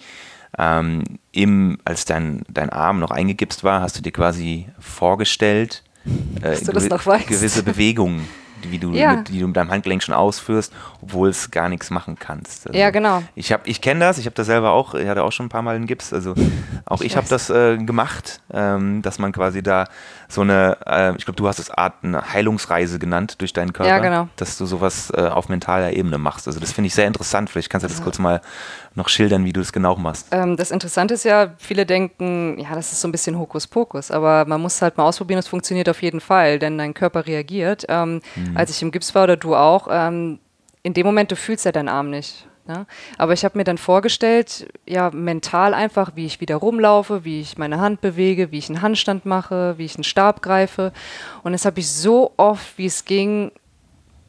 ähm, 0.58 1.04
im, 1.32 1.80
als 1.86 2.06
dein, 2.06 2.44
dein 2.50 2.70
Arm 2.70 3.00
noch 3.00 3.12
eingegipst 3.12 3.64
war, 3.64 3.82
hast 3.82 3.98
du 3.98 4.02
dir 4.02 4.12
quasi 4.12 4.68
vorgestellt, 4.80 5.84
äh, 6.42 6.60
gewi 6.60 7.24
gewisse 7.26 7.64
Bewegungen 7.64 8.28
wie 8.70 8.78
du, 8.78 8.92
ja. 8.92 9.16
mit, 9.16 9.30
die 9.30 9.40
du 9.40 9.48
mit 9.48 9.56
deinem 9.56 9.72
Handgelenk 9.72 10.04
schon 10.04 10.14
ausführst, 10.14 10.74
obwohl 11.02 11.30
es 11.30 11.52
gar 11.52 11.70
nichts 11.70 11.90
machen 11.90 12.18
kannst. 12.20 12.68
Also 12.68 12.78
ja, 12.78 12.90
genau. 12.90 13.24
Ich, 13.36 13.56
ich 13.66 13.82
kenne 13.82 14.02
das, 14.02 14.18
ich 14.18 14.26
habe 14.26 14.36
das 14.36 14.48
selber 14.48 14.72
auch, 14.72 14.94
ich 14.94 15.08
hatte 15.08 15.24
auch 15.24 15.32
schon 15.32 15.48
ein 15.48 15.50
paar 15.50 15.62
Mal 15.62 15.76
einen 15.76 15.88
Gips, 15.88 16.14
also 16.14 16.36
auch 16.86 17.02
ich, 17.02 17.08
ich 17.08 17.18
habe 17.18 17.28
das 17.28 17.50
äh, 17.50 17.78
gemacht, 17.78 18.42
ähm, 18.54 19.02
dass 19.02 19.20
man 19.20 19.32
quasi 19.32 19.64
da 19.64 19.88
so 20.32 20.42
eine, 20.42 20.78
äh, 20.86 21.16
ich 21.18 21.26
glaube, 21.26 21.36
du 21.36 21.48
hast 21.48 21.60
es 21.60 21.70
Art 21.70 21.96
eine 22.04 22.34
Heilungsreise 22.34 23.00
genannt 23.00 23.36
durch 23.40 23.54
deinen 23.54 23.74
Körper, 23.74 23.90
ja, 23.90 24.00
genau. 24.00 24.28
dass 24.38 24.58
du 24.58 24.66
sowas 24.66 25.12
äh, 25.16 25.22
auf 25.22 25.50
mentaler 25.50 25.94
Ebene 25.94 26.18
machst. 26.18 26.48
Also 26.48 26.60
das 26.60 26.72
finde 26.72 26.88
ich 26.88 26.96
sehr 26.96 27.08
interessant. 27.08 27.50
Vielleicht 27.50 27.70
kannst 27.70 27.84
du 27.84 27.90
das 27.90 27.98
ja. 27.98 28.04
kurz 28.04 28.18
mal 28.18 28.42
noch 28.96 29.10
schildern, 29.10 29.46
wie 29.46 29.54
du 29.54 29.60
das 29.60 29.74
genau 29.74 29.96
machst. 29.96 30.28
Ähm, 30.32 30.58
das 30.58 30.72
Interessante 30.72 31.14
ist 31.16 31.26
ja, 31.26 31.54
viele 31.58 31.86
denken, 31.86 32.58
ja, 32.60 32.74
das 32.76 32.92
ist 32.92 33.02
so 33.02 33.08
ein 33.08 33.12
bisschen 33.12 33.38
Hokuspokus, 33.38 34.12
aber 34.12 34.46
man 34.46 34.62
muss 34.62 34.82
halt 34.82 34.98
mal 34.98 35.06
ausprobieren, 35.06 35.40
es 35.40 35.48
funktioniert 35.48 35.90
auf 35.90 36.02
jeden 36.02 36.22
Fall, 36.22 36.60
denn 36.60 36.78
dein 36.78 36.94
Körper 36.94 37.28
reagiert. 37.28 37.86
Ähm, 37.90 38.22
mhm. 38.36 38.56
Als 38.56 38.70
ich 38.72 38.82
im 38.82 38.92
Gips 38.92 39.14
war 39.16 39.26
oder 39.26 39.38
du 39.38 39.56
auch, 39.56 39.88
ähm, 39.92 40.40
in 40.84 40.94
dem 40.94 41.06
Moment, 41.06 41.32
du 41.32 41.36
fühlst 41.36 41.66
ja 41.66 41.72
deinen 41.72 41.90
Arm 41.90 42.10
nicht. 42.10 42.48
Ja? 42.72 42.86
Aber 43.18 43.34
ich 43.34 43.44
habe 43.44 43.58
mir 43.58 43.64
dann 43.66 43.78
vorgestellt, 43.78 44.72
ja, 44.88 45.10
mental 45.12 45.74
einfach, 45.74 46.12
wie 46.16 46.26
ich 46.26 46.40
wieder 46.40 46.56
rumlaufe, 46.56 47.26
wie 47.26 47.42
ich 47.42 47.58
meine 47.58 47.82
Hand 47.82 48.00
bewege, 48.00 48.52
wie 48.52 48.60
ich 48.60 48.70
einen 48.70 48.82
Handstand 48.82 49.26
mache, 49.26 49.78
wie 49.78 49.86
ich 49.86 49.96
einen 49.96 50.06
Stab 50.06 50.42
greife. 50.42 50.94
Und 51.44 51.52
das 51.52 51.66
habe 51.66 51.82
ich 51.82 51.92
so 51.92 52.32
oft, 52.38 52.78
wie 52.78 52.86
es 52.86 53.04
ging, 53.04 53.52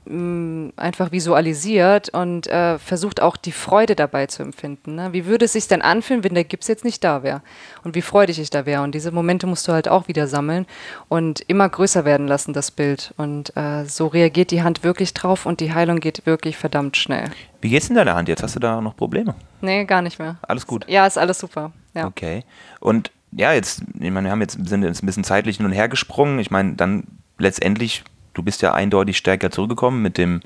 einfach 0.05 1.12
visualisiert 1.12 2.09
und 2.09 2.49
äh, 2.49 2.79
versucht 2.79 3.23
auch 3.23 3.37
die 3.37 3.53
Freude 3.53 3.95
dabei 3.95 4.27
zu 4.27 4.43
empfinden. 4.43 4.97
Ne? 4.97 5.12
Wie 5.12 5.27
würde 5.27 5.45
es 5.45 5.53
sich 5.53 5.69
denn 5.69 5.81
anfühlen, 5.81 6.25
wenn 6.25 6.35
der 6.35 6.43
Gips 6.43 6.67
jetzt 6.67 6.85
nicht 6.85 7.05
da 7.05 7.23
wäre? 7.23 7.41
Und 7.85 7.95
wie 7.95 8.03
freudig 8.03 8.41
ich 8.41 8.51
da 8.51 8.67
wäre? 8.67 8.83
Und 8.83 8.97
diese 8.97 9.12
Momente 9.12 9.47
musst 9.47 9.69
du 9.69 9.73
halt 9.73 9.87
auch 9.87 10.09
wieder 10.09 10.27
sammeln 10.27 10.67
und 11.09 11.41
immer 11.43 11.69
größer 11.69 12.05
werden 12.05 12.27
lassen, 12.27 12.53
das 12.53 12.73
Bild. 12.73 13.15
Und 13.17 13.57
äh, 13.57 13.85
so 13.85 14.09
reagiert 14.09 14.51
die 14.51 14.62
Hand 14.62 14.83
wirklich 14.83 15.15
drauf 15.15 15.47
und 15.47 15.61
die 15.61 15.73
Heilung 15.73 16.01
geht 16.01 16.27
wirklich 16.27 16.57
verdammt 16.57 16.97
schnell. 16.97 17.31
Wie 17.61 17.69
geht's 17.69 17.88
in 17.88 17.95
deiner 17.95 18.17
Hand 18.17 18.29
jetzt? 18.29 18.43
Hast 18.43 18.57
du 18.57 18.61
da 18.61 18.81
noch 18.81 18.97
Probleme? 18.97 19.37
Nee, 19.61 19.85
gar 19.85 20.03
nicht 20.03 20.19
mehr. 20.19 20.37
Alles 20.43 20.67
gut? 20.67 20.85
Ja, 20.88 21.07
ist 21.07 21.17
alles 21.17 21.38
super. 21.38 21.71
Ja. 21.95 22.07
Okay. 22.07 22.43
Und 22.81 23.12
ja, 23.31 23.53
jetzt, 23.53 23.83
ich 24.01 24.11
meine, 24.11 24.27
wir 24.27 24.33
haben 24.33 24.41
jetzt, 24.41 24.59
sind 24.69 24.83
jetzt 24.83 25.03
ein 25.03 25.07
bisschen 25.07 25.23
zeitlich 25.25 25.59
hin 25.59 25.67
und 25.67 25.73
her 25.73 25.88
gesprungen. 25.88 26.41
Ich 26.41 26.51
meine, 26.51 26.75
dann 26.75 27.05
letztendlich 27.38 28.03
du 28.35 28.42
bist 28.42 28.62
ja 28.62 28.75
eindeutig 28.75 29.16
stärker 29.16 29.51
zurückgekommen 29.51 30.03
mit 30.03 30.18
dem 30.18 30.40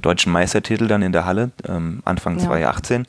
deutschen 0.00 0.32
Meistertitel 0.32 0.88
dann 0.88 1.02
in 1.02 1.12
der 1.12 1.24
Halle, 1.24 1.50
ähm, 1.68 2.02
Anfang 2.04 2.38
ja. 2.38 2.46
2018. 2.46 3.06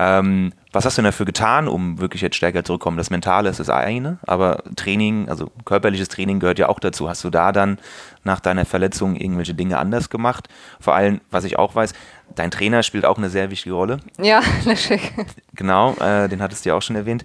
Ähm, 0.00 0.52
was 0.72 0.84
hast 0.84 0.98
du 0.98 1.02
denn 1.02 1.10
dafür 1.10 1.24
getan, 1.24 1.68
um 1.68 2.00
wirklich 2.00 2.20
jetzt 2.20 2.34
stärker 2.34 2.64
zurückzukommen? 2.64 2.96
Das 2.96 3.10
Mentale 3.10 3.48
ist 3.48 3.60
das 3.60 3.70
eine, 3.70 4.18
aber 4.26 4.64
Training, 4.74 5.28
also 5.28 5.52
körperliches 5.64 6.08
Training 6.08 6.40
gehört 6.40 6.58
ja 6.58 6.68
auch 6.68 6.80
dazu. 6.80 7.08
Hast 7.08 7.22
du 7.22 7.30
da 7.30 7.52
dann 7.52 7.78
nach 8.24 8.40
deiner 8.40 8.64
Verletzung 8.64 9.14
irgendwelche 9.14 9.54
Dinge 9.54 9.78
anders 9.78 10.10
gemacht? 10.10 10.48
Vor 10.80 10.96
allem, 10.96 11.20
was 11.30 11.44
ich 11.44 11.60
auch 11.60 11.76
weiß, 11.76 11.92
dein 12.34 12.50
Trainer 12.50 12.82
spielt 12.82 13.04
auch 13.04 13.18
eine 13.18 13.30
sehr 13.30 13.52
wichtige 13.52 13.76
Rolle. 13.76 14.00
Ja, 14.20 14.40
natürlich. 14.64 15.12
Genau, 15.54 15.94
äh, 16.00 16.28
den 16.28 16.42
hattest 16.42 16.64
du 16.64 16.70
ja 16.70 16.74
auch 16.74 16.82
schon 16.82 16.96
erwähnt 16.96 17.22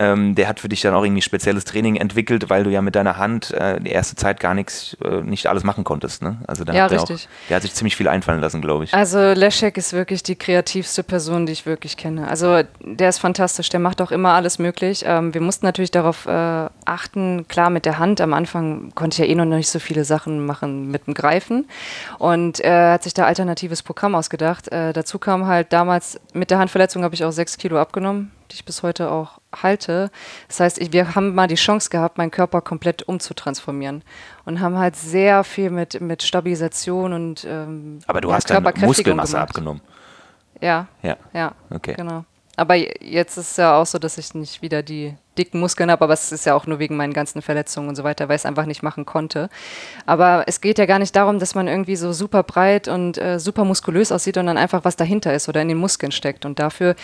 ähm, 0.00 0.34
der 0.34 0.48
hat 0.48 0.60
für 0.60 0.70
dich 0.70 0.80
dann 0.80 0.94
auch 0.94 1.04
irgendwie 1.04 1.20
spezielles 1.20 1.66
Training 1.66 1.96
entwickelt, 1.96 2.48
weil 2.48 2.64
du 2.64 2.70
ja 2.70 2.80
mit 2.80 2.96
deiner 2.96 3.18
Hand 3.18 3.50
äh, 3.50 3.78
die 3.78 3.90
erste 3.90 4.16
Zeit 4.16 4.40
gar 4.40 4.54
nichts, 4.54 4.96
äh, 5.04 5.20
nicht 5.20 5.46
alles 5.46 5.62
machen 5.62 5.84
konntest. 5.84 6.22
Ne? 6.22 6.38
Also 6.46 6.64
ja, 6.64 6.84
hat 6.84 6.92
richtig. 6.92 7.28
Auch, 7.28 7.48
der 7.48 7.56
hat 7.56 7.62
sich 7.62 7.74
ziemlich 7.74 7.96
viel 7.96 8.08
einfallen 8.08 8.40
lassen, 8.40 8.62
glaube 8.62 8.84
ich. 8.84 8.94
Also 8.94 9.18
Leszek 9.18 9.76
ist 9.76 9.92
wirklich 9.92 10.22
die 10.22 10.36
kreativste 10.36 11.02
Person, 11.02 11.44
die 11.44 11.52
ich 11.52 11.66
wirklich 11.66 11.98
kenne. 11.98 12.28
Also 12.28 12.62
der 12.82 13.10
ist 13.10 13.18
fantastisch, 13.18 13.68
der 13.68 13.78
macht 13.78 14.00
auch 14.00 14.10
immer 14.10 14.30
alles 14.30 14.58
möglich. 14.58 15.04
Ähm, 15.06 15.34
wir 15.34 15.42
mussten 15.42 15.66
natürlich 15.66 15.90
darauf 15.90 16.24
äh, 16.24 16.30
achten, 16.86 17.46
klar 17.48 17.68
mit 17.68 17.84
der 17.84 17.98
Hand, 17.98 18.22
am 18.22 18.32
Anfang 18.32 18.92
konnte 18.94 19.16
ich 19.16 19.18
ja 19.18 19.30
eh 19.30 19.34
noch 19.34 19.44
nicht 19.44 19.68
so 19.68 19.80
viele 19.80 20.06
Sachen 20.06 20.46
machen 20.46 20.90
mit 20.90 21.08
dem 21.08 21.12
Greifen 21.14 21.68
und 22.18 22.58
er 22.60 22.92
hat 22.92 23.02
sich 23.02 23.12
da 23.12 23.26
alternatives 23.26 23.82
Programm 23.82 24.14
ausgedacht. 24.14 24.68
Äh, 24.72 24.94
dazu 24.94 25.18
kam 25.18 25.46
halt 25.46 25.74
damals, 25.74 26.18
mit 26.32 26.50
der 26.50 26.58
Handverletzung 26.58 27.04
habe 27.04 27.14
ich 27.14 27.22
auch 27.22 27.32
sechs 27.32 27.58
Kilo 27.58 27.78
abgenommen 27.78 28.30
die 28.50 28.56
ich 28.56 28.64
bis 28.64 28.82
heute 28.82 29.10
auch 29.10 29.39
halte. 29.54 30.10
Das 30.48 30.60
heißt, 30.60 30.78
ich, 30.80 30.92
wir 30.92 31.14
haben 31.14 31.34
mal 31.34 31.46
die 31.46 31.54
Chance 31.56 31.90
gehabt, 31.90 32.18
meinen 32.18 32.30
Körper 32.30 32.60
komplett 32.60 33.02
umzutransformieren 33.02 34.02
und 34.44 34.60
haben 34.60 34.78
halt 34.78 34.96
sehr 34.96 35.44
viel 35.44 35.70
mit, 35.70 36.00
mit 36.00 36.22
Stabilisation 36.22 37.12
und 37.12 37.44
ähm, 37.48 37.98
Aber 38.06 38.20
du 38.20 38.32
hast 38.32 38.50
dann 38.50 38.62
Muskelmasse 38.62 39.32
gemacht. 39.32 39.48
abgenommen. 39.48 39.80
Ja. 40.60 40.86
Ja. 41.02 41.16
Ja. 41.32 41.52
Okay. 41.70 41.94
Genau. 41.94 42.24
Aber 42.56 42.74
jetzt 42.74 43.38
ist 43.38 43.52
es 43.52 43.56
ja 43.56 43.76
auch 43.80 43.86
so, 43.86 43.98
dass 43.98 44.18
ich 44.18 44.34
nicht 44.34 44.60
wieder 44.60 44.82
die 44.82 45.14
dicken 45.40 45.58
Muskeln 45.58 45.90
habe, 45.90 46.04
aber 46.04 46.12
es 46.12 46.30
ist 46.32 46.46
ja 46.46 46.54
auch 46.54 46.66
nur 46.66 46.78
wegen 46.78 46.96
meinen 46.96 47.12
ganzen 47.12 47.42
Verletzungen 47.42 47.88
und 47.88 47.96
so 47.96 48.04
weiter, 48.04 48.28
weil 48.28 48.36
ich 48.36 48.42
es 48.42 48.46
einfach 48.46 48.66
nicht 48.66 48.82
machen 48.82 49.06
konnte. 49.06 49.48
Aber 50.06 50.44
es 50.46 50.60
geht 50.60 50.78
ja 50.78 50.86
gar 50.86 50.98
nicht 50.98 51.16
darum, 51.16 51.38
dass 51.38 51.54
man 51.54 51.66
irgendwie 51.66 51.96
so 51.96 52.12
super 52.12 52.42
breit 52.42 52.86
und 52.86 53.18
äh, 53.18 53.38
super 53.40 53.64
muskulös 53.64 54.12
aussieht, 54.12 54.34
sondern 54.34 54.58
einfach 54.58 54.84
was 54.84 54.96
dahinter 54.96 55.34
ist 55.34 55.48
oder 55.48 55.62
in 55.62 55.68
den 55.68 55.78
Muskeln 55.78 56.12
steckt. 56.12 56.44
Und 56.44 56.58
dafür 56.58 56.94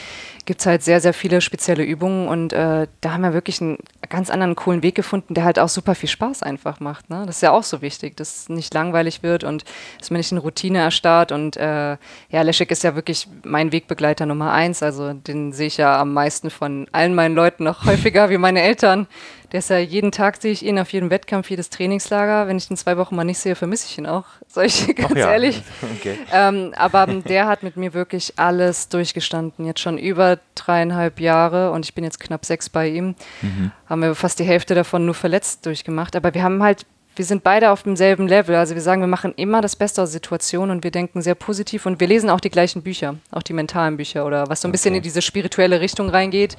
gibt 0.44 0.60
es 0.60 0.66
halt 0.66 0.82
sehr, 0.82 1.00
sehr 1.00 1.14
viele 1.14 1.40
spezielle 1.40 1.82
Übungen 1.82 2.28
und 2.28 2.52
äh, 2.52 2.86
da 3.00 3.12
haben 3.12 3.22
wir 3.22 3.32
wirklich 3.32 3.60
einen 3.60 3.78
ganz 4.08 4.30
anderen 4.30 4.54
coolen 4.54 4.82
Weg 4.82 4.94
gefunden, 4.94 5.34
der 5.34 5.44
halt 5.44 5.58
auch 5.58 5.68
super 5.68 5.94
viel 5.94 6.08
Spaß 6.08 6.42
einfach 6.42 6.80
macht. 6.80 7.10
Ne? 7.10 7.24
Das 7.26 7.36
ist 7.36 7.42
ja 7.42 7.50
auch 7.50 7.62
so 7.62 7.82
wichtig, 7.82 8.16
dass 8.16 8.36
es 8.36 8.48
nicht 8.48 8.72
langweilig 8.74 9.22
wird 9.22 9.44
und 9.44 9.64
dass 9.98 10.10
man 10.10 10.18
nicht 10.18 10.32
eine 10.32 10.40
Routine 10.40 10.78
erstarrt. 10.78 11.32
Und 11.32 11.56
äh, 11.56 11.96
ja, 12.30 12.42
Leszek 12.42 12.70
ist 12.70 12.84
ja 12.84 12.94
wirklich 12.94 13.28
mein 13.44 13.72
Wegbegleiter 13.72 14.26
Nummer 14.26 14.52
eins. 14.52 14.82
Also 14.82 15.12
den 15.12 15.52
sehe 15.52 15.66
ich 15.66 15.76
ja 15.76 16.00
am 16.00 16.12
meisten 16.12 16.50
von 16.50 16.86
allen 16.92 17.14
meinen 17.14 17.34
Leuten 17.34 17.64
noch 17.64 17.84
häufiger 17.86 18.25
wie 18.30 18.38
meine 18.38 18.62
Eltern. 18.62 19.06
Der 19.52 19.60
ist 19.60 19.70
ja 19.70 19.78
jeden 19.78 20.10
Tag 20.10 20.40
sehe 20.42 20.50
ich 20.50 20.64
ihn 20.64 20.78
auf 20.78 20.92
jedem 20.92 21.10
Wettkampf, 21.10 21.48
jedes 21.50 21.70
Trainingslager. 21.70 22.48
Wenn 22.48 22.56
ich 22.56 22.70
ihn 22.70 22.76
zwei 22.76 22.96
Wochen 22.96 23.14
mal 23.14 23.24
nicht 23.24 23.38
sehe, 23.38 23.54
vermisse 23.54 23.86
ich 23.88 23.96
ihn 23.98 24.06
auch. 24.06 24.24
Soll 24.48 24.64
ich 24.64 24.94
ganz 24.96 25.14
ja. 25.14 25.30
ehrlich. 25.30 25.62
Okay. 25.98 26.18
Ähm, 26.32 26.74
aber 26.76 27.06
der 27.06 27.46
hat 27.46 27.62
mit 27.62 27.76
mir 27.76 27.94
wirklich 27.94 28.34
alles 28.36 28.88
durchgestanden. 28.88 29.64
Jetzt 29.64 29.80
schon 29.80 29.98
über 29.98 30.38
dreieinhalb 30.54 31.20
Jahre 31.20 31.70
und 31.70 31.84
ich 31.84 31.94
bin 31.94 32.04
jetzt 32.04 32.18
knapp 32.20 32.44
sechs 32.44 32.68
bei 32.68 32.88
ihm. 32.88 33.14
Mhm. 33.40 33.70
Haben 33.88 34.02
wir 34.02 34.14
fast 34.14 34.38
die 34.40 34.44
Hälfte 34.44 34.74
davon 34.74 35.06
nur 35.06 35.14
verletzt 35.14 35.64
durchgemacht. 35.64 36.16
Aber 36.16 36.34
wir 36.34 36.42
haben 36.42 36.62
halt 36.62 36.86
wir 37.16 37.24
sind 37.24 37.42
beide 37.42 37.70
auf 37.70 37.82
demselben 37.82 38.28
Level. 38.28 38.54
Also 38.54 38.74
wir 38.74 38.82
sagen, 38.82 39.00
wir 39.00 39.08
machen 39.08 39.32
immer 39.36 39.62
das 39.62 39.74
Beste 39.74 40.02
aus 40.02 40.12
Situationen 40.12 40.76
und 40.76 40.84
wir 40.84 40.90
denken 40.90 41.22
sehr 41.22 41.34
positiv 41.34 41.86
und 41.86 41.98
wir 41.98 42.06
lesen 42.06 42.28
auch 42.28 42.40
die 42.40 42.50
gleichen 42.50 42.82
Bücher, 42.82 43.16
auch 43.30 43.42
die 43.42 43.54
mentalen 43.54 43.96
Bücher 43.96 44.26
oder 44.26 44.48
was 44.48 44.60
so 44.60 44.68
ein 44.68 44.70
okay. 44.70 44.72
bisschen 44.72 44.94
in 44.94 45.02
diese 45.02 45.22
spirituelle 45.22 45.80
Richtung 45.80 46.10
reingeht. 46.10 46.56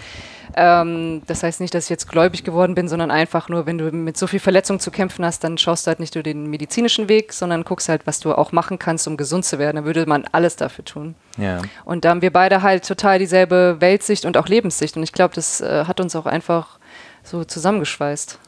Ähm, 0.56 1.22
das 1.28 1.44
heißt 1.44 1.62
nicht, 1.62 1.74
dass 1.76 1.86
ich 1.86 1.90
jetzt 1.90 2.10
gläubig 2.10 2.44
geworden 2.44 2.74
bin, 2.74 2.88
sondern 2.88 3.12
einfach 3.12 3.50
nur, 3.50 3.68
wenn 3.68 3.78
du 3.78 3.92
mit 3.92 4.18
so 4.18 4.26
viel 4.26 4.40
Verletzung 4.40 4.80
zu 4.80 4.90
kämpfen 4.90 5.24
hast, 5.24 5.44
dann 5.44 5.58
schaust 5.60 5.86
du 5.86 5.90
halt 5.90 6.00
nicht 6.00 6.16
nur 6.16 6.24
den 6.24 6.48
medizinischen 6.48 7.08
Weg, 7.08 7.34
sondern 7.34 7.64
guckst 7.64 7.88
halt, 7.88 8.08
was 8.08 8.20
du 8.20 8.34
auch 8.34 8.52
machen 8.52 8.80
kannst, 8.80 9.08
um 9.08 9.16
gesund 9.18 9.46
zu 9.46 9.60
werden. 9.60 9.76
Dann 9.76 9.86
würde 9.86 10.08
man 10.08 10.26
alles 10.32 10.56
dafür 10.56 10.84
tun. 10.84 11.16
Ja. 11.38 11.62
Und 11.86 12.04
da 12.04 12.10
haben 12.10 12.24
wir 12.24 12.34
beide 12.34 12.64
halt 12.64 12.88
total 12.88 13.20
dieselbe 13.20 13.78
Weltsicht 13.80 14.26
und 14.26 14.38
auch 14.38 14.48
Lebenssicht 14.48 14.98
und 14.98 15.04
ich 15.04 15.12
glaube, 15.12 15.36
das 15.36 15.62
äh, 15.62 15.86
hat 15.86 16.00
uns 16.00 16.16
auch 16.16 16.26
einfach 16.26 16.80
so 17.24 17.44
zusammengeschweißt. 17.44 18.40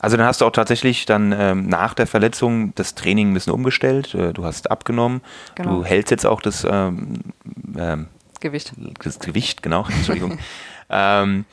Also 0.00 0.16
dann 0.16 0.26
hast 0.26 0.40
du 0.40 0.44
auch 0.44 0.52
tatsächlich 0.52 1.06
dann 1.06 1.34
ähm, 1.36 1.68
nach 1.68 1.94
der 1.94 2.06
Verletzung 2.06 2.74
das 2.74 2.94
Training 2.94 3.30
ein 3.30 3.34
bisschen 3.34 3.52
umgestellt. 3.52 4.14
Äh, 4.14 4.32
du 4.32 4.44
hast 4.44 4.70
abgenommen. 4.70 5.22
Genau. 5.54 5.78
Du 5.78 5.84
hältst 5.84 6.10
jetzt 6.10 6.26
auch 6.26 6.40
das 6.40 6.66
ähm, 6.68 7.20
ähm, 7.76 8.06
Gewicht. 8.40 8.72
Das 9.02 9.18
Gewicht, 9.18 9.62
genau. 9.62 9.86
Entschuldigung. 9.88 10.38
ähm, 10.90 11.44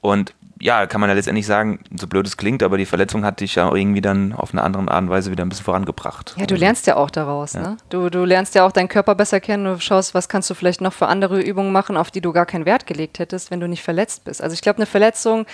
und 0.00 0.34
ja, 0.62 0.86
kann 0.86 1.00
man 1.00 1.10
ja 1.10 1.14
letztendlich 1.14 1.44
sagen, 1.44 1.80
so 1.96 2.06
blöd 2.06 2.24
es 2.24 2.36
klingt, 2.36 2.62
aber 2.62 2.78
die 2.78 2.86
Verletzung 2.86 3.24
hat 3.24 3.40
dich 3.40 3.56
ja 3.56 3.74
irgendwie 3.74 4.00
dann 4.00 4.32
auf 4.32 4.52
eine 4.52 4.62
andere 4.62 4.88
Art 4.88 5.02
und 5.02 5.10
Weise 5.10 5.32
wieder 5.32 5.44
ein 5.44 5.48
bisschen 5.48 5.64
vorangebracht. 5.64 6.36
Ja, 6.38 6.46
du 6.46 6.54
lernst 6.54 6.86
ja 6.86 6.94
auch 6.96 7.10
daraus. 7.10 7.54
Ja. 7.54 7.62
Ne? 7.62 7.76
Du, 7.88 8.10
du 8.10 8.24
lernst 8.24 8.54
ja 8.54 8.64
auch 8.64 8.70
deinen 8.70 8.88
Körper 8.88 9.16
besser 9.16 9.40
kennen. 9.40 9.64
Du 9.64 9.80
schaust, 9.80 10.14
was 10.14 10.28
kannst 10.28 10.48
du 10.50 10.54
vielleicht 10.54 10.80
noch 10.80 10.92
für 10.92 11.08
andere 11.08 11.40
Übungen 11.40 11.72
machen, 11.72 11.96
auf 11.96 12.12
die 12.12 12.20
du 12.20 12.32
gar 12.32 12.46
keinen 12.46 12.64
Wert 12.64 12.86
gelegt 12.86 13.18
hättest, 13.18 13.50
wenn 13.50 13.58
du 13.58 13.66
nicht 13.66 13.82
verletzt 13.82 14.24
bist. 14.24 14.40
Also 14.40 14.54
ich 14.54 14.60
glaube, 14.60 14.76
eine 14.76 14.86
Verletzung 14.86 15.46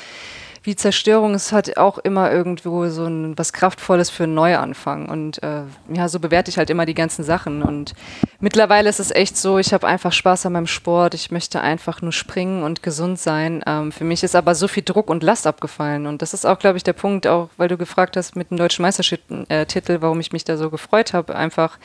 wie 0.68 0.76
Zerstörung 0.76 1.34
ist 1.34 1.50
halt 1.50 1.78
auch 1.78 1.96
immer 1.96 2.30
irgendwo 2.30 2.90
so 2.90 3.06
ein, 3.06 3.38
was 3.38 3.54
Kraftvolles 3.54 4.10
für 4.10 4.24
einen 4.24 4.34
Neuanfang. 4.34 5.08
Und 5.08 5.42
äh, 5.42 5.62
ja, 5.94 6.10
so 6.10 6.20
bewerte 6.20 6.50
ich 6.50 6.58
halt 6.58 6.68
immer 6.68 6.84
die 6.84 6.92
ganzen 6.92 7.24
Sachen. 7.24 7.62
Und 7.62 7.94
mittlerweile 8.38 8.90
ist 8.90 9.00
es 9.00 9.10
echt 9.10 9.38
so, 9.38 9.56
ich 9.56 9.72
habe 9.72 9.86
einfach 9.86 10.12
Spaß 10.12 10.44
an 10.44 10.52
meinem 10.52 10.66
Sport. 10.66 11.14
Ich 11.14 11.30
möchte 11.30 11.62
einfach 11.62 12.02
nur 12.02 12.12
springen 12.12 12.64
und 12.64 12.82
gesund 12.82 13.18
sein. 13.18 13.62
Ähm, 13.66 13.92
für 13.92 14.04
mich 14.04 14.22
ist 14.22 14.36
aber 14.36 14.54
so 14.54 14.68
viel 14.68 14.82
Druck 14.82 15.08
und 15.08 15.22
Last 15.22 15.46
abgefallen. 15.46 16.06
Und 16.06 16.20
das 16.20 16.34
ist 16.34 16.44
auch, 16.44 16.58
glaube 16.58 16.76
ich, 16.76 16.84
der 16.84 16.92
Punkt, 16.92 17.26
auch 17.26 17.48
weil 17.56 17.68
du 17.68 17.78
gefragt 17.78 18.18
hast 18.18 18.36
mit 18.36 18.50
dem 18.50 18.58
deutschen 18.58 18.82
Meistertitel, 18.82 19.46
äh, 19.48 20.02
warum 20.02 20.20
ich 20.20 20.32
mich 20.32 20.44
da 20.44 20.58
so 20.58 20.68
gefreut 20.68 21.14
habe. 21.14 21.34
Einfach 21.34 21.78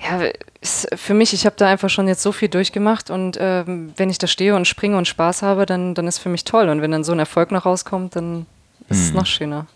ja, 0.00 0.30
ist 0.60 0.88
für 0.96 1.14
mich, 1.14 1.32
ich 1.32 1.44
habe 1.46 1.56
da 1.56 1.66
einfach 1.66 1.90
schon 1.90 2.08
jetzt 2.08 2.22
so 2.22 2.32
viel 2.32 2.48
durchgemacht 2.48 3.10
und 3.10 3.36
ähm, 3.40 3.92
wenn 3.96 4.10
ich 4.10 4.18
da 4.18 4.26
stehe 4.26 4.54
und 4.54 4.66
springe 4.66 4.96
und 4.96 5.08
Spaß 5.08 5.42
habe, 5.42 5.66
dann, 5.66 5.94
dann 5.94 6.06
ist 6.06 6.18
für 6.18 6.28
mich 6.28 6.44
toll. 6.44 6.68
Und 6.68 6.82
wenn 6.82 6.90
dann 6.90 7.04
so 7.04 7.12
ein 7.12 7.18
Erfolg 7.18 7.50
noch 7.50 7.66
rauskommt, 7.66 8.16
dann 8.16 8.46
ist 8.88 8.98
hm. 8.98 9.06
es 9.06 9.12
noch 9.12 9.26
schöner. 9.26 9.66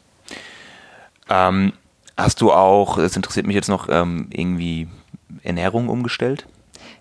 Ähm, 1.29 1.73
hast 2.17 2.41
du 2.41 2.53
auch, 2.53 2.99
es 2.99 3.17
interessiert 3.17 3.47
mich 3.47 3.57
jetzt 3.57 3.69
noch, 3.69 3.89
ähm, 3.89 4.29
irgendwie 4.31 4.89
Ernährung 5.43 5.89
umgestellt? 5.89 6.47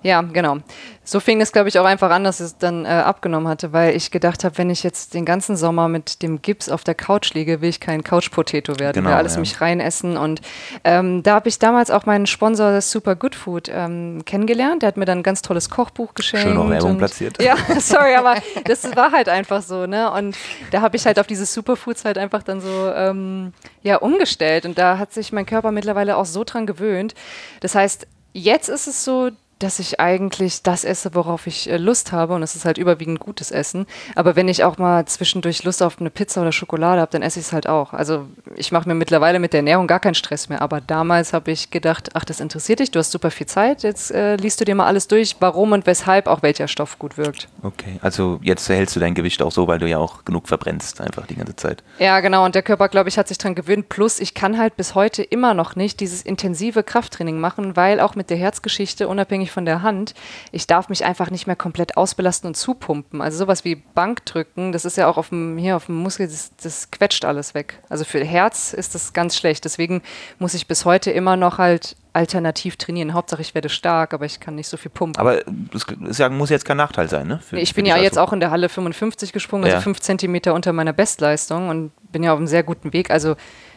Ja, 0.03 0.21
genau. 0.21 0.57
So 1.03 1.19
fing 1.19 1.41
es, 1.41 1.51
glaube 1.51 1.69
ich, 1.69 1.77
auch 1.79 1.85
einfach 1.85 2.09
an, 2.11 2.23
dass 2.23 2.39
es 2.39 2.57
dann 2.57 2.85
äh, 2.85 2.89
abgenommen 2.89 3.47
hatte, 3.47 3.73
weil 3.73 3.95
ich 3.95 4.11
gedacht 4.11 4.43
habe, 4.43 4.57
wenn 4.57 4.69
ich 4.69 4.83
jetzt 4.83 5.13
den 5.13 5.25
ganzen 5.25 5.57
Sommer 5.57 5.87
mit 5.87 6.21
dem 6.21 6.41
Gips 6.41 6.69
auf 6.69 6.83
der 6.83 6.95
Couch 6.95 7.33
liege, 7.33 7.61
will 7.61 7.69
ich 7.69 7.79
kein 7.79 8.03
Couch-Potato 8.03 8.79
werden, 8.79 8.95
genau, 8.95 9.09
will 9.09 9.15
alles 9.15 9.35
ja. 9.35 9.39
mich 9.39 9.61
reinessen. 9.61 10.17
Und 10.17 10.41
ähm, 10.83 11.23
da 11.23 11.35
habe 11.35 11.49
ich 11.49 11.59
damals 11.59 11.91
auch 11.91 12.05
meinen 12.05 12.27
Sponsor 12.27 12.81
Super 12.81 13.15
Good 13.15 13.35
Food 13.35 13.69
ähm, 13.73 14.23
kennengelernt. 14.25 14.83
Der 14.83 14.87
hat 14.87 14.97
mir 14.97 15.05
dann 15.05 15.19
ein 15.19 15.23
ganz 15.23 15.41
tolles 15.41 15.69
Kochbuch 15.69 16.13
geschenkt. 16.13 16.47
Schön 16.47 16.55
noch 16.55 16.69
Werbung 16.69 16.97
platziert. 16.97 17.41
Ja, 17.41 17.55
sorry, 17.79 18.15
aber 18.15 18.35
das 18.65 18.95
war 18.95 19.11
halt 19.11 19.27
einfach 19.27 19.61
so. 19.61 19.85
Ne? 19.85 20.11
Und 20.11 20.37
da 20.71 20.81
habe 20.81 20.95
ich 20.95 21.05
halt 21.05 21.19
auf 21.19 21.27
diese 21.27 21.45
Superfoods 21.45 22.05
halt 22.05 22.17
einfach 22.17 22.43
dann 22.43 22.61
so 22.61 22.91
ähm, 22.95 23.53
ja, 23.81 23.97
umgestellt. 23.97 24.65
Und 24.65 24.77
da 24.77 24.97
hat 24.97 25.13
sich 25.13 25.31
mein 25.31 25.45
Körper 25.45 25.71
mittlerweile 25.71 26.15
auch 26.15 26.25
so 26.25 26.43
dran 26.43 26.65
gewöhnt. 26.65 27.15
Das 27.59 27.75
heißt, 27.75 28.07
Jetzt 28.33 28.69
ist 28.69 28.87
es 28.87 29.03
so, 29.03 29.31
dass 29.61 29.79
ich 29.79 29.99
eigentlich 29.99 30.63
das 30.63 30.83
esse, 30.83 31.13
worauf 31.13 31.47
ich 31.47 31.69
äh, 31.69 31.77
Lust 31.77 32.11
habe. 32.11 32.33
Und 32.33 32.43
es 32.43 32.55
ist 32.55 32.65
halt 32.65 32.77
überwiegend 32.77 33.19
gutes 33.19 33.51
Essen. 33.51 33.85
Aber 34.15 34.35
wenn 34.35 34.47
ich 34.47 34.63
auch 34.63 34.77
mal 34.77 35.05
zwischendurch 35.05 35.63
Lust 35.63 35.83
auf 35.83 35.99
eine 35.99 36.09
Pizza 36.09 36.41
oder 36.41 36.51
Schokolade 36.51 37.01
habe, 37.01 37.11
dann 37.11 37.21
esse 37.21 37.39
ich 37.39 37.47
es 37.47 37.53
halt 37.53 37.67
auch. 37.67 37.93
Also 37.93 38.27
ich 38.55 38.71
mache 38.71 38.87
mir 38.87 38.95
mittlerweile 38.95 39.39
mit 39.39 39.53
der 39.53 39.59
Ernährung 39.59 39.87
gar 39.87 39.99
keinen 39.99 40.15
Stress 40.15 40.49
mehr. 40.49 40.61
Aber 40.61 40.81
damals 40.81 41.33
habe 41.33 41.51
ich 41.51 41.69
gedacht, 41.69 42.09
ach, 42.13 42.25
das 42.25 42.39
interessiert 42.39 42.79
dich, 42.79 42.91
du 42.91 42.99
hast 42.99 43.11
super 43.11 43.31
viel 43.31 43.47
Zeit. 43.47 43.83
Jetzt 43.83 44.11
äh, 44.11 44.35
liest 44.35 44.59
du 44.59 44.65
dir 44.65 44.75
mal 44.75 44.87
alles 44.87 45.07
durch, 45.07 45.35
warum 45.39 45.71
und 45.71 45.85
weshalb 45.85 46.27
auch 46.27 46.41
welcher 46.41 46.67
Stoff 46.67 46.97
gut 46.99 47.17
wirkt. 47.17 47.47
Okay, 47.61 47.99
also 48.01 48.39
jetzt 48.41 48.67
hältst 48.69 48.95
du 48.95 48.99
dein 48.99 49.13
Gewicht 49.13 49.41
auch 49.41 49.51
so, 49.51 49.67
weil 49.67 49.79
du 49.79 49.87
ja 49.87 49.97
auch 49.97 50.25
genug 50.25 50.47
verbrennst, 50.47 51.01
einfach 51.01 51.27
die 51.27 51.35
ganze 51.35 51.55
Zeit. 51.55 51.83
Ja, 51.99 52.19
genau. 52.19 52.45
Und 52.45 52.55
der 52.55 52.63
Körper, 52.63 52.89
glaube 52.89 53.09
ich, 53.09 53.17
hat 53.17 53.27
sich 53.27 53.37
dran 53.37 53.55
gewöhnt. 53.55 53.89
Plus, 53.89 54.19
ich 54.19 54.33
kann 54.33 54.57
halt 54.57 54.75
bis 54.75 54.95
heute 54.95 55.23
immer 55.23 55.53
noch 55.53 55.75
nicht 55.75 55.99
dieses 55.99 56.21
intensive 56.21 56.83
Krafttraining 56.83 57.39
machen, 57.39 57.75
weil 57.75 57.99
auch 57.99 58.15
mit 58.15 58.29
der 58.29 58.37
Herzgeschichte, 58.37 59.07
unabhängig 59.07 59.50
von 59.51 59.65
der 59.65 59.81
Hand. 59.81 60.13
Ich 60.51 60.67
darf 60.67 60.89
mich 60.89 61.05
einfach 61.05 61.29
nicht 61.29 61.47
mehr 61.47 61.55
komplett 61.55 61.97
ausbelasten 61.97 62.47
und 62.47 62.55
zupumpen. 62.55 63.21
Also 63.21 63.37
sowas 63.37 63.63
wie 63.65 63.75
Bankdrücken, 63.75 64.71
das 64.71 64.85
ist 64.85 64.97
ja 64.97 65.07
auch 65.07 65.17
auf 65.17 65.29
dem, 65.29 65.57
hier 65.57 65.75
auf 65.75 65.85
dem 65.85 65.95
Muskel, 65.95 66.27
das, 66.27 66.51
das 66.61 66.89
quetscht 66.91 67.25
alles 67.25 67.53
weg. 67.53 67.79
Also 67.89 68.03
für 68.03 68.23
Herz 68.23 68.73
ist 68.73 68.95
das 68.95 69.13
ganz 69.13 69.35
schlecht. 69.37 69.65
Deswegen 69.65 70.01
muss 70.39 70.53
ich 70.53 70.67
bis 70.67 70.85
heute 70.85 71.11
immer 71.11 71.35
noch 71.35 71.57
halt 71.57 71.95
alternativ 72.13 72.75
trainieren. 72.75 73.13
Hauptsache 73.13 73.41
ich 73.41 73.55
werde 73.55 73.69
stark, 73.69 74.13
aber 74.13 74.25
ich 74.25 74.39
kann 74.39 74.55
nicht 74.55 74.67
so 74.67 74.77
viel 74.77 74.91
pumpen. 74.91 75.19
Aber 75.19 75.41
das 75.45 76.17
ja, 76.17 76.29
muss 76.29 76.49
jetzt 76.49 76.65
kein 76.65 76.77
Nachteil 76.77 77.09
sein, 77.09 77.27
ne? 77.27 77.39
Für, 77.39 77.57
ich 77.57 77.73
bin 77.73 77.85
ja 77.85 77.97
jetzt 77.97 78.17
auch 78.17 78.33
in 78.33 78.39
der 78.39 78.51
Halle 78.51 78.69
55 78.69 79.31
gesprungen, 79.31 79.63
also 79.63 79.75
ja. 79.77 79.81
5 79.81 79.99
Zentimeter 80.01 80.53
unter 80.53 80.73
meiner 80.73 80.93
Bestleistung 80.93 81.69
und 81.69 81.91
bin 82.11 82.23
ja 82.23 82.33
auf 82.33 82.37
einem 82.37 82.47
sehr 82.47 82.63
guten 82.63 82.91
Weg. 82.91 83.11
Also 83.11 83.35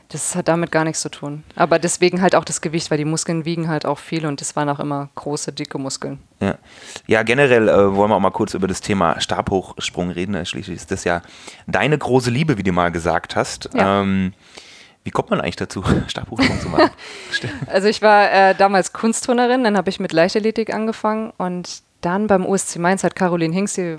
das 0.08 0.36
hat 0.36 0.48
damit 0.48 0.70
gar 0.70 0.84
nichts 0.84 1.00
zu 1.00 1.10
tun. 1.10 1.42
Aber 1.56 1.78
deswegen 1.78 2.20
halt 2.20 2.34
auch 2.34 2.44
das 2.44 2.60
Gewicht, 2.60 2.90
weil 2.90 2.98
die 2.98 3.04
Muskeln 3.04 3.44
wiegen 3.44 3.68
halt 3.68 3.86
auch 3.86 3.98
viel 3.98 4.26
und 4.26 4.40
das 4.40 4.54
waren 4.56 4.68
auch 4.68 4.80
immer 4.80 5.08
große, 5.14 5.52
dicke 5.52 5.78
Muskeln. 5.78 6.18
Ja, 6.40 6.58
ja 7.06 7.22
generell 7.22 7.68
äh, 7.68 7.94
wollen 7.94 8.10
wir 8.10 8.16
auch 8.16 8.20
mal 8.20 8.30
kurz 8.30 8.54
über 8.54 8.68
das 8.68 8.80
Thema 8.80 9.20
Stabhochsprung 9.20 10.10
reden. 10.10 10.44
Schließlich 10.44 10.76
ist 10.76 10.90
das 10.90 11.04
ja 11.04 11.22
deine 11.66 11.98
große 11.98 12.30
Liebe, 12.30 12.58
wie 12.58 12.62
du 12.62 12.72
mal 12.72 12.90
gesagt 12.90 13.34
hast. 13.36 13.70
Ja. 13.74 14.02
Ähm, 14.02 14.34
wie 15.04 15.10
kommt 15.10 15.30
man 15.30 15.40
eigentlich 15.40 15.56
dazu, 15.56 15.82
Stabhochsprung 16.06 16.60
zu 16.60 16.68
machen? 16.68 16.90
also 17.66 17.88
ich 17.88 18.02
war 18.02 18.30
äh, 18.30 18.54
damals 18.54 18.92
Kunstturnerin, 18.92 19.64
dann 19.64 19.76
habe 19.76 19.90
ich 19.90 20.00
mit 20.00 20.12
Leichtathletik 20.12 20.72
angefangen 20.72 21.32
und 21.38 21.82
dann 22.00 22.26
beim 22.26 22.44
USC 22.44 22.78
Mainz 22.78 23.04
hat 23.04 23.16
Caroline 23.16 23.54
Hinks, 23.54 23.74
die 23.74 23.98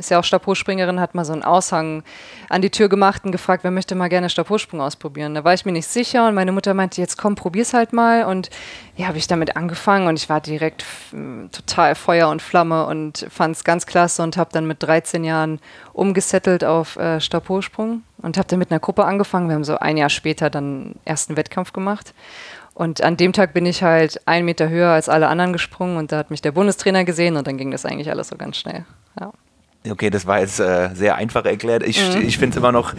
ist 0.00 0.10
ja 0.10 0.18
auch 0.18 0.24
Stabhochspringerin, 0.24 0.98
hat 0.98 1.14
mal 1.14 1.24
so 1.24 1.32
einen 1.32 1.44
Aushang 1.44 2.02
an 2.48 2.62
die 2.62 2.70
Tür 2.70 2.88
gemacht 2.88 3.24
und 3.24 3.32
gefragt, 3.32 3.62
wer 3.62 3.70
möchte 3.70 3.94
mal 3.94 4.08
gerne 4.08 4.28
Stabhochsprung 4.28 4.80
ausprobieren. 4.80 5.34
Da 5.34 5.44
war 5.44 5.54
ich 5.54 5.64
mir 5.64 5.72
nicht 5.72 5.86
sicher 5.86 6.26
und 6.26 6.34
meine 6.34 6.52
Mutter 6.52 6.74
meinte, 6.74 7.00
jetzt 7.00 7.16
komm, 7.16 7.36
probier's 7.36 7.72
halt 7.72 7.92
mal. 7.92 8.24
Und 8.24 8.50
ja, 8.96 9.06
habe 9.06 9.18
ich 9.18 9.26
damit 9.26 9.56
angefangen 9.56 10.08
und 10.08 10.18
ich 10.18 10.28
war 10.28 10.40
direkt 10.40 10.84
total 11.52 11.94
Feuer 11.94 12.28
und 12.28 12.42
Flamme 12.42 12.86
und 12.86 13.26
fand 13.30 13.56
es 13.56 13.64
ganz 13.64 13.86
klasse 13.86 14.22
und 14.22 14.36
habe 14.36 14.50
dann 14.52 14.66
mit 14.66 14.82
13 14.82 15.22
Jahren 15.22 15.60
umgesettelt 15.92 16.64
auf 16.64 16.96
äh, 16.96 17.20
Stabhochsprung 17.20 18.02
und 18.22 18.36
habe 18.36 18.48
dann 18.48 18.58
mit 18.58 18.70
einer 18.70 18.80
Gruppe 18.80 19.04
angefangen. 19.04 19.48
Wir 19.48 19.54
haben 19.54 19.64
so 19.64 19.78
ein 19.78 19.96
Jahr 19.96 20.10
später 20.10 20.50
dann 20.50 20.96
ersten 21.04 21.36
Wettkampf 21.36 21.72
gemacht. 21.72 22.14
Und 22.74 23.02
an 23.02 23.16
dem 23.16 23.32
Tag 23.32 23.52
bin 23.52 23.66
ich 23.66 23.82
halt 23.82 24.26
einen 24.26 24.46
Meter 24.46 24.70
höher 24.70 24.90
als 24.90 25.08
alle 25.08 25.28
anderen 25.28 25.52
gesprungen 25.52 25.98
und 25.98 26.12
da 26.12 26.18
hat 26.18 26.30
mich 26.30 26.40
der 26.40 26.52
Bundestrainer 26.52 27.04
gesehen 27.04 27.36
und 27.36 27.46
dann 27.46 27.58
ging 27.58 27.70
das 27.70 27.84
eigentlich 27.84 28.10
alles 28.10 28.28
so 28.28 28.36
ganz 28.36 28.56
schnell. 28.56 28.86
Ja. 29.20 29.32
Okay, 29.88 30.10
das 30.10 30.26
war 30.26 30.40
jetzt 30.40 30.60
äh, 30.60 30.90
sehr 30.94 31.16
einfach 31.16 31.44
erklärt. 31.44 31.82
Ich, 31.82 32.14
mhm. 32.14 32.22
ich 32.22 32.38
finde 32.38 32.54
es 32.54 32.56
immer 32.58 32.72
noch 32.72 32.94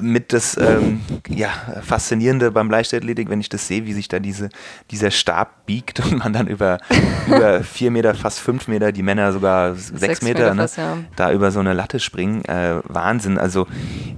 mit 0.00 0.32
das 0.32 0.56
ähm, 0.56 1.00
ja, 1.28 1.50
Faszinierende 1.82 2.50
beim 2.50 2.70
Leichtathletik, 2.70 3.28
wenn 3.30 3.40
ich 3.40 3.48
das 3.48 3.66
sehe, 3.66 3.84
wie 3.84 3.92
sich 3.92 4.08
da 4.08 4.18
diese, 4.18 4.48
dieser 4.90 5.10
Stab 5.10 5.66
biegt 5.66 6.00
und 6.00 6.18
man 6.18 6.32
dann 6.32 6.46
über, 6.46 6.78
über 7.26 7.62
vier 7.62 7.90
Meter, 7.90 8.14
fast 8.14 8.40
fünf 8.40 8.68
Meter, 8.68 8.92
die 8.92 9.02
Männer 9.02 9.32
sogar 9.32 9.74
sechs, 9.74 10.00
sechs 10.00 10.22
Meter, 10.22 10.40
Meter 10.40 10.54
ne, 10.54 10.62
fast, 10.62 10.78
ja. 10.78 10.98
da 11.16 11.32
über 11.32 11.50
so 11.50 11.60
eine 11.60 11.72
Latte 11.72 12.00
springen. 12.00 12.44
Äh, 12.44 12.80
Wahnsinn. 12.84 13.38
Also 13.38 13.66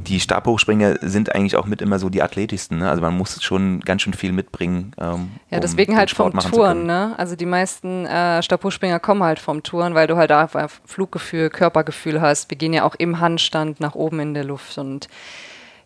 die 0.06 0.20
Stabhochspringer 0.20 0.96
sind 1.00 1.34
eigentlich 1.34 1.56
auch 1.56 1.66
mit 1.66 1.82
immer 1.82 1.98
so 1.98 2.08
die 2.08 2.22
athletischsten. 2.22 2.78
Ne? 2.78 2.90
Also 2.90 3.02
man 3.02 3.16
muss 3.16 3.42
schon 3.42 3.80
ganz 3.80 4.02
schön 4.02 4.14
viel 4.14 4.32
mitbringen. 4.32 4.92
Ähm, 4.98 5.30
ja, 5.50 5.60
deswegen 5.60 5.92
um 5.92 5.98
halt 5.98 6.10
vom 6.10 6.32
Touren. 6.32 6.86
Ne? 6.86 7.14
Also 7.16 7.36
die 7.36 7.46
meisten 7.46 8.06
äh, 8.06 8.42
Stabhochspringer 8.42 9.00
kommen 9.00 9.22
halt 9.22 9.38
vom 9.38 9.62
Touren, 9.62 9.94
weil 9.94 10.06
du 10.06 10.16
halt 10.16 10.32
einfach 10.32 10.70
Fluggefühl, 10.84 11.50
Körpergefühl 11.50 12.20
hast. 12.20 12.50
Wir 12.50 12.58
gehen 12.58 12.72
ja 12.72 12.84
auch 12.84 12.94
im 12.96 13.20
Handstand 13.20 13.80
nach 13.80 13.94
oben 13.94 14.20
in 14.20 14.34
der 14.34 14.44
Luft 14.44 14.78
und 14.78 15.08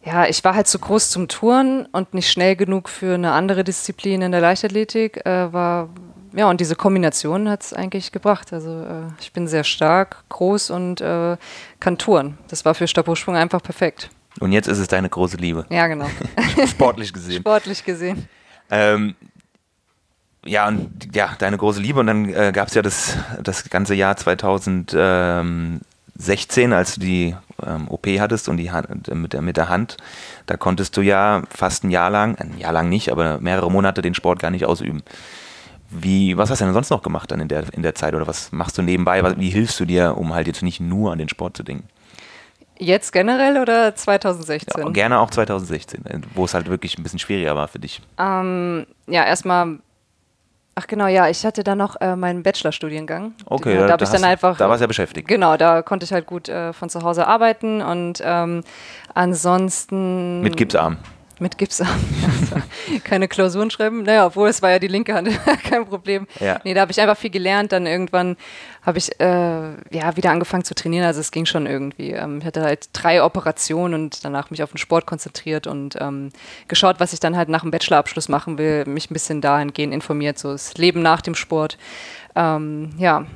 ja, 0.04 0.26
ich 0.26 0.44
war 0.44 0.54
halt 0.54 0.66
zu 0.66 0.78
groß 0.78 1.10
zum 1.10 1.28
Touren 1.28 1.86
und 1.92 2.12
nicht 2.12 2.30
schnell 2.30 2.56
genug 2.56 2.88
für 2.88 3.14
eine 3.14 3.32
andere 3.32 3.64
Disziplin 3.64 4.20
in 4.20 4.32
der 4.32 4.40
Leichtathletik. 4.40 5.24
Äh, 5.24 5.52
war, 5.52 5.88
ja, 6.34 6.50
und 6.50 6.60
diese 6.60 6.76
Kombination 6.76 7.48
hat 7.48 7.62
es 7.62 7.72
eigentlich 7.72 8.12
gebracht. 8.12 8.52
Also 8.52 8.82
äh, 8.82 9.12
ich 9.20 9.32
bin 9.32 9.48
sehr 9.48 9.64
stark, 9.64 10.24
groß 10.28 10.70
und 10.70 11.00
äh, 11.00 11.36
kann 11.80 11.96
touren. 11.96 12.36
Das 12.48 12.64
war 12.64 12.74
für 12.74 12.86
Stabhochsprung 12.86 13.36
einfach 13.36 13.62
perfekt. 13.62 14.10
Und 14.40 14.52
jetzt 14.52 14.66
ist 14.66 14.78
es 14.78 14.88
deine 14.88 15.08
große 15.08 15.38
Liebe. 15.38 15.64
Ja, 15.70 15.86
genau. 15.86 16.10
Sportlich 16.68 17.12
gesehen. 17.12 17.40
Sportlich 17.40 17.84
gesehen. 17.84 18.28
Ähm, 18.70 19.14
ja, 20.44 20.68
und 20.68 21.14
ja, 21.14 21.34
deine 21.38 21.56
große 21.56 21.80
Liebe. 21.80 22.00
Und 22.00 22.08
dann 22.08 22.28
äh, 22.28 22.52
gab 22.52 22.68
es 22.68 22.74
ja 22.74 22.82
das, 22.82 23.16
das 23.42 23.70
ganze 23.70 23.94
Jahr 23.94 24.16
2016, 26.16 26.72
als 26.72 26.94
du 26.94 27.00
die 27.00 27.36
ähm, 27.66 27.88
OP 27.88 28.06
hattest 28.18 28.48
und 28.48 28.56
die 28.56 28.70
Hand, 28.70 29.12
mit, 29.14 29.32
der, 29.32 29.42
mit 29.42 29.56
der 29.56 29.68
Hand, 29.68 29.96
da 30.46 30.56
konntest 30.56 30.96
du 30.96 31.00
ja 31.00 31.42
fast 31.50 31.84
ein 31.84 31.90
Jahr 31.90 32.10
lang, 32.10 32.36
ein 32.36 32.58
Jahr 32.58 32.72
lang 32.72 32.88
nicht, 32.88 33.10
aber 33.10 33.40
mehrere 33.40 33.70
Monate 33.70 34.02
den 34.02 34.14
Sport 34.14 34.38
gar 34.38 34.50
nicht 34.50 34.64
ausüben. 34.64 35.02
Wie, 35.90 36.36
was 36.36 36.50
hast 36.50 36.60
du 36.60 36.64
denn 36.64 36.74
sonst 36.74 36.90
noch 36.90 37.02
gemacht 37.02 37.30
dann 37.30 37.40
in 37.40 37.48
der, 37.48 37.72
in 37.72 37.82
der 37.82 37.94
Zeit 37.94 38.14
oder 38.14 38.26
was 38.26 38.52
machst 38.52 38.78
du 38.78 38.82
nebenbei? 38.82 39.22
Wie 39.38 39.50
hilfst 39.50 39.78
du 39.78 39.84
dir, 39.84 40.16
um 40.16 40.34
halt 40.34 40.46
jetzt 40.46 40.62
nicht 40.62 40.80
nur 40.80 41.12
an 41.12 41.18
den 41.18 41.28
Sport 41.28 41.56
zu 41.56 41.62
denken? 41.62 41.88
Jetzt 42.78 43.12
generell 43.12 43.60
oder 43.60 43.94
2016? 43.94 44.82
Ja, 44.82 44.90
gerne 44.90 45.20
auch 45.20 45.30
2016, 45.30 46.02
wo 46.34 46.44
es 46.44 46.54
halt 46.54 46.68
wirklich 46.68 46.98
ein 46.98 47.04
bisschen 47.04 47.20
schwieriger 47.20 47.54
war 47.54 47.68
für 47.68 47.78
dich. 47.78 48.00
Ähm, 48.18 48.86
ja, 49.06 49.24
erstmal 49.24 49.78
Ach 50.76 50.86
genau, 50.88 51.06
ja, 51.06 51.28
ich 51.28 51.46
hatte 51.46 51.62
dann 51.62 51.78
noch 51.78 52.00
äh, 52.00 52.16
meinen 52.16 52.42
Bachelorstudiengang. 52.42 53.34
Okay, 53.46 53.76
da, 53.76 53.86
da, 53.86 53.96
da, 53.96 54.04
ich 54.04 54.10
dann 54.10 54.24
einfach, 54.24 54.56
da 54.56 54.68
warst 54.68 54.80
du 54.80 54.84
ja 54.84 54.88
beschäftigt. 54.88 55.28
Genau, 55.28 55.56
da 55.56 55.82
konnte 55.82 56.04
ich 56.04 56.12
halt 56.12 56.26
gut 56.26 56.48
äh, 56.48 56.72
von 56.72 56.90
zu 56.90 57.02
Hause 57.02 57.28
arbeiten 57.28 57.80
und 57.80 58.20
ähm, 58.24 58.62
ansonsten. 59.14 60.40
Mit 60.40 60.56
Gipsarm. 60.56 60.98
Mit 61.40 61.58
Gipsarm. 61.58 61.88
Keine 63.04 63.26
Klausuren 63.26 63.70
schreiben. 63.70 64.04
Naja, 64.04 64.26
obwohl 64.26 64.48
es 64.48 64.62
war 64.62 64.70
ja 64.70 64.78
die 64.78 64.86
linke 64.86 65.14
Hand, 65.14 65.28
kein 65.68 65.84
Problem. 65.84 66.28
Ja. 66.38 66.60
Nee, 66.62 66.74
da 66.74 66.82
habe 66.82 66.92
ich 66.92 67.00
einfach 67.00 67.16
viel 67.16 67.30
gelernt. 67.30 67.72
Dann 67.72 67.86
irgendwann 67.86 68.36
habe 68.82 68.98
ich 68.98 69.20
äh, 69.20 69.24
ja 69.24 70.16
wieder 70.16 70.30
angefangen 70.30 70.62
zu 70.62 70.76
trainieren. 70.76 71.04
Also 71.04 71.20
es 71.20 71.32
ging 71.32 71.44
schon 71.44 71.66
irgendwie. 71.66 72.12
Ähm, 72.12 72.38
ich 72.38 72.44
hatte 72.44 72.62
halt 72.62 72.88
drei 72.92 73.22
Operationen 73.22 73.94
und 73.94 74.24
danach 74.24 74.50
mich 74.50 74.62
auf 74.62 74.70
den 74.70 74.78
Sport 74.78 75.06
konzentriert 75.06 75.66
und 75.66 75.96
ähm, 76.00 76.30
geschaut, 76.68 77.00
was 77.00 77.12
ich 77.12 77.18
dann 77.18 77.36
halt 77.36 77.48
nach 77.48 77.62
dem 77.62 77.72
Bachelorabschluss 77.72 78.28
machen 78.28 78.56
will. 78.56 78.84
Mich 78.84 79.10
ein 79.10 79.14
bisschen 79.14 79.40
dahingehend 79.40 79.92
informiert, 79.92 80.38
so 80.38 80.52
das 80.52 80.76
Leben 80.76 81.02
nach 81.02 81.20
dem 81.20 81.34
Sport. 81.34 81.78
Ähm, 82.36 82.90
ja. 82.98 83.26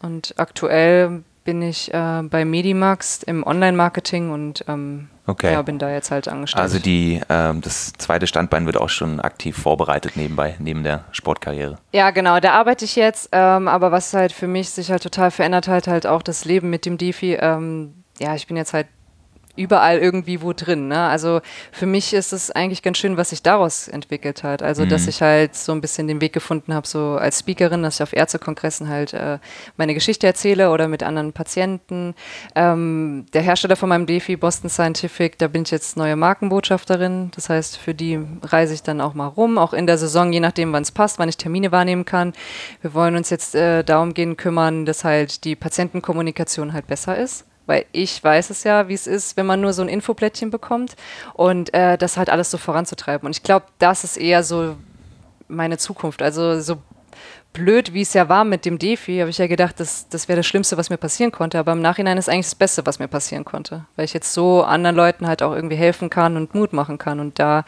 Und 0.00 0.34
aktuell 0.38 1.22
bin 1.44 1.60
ich 1.60 1.92
äh, 1.92 2.22
bei 2.22 2.44
Medimax 2.44 3.22
im 3.22 3.46
Online-Marketing 3.46 4.30
und 4.30 4.64
ähm, 4.68 5.08
okay. 5.26 5.52
ja, 5.52 5.62
bin 5.62 5.78
da 5.78 5.90
jetzt 5.90 6.10
halt 6.10 6.28
angestellt. 6.28 6.62
Also 6.62 6.78
die, 6.78 7.20
ähm, 7.28 7.60
das 7.60 7.92
zweite 7.94 8.26
Standbein 8.26 8.66
wird 8.66 8.76
auch 8.76 8.88
schon 8.88 9.20
aktiv 9.20 9.56
vorbereitet 9.56 10.16
nebenbei, 10.16 10.56
neben 10.58 10.82
der 10.82 11.04
Sportkarriere. 11.12 11.78
Ja, 11.92 12.10
genau, 12.10 12.40
da 12.40 12.52
arbeite 12.52 12.84
ich 12.84 12.96
jetzt. 12.96 13.28
Ähm, 13.32 13.68
aber 13.68 13.92
was 13.92 14.12
halt 14.14 14.32
für 14.32 14.48
mich 14.48 14.70
sich 14.70 14.90
halt 14.90 15.02
total 15.02 15.30
verändert 15.30 15.68
hat, 15.68 15.86
halt 15.86 16.06
auch 16.06 16.22
das 16.22 16.44
Leben 16.44 16.70
mit 16.70 16.86
dem 16.86 16.98
Defi. 16.98 17.34
Ähm, 17.34 18.04
ja, 18.18 18.34
ich 18.34 18.46
bin 18.46 18.56
jetzt 18.56 18.72
halt 18.72 18.86
überall 19.56 19.98
irgendwie 19.98 20.42
wo 20.42 20.52
drin. 20.52 20.88
Ne? 20.88 20.98
Also 20.98 21.40
für 21.72 21.86
mich 21.86 22.12
ist 22.12 22.32
es 22.32 22.50
eigentlich 22.50 22.82
ganz 22.82 22.98
schön, 22.98 23.16
was 23.16 23.30
sich 23.30 23.42
daraus 23.42 23.88
entwickelt 23.88 24.42
hat. 24.42 24.62
Also 24.62 24.84
mhm. 24.84 24.88
dass 24.88 25.06
ich 25.06 25.22
halt 25.22 25.54
so 25.54 25.72
ein 25.72 25.80
bisschen 25.80 26.08
den 26.08 26.20
Weg 26.20 26.32
gefunden 26.32 26.74
habe, 26.74 26.86
so 26.86 27.16
als 27.18 27.40
Speakerin, 27.40 27.82
dass 27.82 27.96
ich 27.96 28.02
auf 28.02 28.12
Ärztekongressen 28.12 28.88
halt 28.88 29.14
äh, 29.14 29.38
meine 29.76 29.94
Geschichte 29.94 30.26
erzähle 30.26 30.70
oder 30.70 30.88
mit 30.88 31.02
anderen 31.02 31.32
Patienten. 31.32 32.14
Ähm, 32.54 33.26
der 33.32 33.42
Hersteller 33.42 33.76
von 33.76 33.88
meinem 33.88 34.06
Defi, 34.06 34.36
Boston 34.36 34.70
Scientific, 34.70 35.38
da 35.38 35.48
bin 35.48 35.62
ich 35.62 35.70
jetzt 35.70 35.96
neue 35.96 36.16
Markenbotschafterin. 36.16 37.30
Das 37.34 37.48
heißt, 37.48 37.76
für 37.76 37.94
die 37.94 38.20
reise 38.42 38.74
ich 38.74 38.82
dann 38.82 39.00
auch 39.00 39.14
mal 39.14 39.26
rum, 39.26 39.58
auch 39.58 39.72
in 39.72 39.86
der 39.86 39.98
Saison, 39.98 40.32
je 40.32 40.40
nachdem, 40.40 40.72
wann 40.72 40.82
es 40.82 40.92
passt, 40.92 41.18
wann 41.18 41.28
ich 41.28 41.36
Termine 41.36 41.72
wahrnehmen 41.72 42.04
kann. 42.04 42.32
Wir 42.82 42.94
wollen 42.94 43.16
uns 43.16 43.30
jetzt 43.30 43.54
äh, 43.54 43.82
darum 43.82 44.14
gehen 44.14 44.36
kümmern, 44.36 44.86
dass 44.86 45.04
halt 45.04 45.44
die 45.44 45.56
Patientenkommunikation 45.56 46.72
halt 46.72 46.86
besser 46.86 47.16
ist 47.16 47.44
weil 47.66 47.84
ich 47.92 48.22
weiß 48.22 48.50
es 48.50 48.64
ja, 48.64 48.88
wie 48.88 48.94
es 48.94 49.06
ist, 49.06 49.36
wenn 49.36 49.46
man 49.46 49.60
nur 49.60 49.72
so 49.72 49.82
ein 49.82 49.88
Infoplättchen 49.88 50.50
bekommt 50.50 50.96
und 51.34 51.74
äh, 51.74 51.98
das 51.98 52.16
halt 52.16 52.30
alles 52.30 52.50
so 52.50 52.58
voranzutreiben. 52.58 53.26
Und 53.26 53.36
ich 53.36 53.42
glaube, 53.42 53.66
das 53.78 54.04
ist 54.04 54.16
eher 54.16 54.42
so 54.42 54.76
meine 55.48 55.78
Zukunft. 55.78 56.22
Also 56.22 56.60
so 56.60 56.78
blöd, 57.52 57.94
wie 57.94 58.02
es 58.02 58.12
ja 58.12 58.28
war 58.28 58.44
mit 58.44 58.64
dem 58.64 58.78
Defi, 58.78 59.18
habe 59.18 59.30
ich 59.30 59.38
ja 59.38 59.46
gedacht, 59.46 59.80
das, 59.80 60.08
das 60.08 60.28
wäre 60.28 60.36
das 60.36 60.46
Schlimmste, 60.46 60.76
was 60.76 60.90
mir 60.90 60.98
passieren 60.98 61.32
konnte. 61.32 61.58
Aber 61.58 61.72
im 61.72 61.80
Nachhinein 61.80 62.18
ist 62.18 62.28
eigentlich 62.28 62.46
das 62.46 62.54
Beste, 62.54 62.84
was 62.84 62.98
mir 62.98 63.08
passieren 63.08 63.44
konnte, 63.44 63.86
weil 63.96 64.04
ich 64.04 64.12
jetzt 64.12 64.32
so 64.32 64.62
anderen 64.62 64.96
Leuten 64.96 65.26
halt 65.26 65.42
auch 65.42 65.54
irgendwie 65.54 65.76
helfen 65.76 66.10
kann 66.10 66.36
und 66.36 66.54
Mut 66.54 66.72
machen 66.72 66.98
kann. 66.98 67.18
Und 67.18 67.38
da 67.38 67.64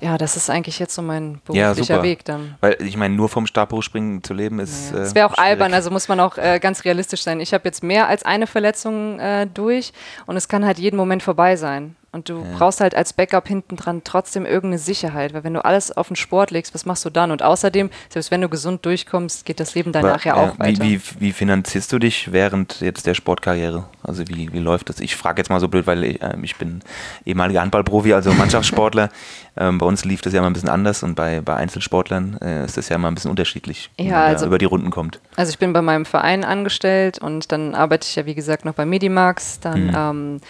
ja, 0.00 0.18
das 0.18 0.36
ist 0.36 0.50
eigentlich 0.50 0.78
jetzt 0.78 0.94
so 0.94 1.02
mein 1.02 1.40
beruflicher 1.44 1.96
ja, 1.96 2.02
Weg 2.02 2.24
dann. 2.24 2.56
Weil 2.60 2.76
ich 2.80 2.96
meine, 2.96 3.14
nur 3.14 3.28
vom 3.28 3.46
Stabhochspringen 3.46 4.22
zu 4.22 4.34
leben 4.34 4.58
ist. 4.58 4.92
Naja. 4.92 5.04
Das 5.04 5.14
wäre 5.14 5.26
auch 5.26 5.34
schwierig. 5.34 5.50
albern, 5.50 5.74
also 5.74 5.90
muss 5.90 6.08
man 6.08 6.20
auch 6.20 6.36
äh, 6.36 6.58
ganz 6.60 6.84
realistisch 6.84 7.22
sein. 7.22 7.40
Ich 7.40 7.54
habe 7.54 7.64
jetzt 7.64 7.82
mehr 7.82 8.06
als 8.06 8.22
eine 8.22 8.46
Verletzung 8.46 9.18
äh, 9.18 9.46
durch 9.46 9.92
und 10.26 10.36
es 10.36 10.48
kann 10.48 10.66
halt 10.66 10.78
jeden 10.78 10.96
Moment 10.96 11.22
vorbei 11.22 11.56
sein. 11.56 11.96
Und 12.16 12.30
du 12.30 12.38
ja. 12.38 12.56
brauchst 12.56 12.80
halt 12.80 12.94
als 12.94 13.12
Backup 13.12 13.46
hinten 13.46 13.76
dran 13.76 14.00
trotzdem 14.02 14.46
irgendeine 14.46 14.78
Sicherheit, 14.78 15.34
weil 15.34 15.44
wenn 15.44 15.52
du 15.52 15.62
alles 15.62 15.94
auf 15.94 16.06
den 16.06 16.16
Sport 16.16 16.50
legst, 16.50 16.72
was 16.74 16.86
machst 16.86 17.04
du 17.04 17.10
dann? 17.10 17.30
Und 17.30 17.42
außerdem, 17.42 17.90
selbst 18.08 18.30
wenn 18.30 18.40
du 18.40 18.48
gesund 18.48 18.86
durchkommst, 18.86 19.44
geht 19.44 19.60
das 19.60 19.74
Leben 19.74 19.92
danach 19.92 20.24
ja, 20.24 20.34
auch 20.34 20.58
weiter. 20.58 20.82
Wie, 20.82 20.98
wie, 20.98 21.20
wie, 21.20 21.32
finanzierst 21.32 21.92
du 21.92 21.98
dich 21.98 22.32
während 22.32 22.80
jetzt 22.80 23.06
der 23.06 23.12
Sportkarriere? 23.12 23.84
Also 24.02 24.26
wie, 24.28 24.50
wie 24.50 24.60
läuft 24.60 24.88
das? 24.88 25.00
Ich 25.00 25.14
frage 25.14 25.40
jetzt 25.40 25.50
mal 25.50 25.60
so 25.60 25.68
blöd, 25.68 25.86
weil 25.86 26.04
ich, 26.04 26.22
äh, 26.22 26.34
ich 26.40 26.56
bin 26.56 26.80
ehemaliger 27.26 27.60
Handballprofi, 27.60 28.14
also 28.14 28.32
Mannschaftssportler. 28.34 29.10
ähm, 29.58 29.76
bei 29.76 29.84
uns 29.84 30.06
lief 30.06 30.22
das 30.22 30.32
ja 30.32 30.40
mal 30.40 30.46
ein 30.46 30.54
bisschen 30.54 30.70
anders 30.70 31.02
und 31.02 31.16
bei, 31.16 31.42
bei 31.42 31.54
Einzelsportlern 31.54 32.38
äh, 32.40 32.64
ist 32.64 32.78
das 32.78 32.88
ja 32.88 32.96
mal 32.96 33.08
ein 33.08 33.14
bisschen 33.14 33.30
unterschiedlich, 33.30 33.90
ja, 33.98 34.04
wie 34.04 34.08
man 34.08 34.22
also, 34.22 34.46
über 34.46 34.56
die 34.56 34.64
Runden 34.64 34.88
kommt. 34.88 35.20
Also 35.36 35.50
ich 35.50 35.58
bin 35.58 35.74
bei 35.74 35.82
meinem 35.82 36.06
Verein 36.06 36.44
angestellt 36.44 37.18
und 37.18 37.52
dann 37.52 37.74
arbeite 37.74 38.06
ich 38.08 38.16
ja 38.16 38.24
wie 38.24 38.34
gesagt 38.34 38.64
noch 38.64 38.72
bei 38.72 38.86
Medimax, 38.86 39.60
dann 39.60 39.88
mhm. 39.88 39.94
ähm, 39.94 40.40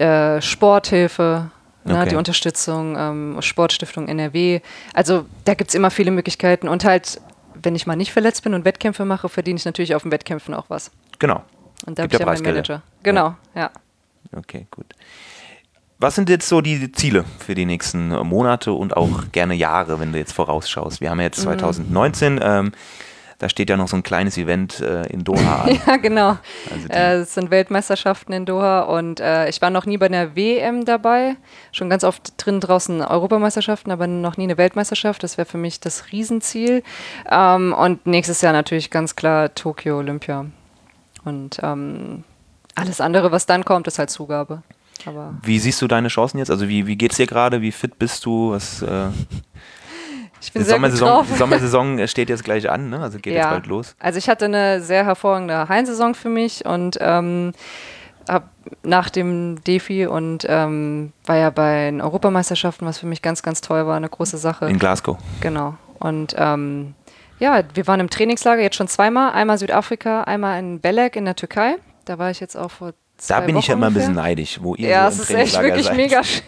äh, 0.00 0.40
Sporthilfe, 0.40 1.50
ne, 1.84 1.94
okay. 1.94 2.10
die 2.10 2.16
Unterstützung, 2.16 2.96
ähm, 2.98 3.36
Sportstiftung 3.40 4.08
NRW. 4.08 4.60
Also 4.94 5.26
da 5.44 5.54
gibt 5.54 5.70
es 5.70 5.74
immer 5.74 5.90
viele 5.90 6.10
Möglichkeiten 6.10 6.68
und 6.68 6.84
halt, 6.84 7.20
wenn 7.54 7.74
ich 7.74 7.86
mal 7.86 7.96
nicht 7.96 8.12
verletzt 8.12 8.42
bin 8.42 8.54
und 8.54 8.64
Wettkämpfe 8.64 9.04
mache, 9.04 9.28
verdiene 9.28 9.58
ich 9.58 9.64
natürlich 9.64 9.94
auf 9.94 10.02
den 10.02 10.12
Wettkämpfen 10.12 10.54
auch 10.54 10.66
was. 10.68 10.90
Genau. 11.18 11.42
Und 11.86 11.98
da 11.98 12.04
habe 12.04 12.14
ich 12.14 12.20
ja 12.20 12.26
meinen 12.26 12.42
Manager. 12.42 12.82
Genau, 13.02 13.34
ja. 13.54 13.70
ja. 14.32 14.38
Okay, 14.38 14.66
gut. 14.70 14.86
Was 15.98 16.16
sind 16.16 16.28
jetzt 16.28 16.48
so 16.48 16.60
die 16.60 16.90
Ziele 16.90 17.24
für 17.38 17.54
die 17.54 17.64
nächsten 17.64 18.08
Monate 18.08 18.72
und 18.72 18.96
auch 18.96 19.24
gerne 19.32 19.54
Jahre, 19.54 20.00
wenn 20.00 20.12
du 20.12 20.18
jetzt 20.18 20.32
vorausschaust? 20.32 21.00
Wir 21.00 21.10
haben 21.10 21.18
ja 21.18 21.26
jetzt 21.26 21.42
2019. 21.42 22.34
Mhm. 22.34 22.40
Ähm, 22.42 22.72
da 23.42 23.48
steht 23.48 23.68
ja 23.68 23.76
noch 23.76 23.88
so 23.88 23.96
ein 23.96 24.04
kleines 24.04 24.38
Event 24.38 24.78
äh, 24.78 25.02
in 25.08 25.24
Doha 25.24 25.62
an. 25.62 25.80
ja, 25.86 25.96
genau. 25.96 26.38
Also 26.70 26.88
äh, 26.90 27.14
es 27.16 27.34
sind 27.34 27.50
Weltmeisterschaften 27.50 28.32
in 28.32 28.46
Doha 28.46 28.82
und 28.82 29.18
äh, 29.18 29.48
ich 29.48 29.60
war 29.60 29.70
noch 29.70 29.84
nie 29.84 29.98
bei 29.98 30.06
einer 30.06 30.36
WM 30.36 30.84
dabei. 30.84 31.34
Schon 31.72 31.90
ganz 31.90 32.04
oft 32.04 32.34
drin 32.36 32.60
draußen 32.60 33.00
Europameisterschaften, 33.00 33.90
aber 33.90 34.06
noch 34.06 34.36
nie 34.36 34.44
eine 34.44 34.58
Weltmeisterschaft. 34.58 35.24
Das 35.24 35.38
wäre 35.38 35.46
für 35.46 35.58
mich 35.58 35.80
das 35.80 36.12
Riesenziel. 36.12 36.84
Ähm, 37.28 37.74
und 37.76 38.06
nächstes 38.06 38.42
Jahr 38.42 38.52
natürlich 38.52 38.90
ganz 38.90 39.16
klar 39.16 39.52
Tokio 39.52 39.98
Olympia. 39.98 40.46
Und 41.24 41.58
ähm, 41.64 42.22
alles 42.76 43.00
andere, 43.00 43.32
was 43.32 43.46
dann 43.46 43.64
kommt, 43.64 43.88
ist 43.88 43.98
halt 43.98 44.10
Zugabe. 44.10 44.62
Aber 45.04 45.34
wie 45.42 45.58
siehst 45.58 45.82
du 45.82 45.88
deine 45.88 46.08
Chancen 46.08 46.38
jetzt? 46.38 46.50
Also 46.52 46.68
wie, 46.68 46.86
wie 46.86 46.94
geht 46.94 47.10
es 47.10 47.16
dir 47.16 47.26
gerade? 47.26 47.60
Wie 47.60 47.72
fit 47.72 47.98
bist 47.98 48.24
du? 48.24 48.52
Was, 48.52 48.82
äh 48.82 49.08
ich 50.42 50.52
bin 50.52 50.62
die, 50.62 50.68
Sommersaison, 50.68 51.24
die 51.26 51.34
Sommersaison 51.34 52.08
steht 52.08 52.28
jetzt 52.28 52.44
gleich 52.44 52.68
an, 52.68 52.90
ne? 52.90 53.00
also 53.00 53.18
geht 53.18 53.32
ja. 53.32 53.40
jetzt 53.40 53.50
bald 53.50 53.66
los. 53.66 53.94
Also 54.00 54.18
ich 54.18 54.28
hatte 54.28 54.46
eine 54.46 54.80
sehr 54.80 55.04
hervorragende 55.04 55.68
Hallensaison 55.68 56.14
für 56.14 56.28
mich 56.28 56.66
und 56.66 56.98
ähm, 57.00 57.52
hab 58.28 58.48
nach 58.82 59.10
dem 59.10 59.62
Defi 59.64 60.06
und 60.06 60.44
ähm, 60.48 61.12
war 61.26 61.36
ja 61.36 61.50
bei 61.50 61.90
den 61.90 62.00
Europameisterschaften, 62.00 62.86
was 62.86 62.98
für 62.98 63.06
mich 63.06 63.22
ganz, 63.22 63.42
ganz 63.42 63.60
toll 63.60 63.86
war, 63.86 63.96
eine 63.96 64.08
große 64.08 64.38
Sache. 64.38 64.66
In 64.66 64.78
Glasgow. 64.78 65.18
Genau. 65.40 65.76
Und 65.98 66.34
ähm, 66.36 66.94
ja, 67.38 67.62
wir 67.74 67.86
waren 67.86 68.00
im 68.00 68.10
Trainingslager 68.10 68.62
jetzt 68.62 68.76
schon 68.76 68.88
zweimal, 68.88 69.32
einmal 69.32 69.58
Südafrika, 69.58 70.22
einmal 70.24 70.58
in 70.58 70.80
Belek 70.80 71.16
in 71.16 71.24
der 71.24 71.36
Türkei. 71.36 71.76
Da 72.04 72.18
war 72.18 72.30
ich 72.30 72.40
jetzt 72.40 72.56
auch 72.56 72.70
vor 72.70 72.92
Da 73.28 73.40
bin 73.40 73.56
ich 73.56 73.66
ja 73.68 73.74
immer 73.74 73.86
ein 73.86 73.94
bisschen 73.94 74.14
neidisch, 74.14 74.58
wo 74.62 74.74
ihr 74.74 74.88
Ja, 74.88 75.10
so 75.10 75.22
es 75.22 75.30
ist 75.30 75.36
echt 75.36 75.60
wirklich 75.62 75.86
seid. 75.86 75.96
mega 75.96 76.24
schön. 76.24 76.42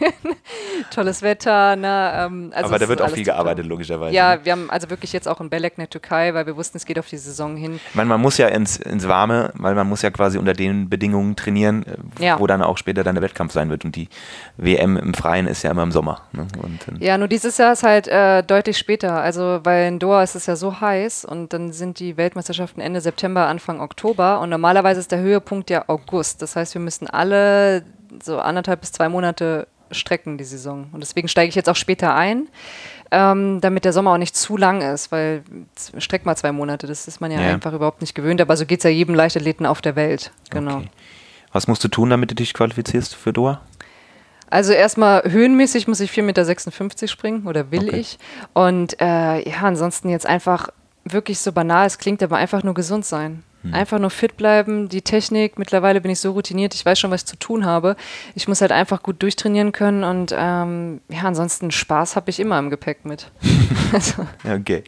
Tolles 0.91 1.23
Wetter, 1.23 1.77
ne? 1.77 2.13
Ähm, 2.17 2.53
also 2.55 2.69
Aber 2.69 2.79
da 2.79 2.89
wird 2.89 3.01
auch 3.01 3.11
viel 3.11 3.25
gearbeitet, 3.25 3.67
logischerweise. 3.67 4.11
ne? 4.11 4.17
Ja, 4.17 4.45
wir 4.45 4.53
haben 4.53 4.71
also 4.71 4.91
wirklich 4.91 5.13
jetzt 5.13 5.29
auch 5.29 5.41
in 5.41 5.51
Belek 5.51 5.75
in 5.77 5.83
der 5.83 5.91
Türkei, 5.91 6.35
weil 6.35 6.47
wir 6.47 6.57
wussten, 6.57 6.77
es 6.77 6.85
geht 6.85 6.99
auf 6.99 7.07
die 7.09 7.17
Saison 7.17 7.57
hin. 7.57 7.79
Ich 7.89 7.95
meine, 7.95 8.09
man 8.09 8.21
muss 8.21 8.39
ja 8.39 8.49
ins, 8.49 8.77
ins 8.77 9.07
Warme, 9.09 9.51
weil 9.55 9.75
man 9.75 9.89
muss 9.89 10.03
ja 10.03 10.11
quasi 10.11 10.39
unter 10.39 10.53
den 10.53 10.89
Bedingungen 10.89 11.37
trainieren, 11.37 11.85
äh, 12.19 12.25
Ja. 12.25 12.41
wo 12.41 12.47
dann 12.47 12.63
auch 12.63 12.77
später 12.79 13.05
dann 13.05 13.15
der 13.15 13.23
Wettkampf 13.23 13.53
sein 13.53 13.71
wird. 13.71 13.85
Und 13.85 13.97
die 13.97 14.09
WM 14.57 14.97
im 14.97 15.15
Freien 15.15 15.47
ist 15.47 15.63
ja 15.63 15.71
immer 15.71 15.83
im 15.83 15.93
Sommer. 15.93 16.23
Ne? 16.33 16.47
Und, 16.63 17.01
Ja, 17.01 17.19
nur 17.19 17.29
dieses 17.29 17.57
Jahr 17.59 17.73
ist 17.73 17.83
halt 17.83 18.09
äh, 18.09 18.43
deutlich 18.43 18.79
später. 18.79 19.21
Also, 19.21 19.61
weil 19.65 19.89
in 19.89 19.99
Doha 19.99 20.23
ist 20.23 20.35
es 20.35 20.47
ja 20.47 20.57
so 20.57 20.81
heiß 20.81 21.25
und 21.25 21.53
dann 21.53 21.73
sind 21.73 21.99
die 21.99 22.17
Weltmeisterschaften 22.17 22.81
Ende 22.81 23.01
September, 23.01 23.47
Anfang 23.47 23.81
Oktober 23.81 24.41
und 24.41 24.51
normalerweise 24.51 25.01
ist 25.01 25.13
der 25.13 25.21
Höhepunkt 25.21 25.71
ja 25.71 25.85
August. 25.89 26.43
Das 26.43 26.57
heißt, 26.57 26.64
wir 26.73 26.81
müssen 26.81 27.07
alle 27.11 27.85
so 28.23 28.39
anderthalb 28.39 28.81
bis 28.81 28.93
zwei 28.93 29.11
Monate 29.11 29.67
strecken 29.91 30.39
die 30.39 30.45
Saison. 30.45 30.87
Und 30.93 31.01
deswegen 31.03 31.29
steige 31.29 31.51
ich 31.51 31.55
jetzt 31.55 31.69
auch 31.69 31.77
später 31.77 32.15
ein, 32.15 32.49
ähm, 33.11 33.61
damit 33.61 33.85
der 33.85 33.93
Sommer 33.93 34.13
auch 34.13 34.19
nicht 34.19 34.35
zu 34.35 34.57
lang 34.57 34.81
ist, 34.81 35.13
weil 35.13 35.43
streck 35.99 36.25
mal 36.25 36.37
zwei 36.37 36.53
Monate, 36.53 36.87
das 36.87 37.07
ist 37.07 37.21
man 37.21 37.31
ja, 37.31 37.41
Ja. 37.41 37.49
einfach 37.53 37.73
überhaupt 37.75 38.01
nicht 38.01 38.15
gewöhnt. 38.15 38.41
Aber 38.41 38.57
so 38.57 38.65
geht 38.65 38.79
es 38.81 38.85
ja 38.85 38.91
jedem 38.91 39.15
Leichtathleten 39.15 39.67
auf 39.67 39.83
der 39.83 39.95
Welt. 39.97 40.33
Genau. 40.51 40.79
Okay. 40.79 40.89
Was 41.53 41.69
musst 41.69 41.85
du 41.85 41.89
tun, 41.89 42.11
damit 42.11 42.31
du 42.31 42.35
dich 42.35 42.55
qualifizierst 42.55 43.15
für 43.15 43.33
Doha? 43.33 43.61
Also 44.51 44.73
erstmal 44.73 45.23
höhenmäßig 45.31 45.87
muss 45.89 46.01
ich 46.01 46.11
4,56 46.13 46.23
Meter 46.23 47.09
springen 47.09 47.47
oder 47.47 47.71
will 47.71 47.89
Okay. 47.89 47.97
ich. 47.99 48.19
Und 48.53 49.01
äh, 49.01 49.49
ja, 49.49 49.63
ansonsten 49.63 50.09
jetzt 50.09 50.27
einfach 50.27 50.69
wirklich 51.05 51.39
so 51.39 51.53
banal 51.53 51.87
es 51.87 51.99
klingt, 51.99 52.23
aber 52.23 52.37
einfach 52.37 52.63
nur 52.63 52.75
gesund 52.75 53.05
sein. 53.05 53.43
Hm. 53.65 53.75
Einfach 53.75 53.99
nur 53.99 54.11
fit 54.11 54.37
bleiben, 54.37 54.89
die 54.89 55.03
Technik. 55.03 55.59
Mittlerweile 55.59 56.01
bin 56.01 56.11
ich 56.11 56.21
so 56.21 56.33
routiniert, 56.33 56.75
ich 56.75 56.85
weiß 56.85 56.99
schon, 56.99 57.11
was 57.11 57.23
ich 57.23 57.27
zu 57.27 57.37
tun 57.37 57.65
habe. 57.65 57.97
Ich 58.35 58.47
muss 58.47 58.61
halt 58.61 58.73
einfach 58.73 59.03
gut 59.03 59.23
durchtrainieren 59.23 59.73
können 59.73 60.05
und 60.05 60.35
ähm, 60.37 61.01
ja, 61.09 61.23
ansonsten 61.23 61.71
Spaß 61.71 62.17
habe 62.17 62.31
ich 62.31 62.39
immer 62.39 62.59
im 62.59 62.71
Gepäck 62.71 63.05
mit. 63.05 63.31
also, 63.93 64.27
Okay. 64.45 64.85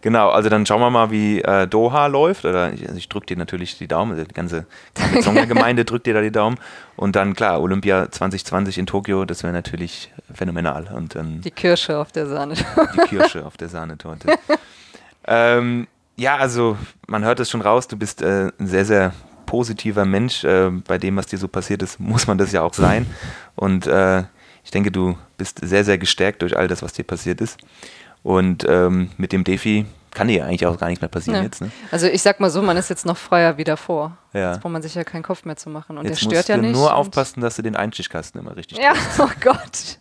Genau, 0.00 0.28
also 0.30 0.48
dann 0.48 0.64
schauen 0.64 0.80
wir 0.80 0.90
mal, 0.90 1.10
wie 1.10 1.40
äh, 1.40 1.66
Doha 1.66 2.06
läuft. 2.06 2.44
Oder 2.44 2.72
ich, 2.72 2.86
also 2.86 2.96
ich 2.96 3.08
drücke 3.08 3.26
dir 3.26 3.36
natürlich 3.36 3.78
die 3.78 3.88
Daumen, 3.88 4.16
die 4.16 4.32
ganze 4.32 4.66
Gemeinde 5.48 5.84
drückt 5.84 6.06
dir 6.06 6.14
da 6.14 6.20
die 6.20 6.30
Daumen. 6.30 6.58
Und 6.96 7.16
dann, 7.16 7.34
klar, 7.34 7.60
Olympia 7.60 8.10
2020 8.10 8.78
in 8.78 8.86
Tokio, 8.86 9.24
das 9.24 9.42
wäre 9.42 9.52
natürlich 9.52 10.12
phänomenal. 10.32 10.88
Und 10.94 11.16
dann 11.16 11.40
die 11.40 11.50
Kirsche 11.50 11.98
auf 11.98 12.12
der 12.12 12.26
Sahne. 12.26 12.54
die 12.54 13.08
Kirsche 13.08 13.44
auf 13.44 13.56
der 13.56 13.68
Sahnetorte. 13.68 14.28
ähm, 15.26 15.88
ja, 16.18 16.36
also 16.36 16.76
man 17.06 17.24
hört 17.24 17.40
es 17.40 17.48
schon 17.50 17.60
raus, 17.62 17.88
du 17.88 17.96
bist 17.96 18.22
äh, 18.22 18.50
ein 18.58 18.66
sehr, 18.66 18.84
sehr 18.84 19.12
positiver 19.46 20.04
Mensch. 20.04 20.44
Äh, 20.44 20.70
bei 20.86 20.98
dem, 20.98 21.16
was 21.16 21.26
dir 21.26 21.38
so 21.38 21.48
passiert 21.48 21.82
ist, 21.82 21.98
muss 22.00 22.26
man 22.26 22.36
das 22.38 22.52
ja 22.52 22.62
auch 22.62 22.74
sein. 22.74 23.06
Und 23.54 23.86
äh, 23.86 24.24
ich 24.64 24.70
denke, 24.70 24.90
du 24.90 25.16
bist 25.38 25.60
sehr, 25.62 25.84
sehr 25.84 25.96
gestärkt 25.96 26.42
durch 26.42 26.56
all 26.56 26.68
das, 26.68 26.82
was 26.82 26.92
dir 26.92 27.04
passiert 27.04 27.40
ist. 27.40 27.58
Und 28.22 28.66
ähm, 28.68 29.10
mit 29.16 29.32
dem 29.32 29.44
Defi 29.44 29.86
kann 30.10 30.26
dir 30.28 30.38
ja 30.38 30.44
eigentlich 30.46 30.66
auch 30.66 30.76
gar 30.78 30.88
nichts 30.88 31.00
mehr 31.00 31.08
passieren 31.08 31.38
Ja. 31.38 31.44
jetzt. 31.44 31.60
Ne? 31.60 31.70
Also 31.92 32.06
ich 32.08 32.20
sag 32.20 32.40
mal 32.40 32.50
so, 32.50 32.60
man 32.62 32.76
ist 32.76 32.90
jetzt 32.90 33.06
noch 33.06 33.16
freier 33.16 33.56
wie 33.56 33.64
davor. 33.64 34.18
Ja. 34.32 34.50
Jetzt 34.52 34.60
braucht 34.62 34.72
man 34.72 34.82
sich 34.82 34.94
ja 34.94 35.04
keinen 35.04 35.22
Kopf 35.22 35.44
mehr 35.44 35.56
zu 35.56 35.70
machen. 35.70 35.96
Und 35.96 36.04
Jetzt 36.06 36.20
der 36.22 36.26
musst 36.26 36.36
stört 36.36 36.48
ja 36.48 36.56
du 36.56 36.62
nicht. 36.62 36.72
nur 36.72 36.94
aufpassen, 36.94 37.40
dass 37.40 37.56
du 37.56 37.62
den 37.62 37.76
Einstichkasten 37.76 38.40
immer 38.40 38.56
richtig 38.56 38.78
Ja, 38.78 38.92
oh 39.18 39.28
Gott. 39.40 39.98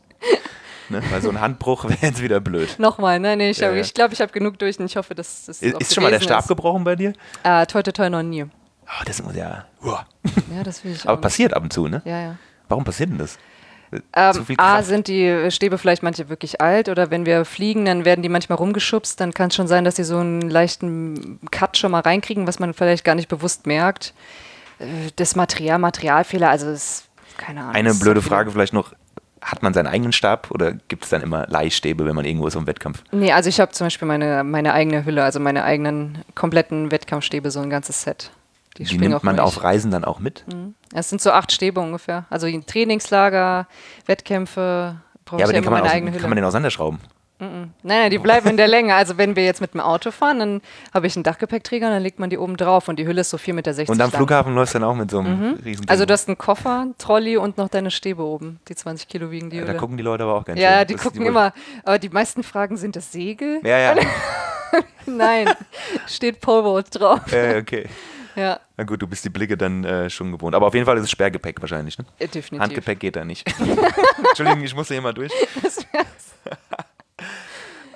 Ne? 0.90 1.02
Weil 1.10 1.22
so 1.22 1.30
ein 1.30 1.40
Handbruch 1.42 1.84
wäre 1.90 1.98
jetzt 2.02 2.22
wieder 2.22 2.40
blöd. 2.40 2.78
Nochmal, 2.80 3.20
ne? 3.20 3.36
Nee, 3.38 3.52
ich 3.52 3.58
glaube, 3.58 3.76
ja. 3.76 3.82
ich, 3.82 3.94
glaub, 3.94 4.12
ich 4.12 4.22
habe 4.22 4.32
genug 4.32 4.58
durch 4.60 4.80
und 4.80 4.86
ich 4.86 4.96
hoffe, 4.98 5.16
dass 5.16 5.46
das 5.46 5.62
Ist, 5.62 5.80
ist 5.82 5.94
schon 5.96 6.04
mal 6.04 6.12
der 6.12 6.20
Stab 6.22 6.42
ist. 6.42 6.48
gebrochen 6.48 6.84
bei 6.84 6.96
dir? 6.96 7.14
Äh, 7.44 7.66
toi, 7.66 7.82
toi, 7.84 7.92
toi, 7.92 8.10
noch 8.10 8.24
nie. 8.24 8.44
Oh, 8.44 9.04
das 9.06 9.22
muss 9.22 9.36
ja. 9.36 9.66
Uah. 9.84 10.06
Ja, 10.56 10.64
das 10.64 10.84
will 10.84 10.94
ich 10.94 11.08
Aber 11.08 11.20
passiert 11.22 11.54
ab 11.54 11.64
und 11.64 11.74
zu, 11.74 11.88
ne? 11.88 12.02
Ja, 12.06 12.20
ja. 12.22 12.36
Warum 12.70 12.84
passiert 12.84 13.10
denn 13.10 13.18
das? 13.18 13.38
Zu 13.92 14.02
Ähm, 14.14 14.56
A, 14.58 14.84
sind 14.84 15.08
die 15.08 15.50
Stäbe 15.50 15.78
vielleicht 15.78 16.04
manche 16.04 16.28
wirklich 16.28 16.60
alt 16.60 16.90
oder 16.90 17.10
wenn 17.10 17.26
wir 17.26 17.46
fliegen, 17.46 17.86
dann 17.86 18.04
werden 18.04 18.22
die 18.22 18.28
manchmal 18.30 18.58
rumgeschubst. 18.58 19.20
Dann 19.22 19.34
kann 19.34 19.48
es 19.48 19.56
schon 19.56 19.68
sein, 19.68 19.86
dass 19.86 19.96
die 19.96 20.04
so 20.04 20.18
einen 20.18 20.42
leichten 20.42 21.40
Cut 21.52 21.78
schon 21.78 21.92
mal 21.92 22.02
reinkriegen, 22.02 22.48
was 22.48 22.60
man 22.60 22.74
vielleicht 22.74 23.06
gar 23.06 23.16
nicht 23.16 23.30
bewusst 23.30 23.66
merkt. 23.66 24.14
Äh, 24.80 24.86
Das 25.16 25.36
Material, 25.38 25.80
Materialfehler, 25.80 26.50
also 26.50 26.70
ist 26.70 27.06
keine 27.38 27.62
Ahnung. 27.62 27.76
Eine 27.76 27.94
blöde 27.94 28.20
so. 28.22 28.28
Frage 28.30 28.52
vielleicht 28.52 28.74
noch. 28.74 28.94
Hat 29.42 29.64
man 29.64 29.74
seinen 29.74 29.88
eigenen 29.88 30.14
Stab 30.14 30.52
oder 30.52 30.74
gibt 30.88 31.04
es 31.04 31.10
dann 31.10 31.22
immer 31.22 31.46
Leihstäbe, 31.48 32.06
wenn 32.06 32.16
man 32.16 32.26
irgendwo 32.26 32.48
ist 32.48 32.56
im 32.56 32.68
Wettkampf? 32.68 33.04
Nee, 33.12 33.32
also 33.32 33.50
ich 33.50 33.60
habe 33.60 33.72
zum 33.72 33.86
Beispiel 33.88 34.08
meine, 34.08 34.44
meine 34.44 34.74
eigene 34.74 35.06
Hülle, 35.06 35.24
also 35.24 35.40
meine 35.40 35.64
eigenen 35.64 36.24
kompletten 36.36 36.92
Wettkampfstäbe, 36.92 37.52
so 37.52 37.60
ein 37.60 37.70
ganzes 37.70 38.02
Set. 38.02 38.32
Die, 38.78 38.84
Die 38.84 38.98
nimmt 38.98 39.24
man 39.24 39.40
auf. 39.40 39.64
Reisen 39.64 39.92
dann 39.92 40.04
auch 40.04 40.20
mit? 40.20 40.46
Es 40.94 41.10
sind 41.10 41.22
so 41.22 41.32
acht 41.32 41.52
Stäbe 41.52 41.80
ungefähr. 41.80 42.26
Also 42.30 42.46
in 42.48 42.66
Trainingslager, 42.66 43.68
Wettkämpfe, 44.06 44.98
brauche 45.26 45.42
Ja, 45.42 45.46
aber 45.46 45.52
ich 45.52 45.56
ja 45.56 45.62
den 45.62 45.64
kann 45.64 45.74
man, 45.74 45.84
aus, 45.84 46.22
kann 46.22 46.30
man 46.30 46.36
den 46.36 46.46
auseinanderschrauben. 46.46 47.00
Nein, 47.88 48.02
nein, 48.02 48.12
die 48.12 48.18
bleiben 48.18 48.50
in 48.50 48.58
der 48.58 48.68
Länge. 48.68 48.94
Also 48.96 49.18
wenn 49.18 49.36
wir 49.36 49.46
jetzt 49.46 49.62
mit 49.62 49.74
dem 49.74 49.80
Auto 49.80 50.12
fahren, 50.12 50.40
dann 50.40 50.62
habe 50.94 51.08
ich 51.08 51.16
einen 51.16 51.24
Dachgepäckträger, 51.24 51.90
dann 51.90 52.04
legt 52.04 52.20
man 52.20 52.30
die 52.30 52.38
oben 52.38 52.58
drauf 52.58 52.88
und 52.90 53.00
die 53.00 53.08
Hülle 53.08 53.22
ist 53.22 53.30
so 53.30 53.38
4,60 53.38 53.54
Meter 53.54 53.72
Und 53.72 53.92
am 53.92 53.98
lang. 53.98 54.12
Flughafen 54.12 54.54
läufst 54.56 54.76
du 54.76 54.80
dann 54.80 54.90
auch 54.90 54.96
mit 54.96 55.10
so 55.10 55.20
einem 55.20 55.54
riesen 55.64 55.88
Also 55.88 56.06
du 56.06 56.12
hast 56.14 56.28
einen 56.28 56.38
Koffer, 56.38 56.82
einen 56.82 56.98
Trolley 56.98 57.38
und 57.38 57.58
noch 57.58 57.70
deine 57.70 57.90
Stäbe 57.90 58.24
oben. 58.24 58.60
Die 58.68 58.76
20 58.76 59.08
Kilo 59.08 59.32
wiegen 59.32 59.50
die 59.50 59.60
Da 59.62 59.68
Hülle. 59.68 59.78
gucken 59.78 59.96
die 59.98 60.04
Leute 60.04 60.24
aber 60.24 60.36
auch 60.36 60.44
ganz 60.46 60.60
ja, 60.60 60.80
schön. 60.80 60.88
die 60.88 60.94
Das- 60.96 61.04
gucken 61.04 61.20
wollen- 61.22 61.30
immer. 61.30 61.54
Aber 61.86 61.98
die 61.98 62.10
meisten 62.10 62.44
fragen, 62.44 62.76
sind 62.78 62.96
das 62.98 63.12
Segel? 63.12 63.62
Ja, 63.64 63.78
ja. 63.80 63.96
Nein, 65.06 65.50
steht 66.08 66.42
Poleboat 66.42 66.86
drauf. 66.92 67.32
äh, 67.32 67.60
okay. 67.62 67.86
Ja, 68.36 68.60
Na 68.76 68.84
gut, 68.84 69.02
du 69.02 69.08
bist 69.08 69.26
die 69.26 69.30
Blicke 69.30 69.58
dann 69.58 69.84
äh, 69.84 70.10
schon 70.12 70.32
gewohnt. 70.32 70.54
Aber 70.54 70.68
auf 70.68 70.74
jeden 70.76 70.86
Fall 70.86 70.96
ist 70.98 71.04
es 71.06 71.10
Sperrgepäck 71.12 71.60
wahrscheinlich, 71.60 71.98
ne? 71.98 72.06
äh, 72.20 72.28
definitiv. 72.28 72.60
Handgepäck 72.60 73.00
geht 73.00 73.16
da 73.16 73.26
nicht. 73.26 73.48
Entschuldigung, 74.30 74.62
ich 74.64 74.76
musste 74.76 74.94
hier 74.94 75.02
mal 75.02 75.14
durch. 75.14 75.32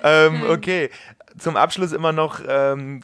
Ähm, 0.02 0.42
okay, 0.48 0.90
zum 1.38 1.56
Abschluss 1.56 1.92
immer 1.92 2.12
noch, 2.12 2.40
ähm, 2.46 3.02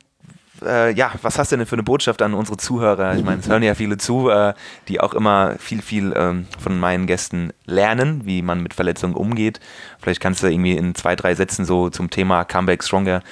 äh, 0.64 0.92
ja, 0.92 1.12
was 1.22 1.38
hast 1.38 1.52
du 1.52 1.56
denn 1.56 1.66
für 1.66 1.76
eine 1.76 1.82
Botschaft 1.82 2.22
an 2.22 2.34
unsere 2.34 2.56
Zuhörer? 2.56 3.14
Ich 3.14 3.24
meine, 3.24 3.40
es 3.40 3.48
hören 3.48 3.62
ja 3.62 3.74
viele 3.74 3.96
zu, 3.96 4.28
äh, 4.28 4.54
die 4.88 5.00
auch 5.00 5.14
immer 5.14 5.56
viel, 5.58 5.82
viel 5.82 6.12
ähm, 6.16 6.46
von 6.58 6.78
meinen 6.78 7.06
Gästen 7.06 7.52
lernen, 7.64 8.22
wie 8.24 8.42
man 8.42 8.62
mit 8.62 8.74
Verletzungen 8.74 9.14
umgeht. 9.14 9.60
Vielleicht 10.00 10.20
kannst 10.20 10.42
du 10.42 10.48
irgendwie 10.48 10.76
in 10.76 10.94
zwei, 10.94 11.16
drei 11.16 11.34
Sätzen 11.34 11.64
so 11.64 11.90
zum 11.90 12.10
Thema 12.10 12.44
Comeback 12.44 12.82
Stronger 12.82 13.22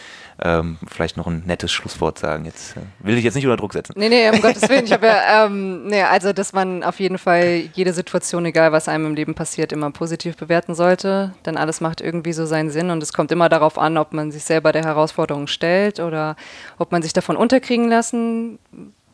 ähm, 0.42 0.76
vielleicht 0.86 1.16
noch 1.16 1.26
ein 1.26 1.44
nettes 1.46 1.72
Schlusswort 1.72 2.18
sagen. 2.18 2.44
Jetzt 2.44 2.76
äh, 2.76 2.80
will 3.00 3.16
ich 3.16 3.24
jetzt 3.24 3.34
nicht 3.34 3.46
unter 3.46 3.56
Druck 3.56 3.72
setzen. 3.72 3.94
Nee, 3.96 4.08
nee, 4.08 4.28
um 4.28 4.40
Gottes 4.42 4.68
Willen. 4.68 4.84
Ich 4.84 4.92
habe 4.92 5.06
ja, 5.06 5.46
ähm, 5.46 5.86
nee, 5.86 6.02
also, 6.02 6.32
dass 6.32 6.52
man 6.52 6.82
auf 6.82 7.00
jeden 7.00 7.16
Fall 7.16 7.68
jede 7.72 7.92
Situation, 7.92 8.44
egal 8.44 8.72
was 8.72 8.88
einem 8.88 9.06
im 9.06 9.14
Leben 9.14 9.34
passiert, 9.34 9.72
immer 9.72 9.90
positiv 9.90 10.36
bewerten 10.36 10.74
sollte. 10.74 11.32
Denn 11.46 11.56
alles 11.56 11.80
macht 11.80 12.02
irgendwie 12.02 12.34
so 12.34 12.44
seinen 12.44 12.70
Sinn 12.70 12.90
und 12.90 13.02
es 13.02 13.14
kommt 13.14 13.32
immer 13.32 13.48
darauf 13.48 13.78
an, 13.78 13.96
ob 13.96 14.12
man 14.12 14.30
sich 14.30 14.44
selber 14.44 14.72
der 14.72 14.84
Herausforderung 14.84 15.46
stellt 15.46 16.00
oder 16.00 16.36
ob 16.78 16.92
man 16.92 17.02
sich 17.02 17.14
davon 17.14 17.36
unterkriegen 17.36 17.88
lassen 17.88 18.58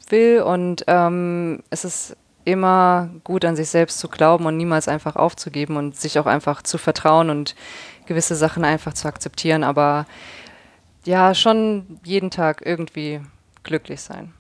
will. 0.09 0.43
Und 0.43 0.85
ähm, 0.89 1.63
es 1.71 1.85
ist 1.85 2.17
immer 2.45 3.11
gut, 3.23 3.45
an 3.45 3.55
sich 3.55 3.69
selbst 3.69 4.01
zu 4.01 4.09
glauben 4.09 4.47
und 4.47 4.57
niemals 4.57 4.89
einfach 4.89 5.15
aufzugeben 5.15 5.77
und 5.77 5.97
sich 5.97 6.19
auch 6.19 6.27
einfach 6.27 6.63
zu 6.63 6.79
vertrauen 6.79 7.31
und 7.31 7.55
gewisse 8.07 8.35
Sachen 8.35 8.65
einfach 8.65 8.95
zu 8.95 9.07
akzeptieren. 9.07 9.63
Aber 9.63 10.07
ja, 11.05 11.35
schon 11.35 11.99
jeden 12.05 12.31
Tag 12.31 12.63
irgendwie 12.65 13.21
glücklich 13.63 14.01
sein. 14.01 14.33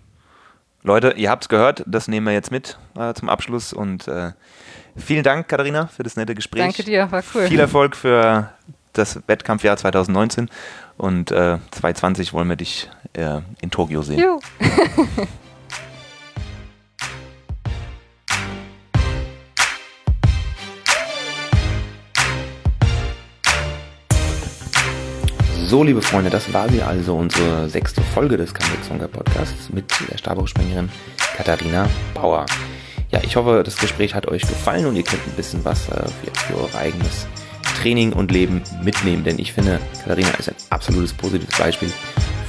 Leute, 0.82 1.14
ihr 1.16 1.30
habt 1.30 1.44
es 1.44 1.48
gehört, 1.48 1.84
das 1.86 2.08
nehmen 2.08 2.26
wir 2.26 2.32
jetzt 2.32 2.50
mit 2.50 2.78
äh, 2.98 3.14
zum 3.14 3.28
Abschluss 3.28 3.72
und 3.72 4.08
äh, 4.08 4.32
vielen 4.96 5.22
Dank, 5.22 5.48
Katharina, 5.48 5.86
für 5.86 6.02
das 6.02 6.16
nette 6.16 6.34
Gespräch. 6.34 6.62
Danke 6.62 6.82
dir, 6.82 7.10
war 7.10 7.22
cool. 7.34 7.46
Viel 7.46 7.60
Erfolg 7.60 7.94
für 7.94 8.50
das 8.92 9.20
Wettkampfjahr 9.26 9.76
2019 9.76 10.50
und 10.96 11.30
äh, 11.30 11.58
2020 11.70 12.32
wollen 12.32 12.48
wir 12.48 12.56
dich 12.56 12.90
äh, 13.12 13.40
in 13.60 13.70
Tokio 13.70 14.02
sehen. 14.02 14.18
Juhu. 14.18 14.40
So, 25.72 25.82
liebe 25.82 26.02
Freunde, 26.02 26.28
das 26.28 26.52
war 26.52 26.68
sie 26.68 26.82
also, 26.82 27.16
unsere 27.16 27.66
sechste 27.66 28.02
Folge 28.02 28.36
des 28.36 28.52
Comeback 28.52 29.10
Podcasts 29.10 29.70
mit 29.70 29.86
der 30.10 30.18
Stabhochspringerin 30.18 30.90
Katharina 31.34 31.88
Bauer. 32.12 32.44
Ja, 33.10 33.20
ich 33.22 33.36
hoffe, 33.36 33.62
das 33.64 33.78
Gespräch 33.78 34.14
hat 34.14 34.28
euch 34.28 34.42
gefallen 34.42 34.84
und 34.84 34.96
ihr 34.96 35.02
könnt 35.02 35.26
ein 35.26 35.34
bisschen 35.34 35.64
was 35.64 35.88
äh, 35.88 35.92
für, 35.94 36.40
für 36.40 36.58
euer 36.58 36.74
eigenes 36.78 37.26
Training 37.80 38.12
und 38.12 38.30
Leben 38.30 38.60
mitnehmen, 38.82 39.24
denn 39.24 39.38
ich 39.38 39.54
finde, 39.54 39.80
Katharina 40.02 40.28
ist 40.32 40.50
ein 40.50 40.56
absolutes 40.68 41.14
positives 41.14 41.56
Beispiel 41.56 41.90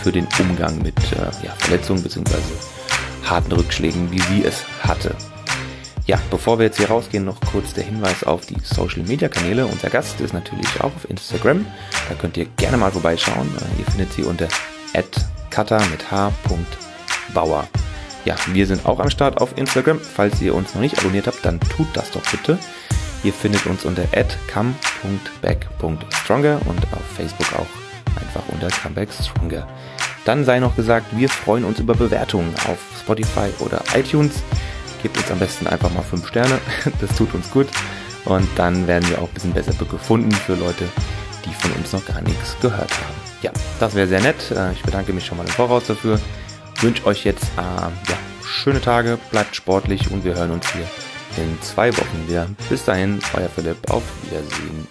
für 0.02 0.12
den 0.12 0.28
Umgang 0.38 0.82
mit 0.82 0.98
äh, 1.14 1.46
ja, 1.46 1.54
Verletzungen 1.60 2.04
bzw. 2.04 2.36
harten 3.24 3.54
Rückschlägen, 3.54 4.12
wie 4.12 4.20
sie 4.20 4.44
es 4.44 4.66
hatte. 4.82 5.16
Ja, 6.06 6.20
bevor 6.30 6.60
wir 6.60 6.66
jetzt 6.66 6.78
hier 6.78 6.90
rausgehen, 6.90 7.24
noch 7.24 7.40
kurz 7.40 7.74
der 7.74 7.86
Hinweis 7.86 8.26
auf 8.26 8.46
die 8.46 8.58
Social 8.62 9.04
Media 9.04 9.30
Kanäle. 9.30 9.66
Unser 9.66 9.90
Gast 9.90 10.20
ist 10.20 10.34
natürlich 10.34 10.68
auch 10.82 10.94
auf 10.96 11.10
Instagram. 11.10 11.66
Da 12.10 12.16
könnt 12.16 12.36
ihr 12.36 12.46
gerne 12.58 12.76
mal 12.76 12.92
vorbeischauen. 12.92 13.50
Äh, 13.58 13.80
Ihr 13.80 13.86
findet 13.86 14.12
sie 14.12 14.24
unter 14.24 14.50
@cutter 15.50 15.80
mit 15.92 16.12
h.bauer. 16.12 17.68
Ja, 18.26 18.36
wir 18.48 18.68
sind 18.68 18.86
auch 18.86 19.00
am 19.00 19.10
Start 19.10 19.40
auf 19.40 19.58
Instagram. 19.58 19.98
Falls 20.00 20.42
ihr 20.42 20.56
uns 20.56 20.74
noch 20.74 20.82
nicht 20.82 21.00
abonniert 21.00 21.28
habt, 21.28 21.46
dann 21.46 21.62
tut 21.62 21.88
das 21.94 22.12
doch 22.12 22.24
bitte. 22.32 22.60
Ihr 23.24 23.32
findet 23.32 23.66
uns 23.66 23.86
unter 23.86 24.04
come.back.stronger 24.54 26.60
und 26.66 26.84
auf 26.92 27.06
Facebook 27.16 27.54
auch 27.54 27.68
einfach 28.20 28.44
unter 28.50 28.68
comebackstronger. 28.68 29.66
Dann 30.26 30.44
sei 30.44 30.60
noch 30.60 30.76
gesagt, 30.76 31.18
wir 31.18 31.30
freuen 31.30 31.64
uns 31.64 31.80
über 31.80 31.96
Bewertungen 31.96 32.54
auf 32.68 32.80
Spotify 33.02 33.50
oder 33.60 33.82
iTunes. 33.96 34.44
Gebt 35.04 35.18
uns 35.18 35.30
am 35.30 35.40
besten 35.40 35.68
einfach 35.68 35.94
mal 35.94 36.02
5 36.02 36.28
Sterne, 36.28 36.60
das 37.02 37.16
tut 37.16 37.34
uns 37.34 37.52
gut. 37.52 37.68
Und 38.26 38.48
dann 38.56 38.88
werden 38.88 39.08
wir 39.10 39.20
auch 39.20 39.28
ein 39.28 39.34
bisschen 39.34 39.54
besser 39.54 39.74
gefunden 39.74 40.32
für 40.32 40.56
Leute, 40.56 40.88
die 41.46 41.54
von 41.54 41.72
uns 41.74 41.92
noch 41.92 42.06
gar 42.06 42.22
nichts 42.22 42.56
gehört 42.62 42.92
haben. 42.92 43.16
Ja, 43.42 43.52
das 43.80 43.94
wäre 43.96 44.08
sehr 44.08 44.22
nett. 44.22 44.50
Äh, 44.52 44.72
ich 44.72 44.82
bedanke 44.82 45.12
mich 45.12 45.26
schon 45.26 45.38
mal 45.38 45.46
im 45.46 45.52
Voraus 45.52 45.86
dafür. 45.88 46.20
Wünsche 46.80 47.06
euch 47.06 47.26
jetzt 47.26 47.44
äh, 47.58 47.62
ja, 47.62 48.18
schöne 48.46 48.82
Tage, 48.82 49.20
bleibt 49.32 49.56
sportlich 49.56 50.10
und 50.10 50.24
wir 50.24 50.36
hören 50.36 50.52
uns 50.52 50.72
hier 50.72 50.88
in 51.36 51.62
zwei 51.62 51.92
Wochen 51.98 52.28
wieder. 52.28 52.48
Bis 52.70 52.86
dahin, 52.86 53.20
euer 53.34 53.50
Philipp, 53.50 53.92
auf 53.92 54.04
Wiedersehen. 54.24 54.88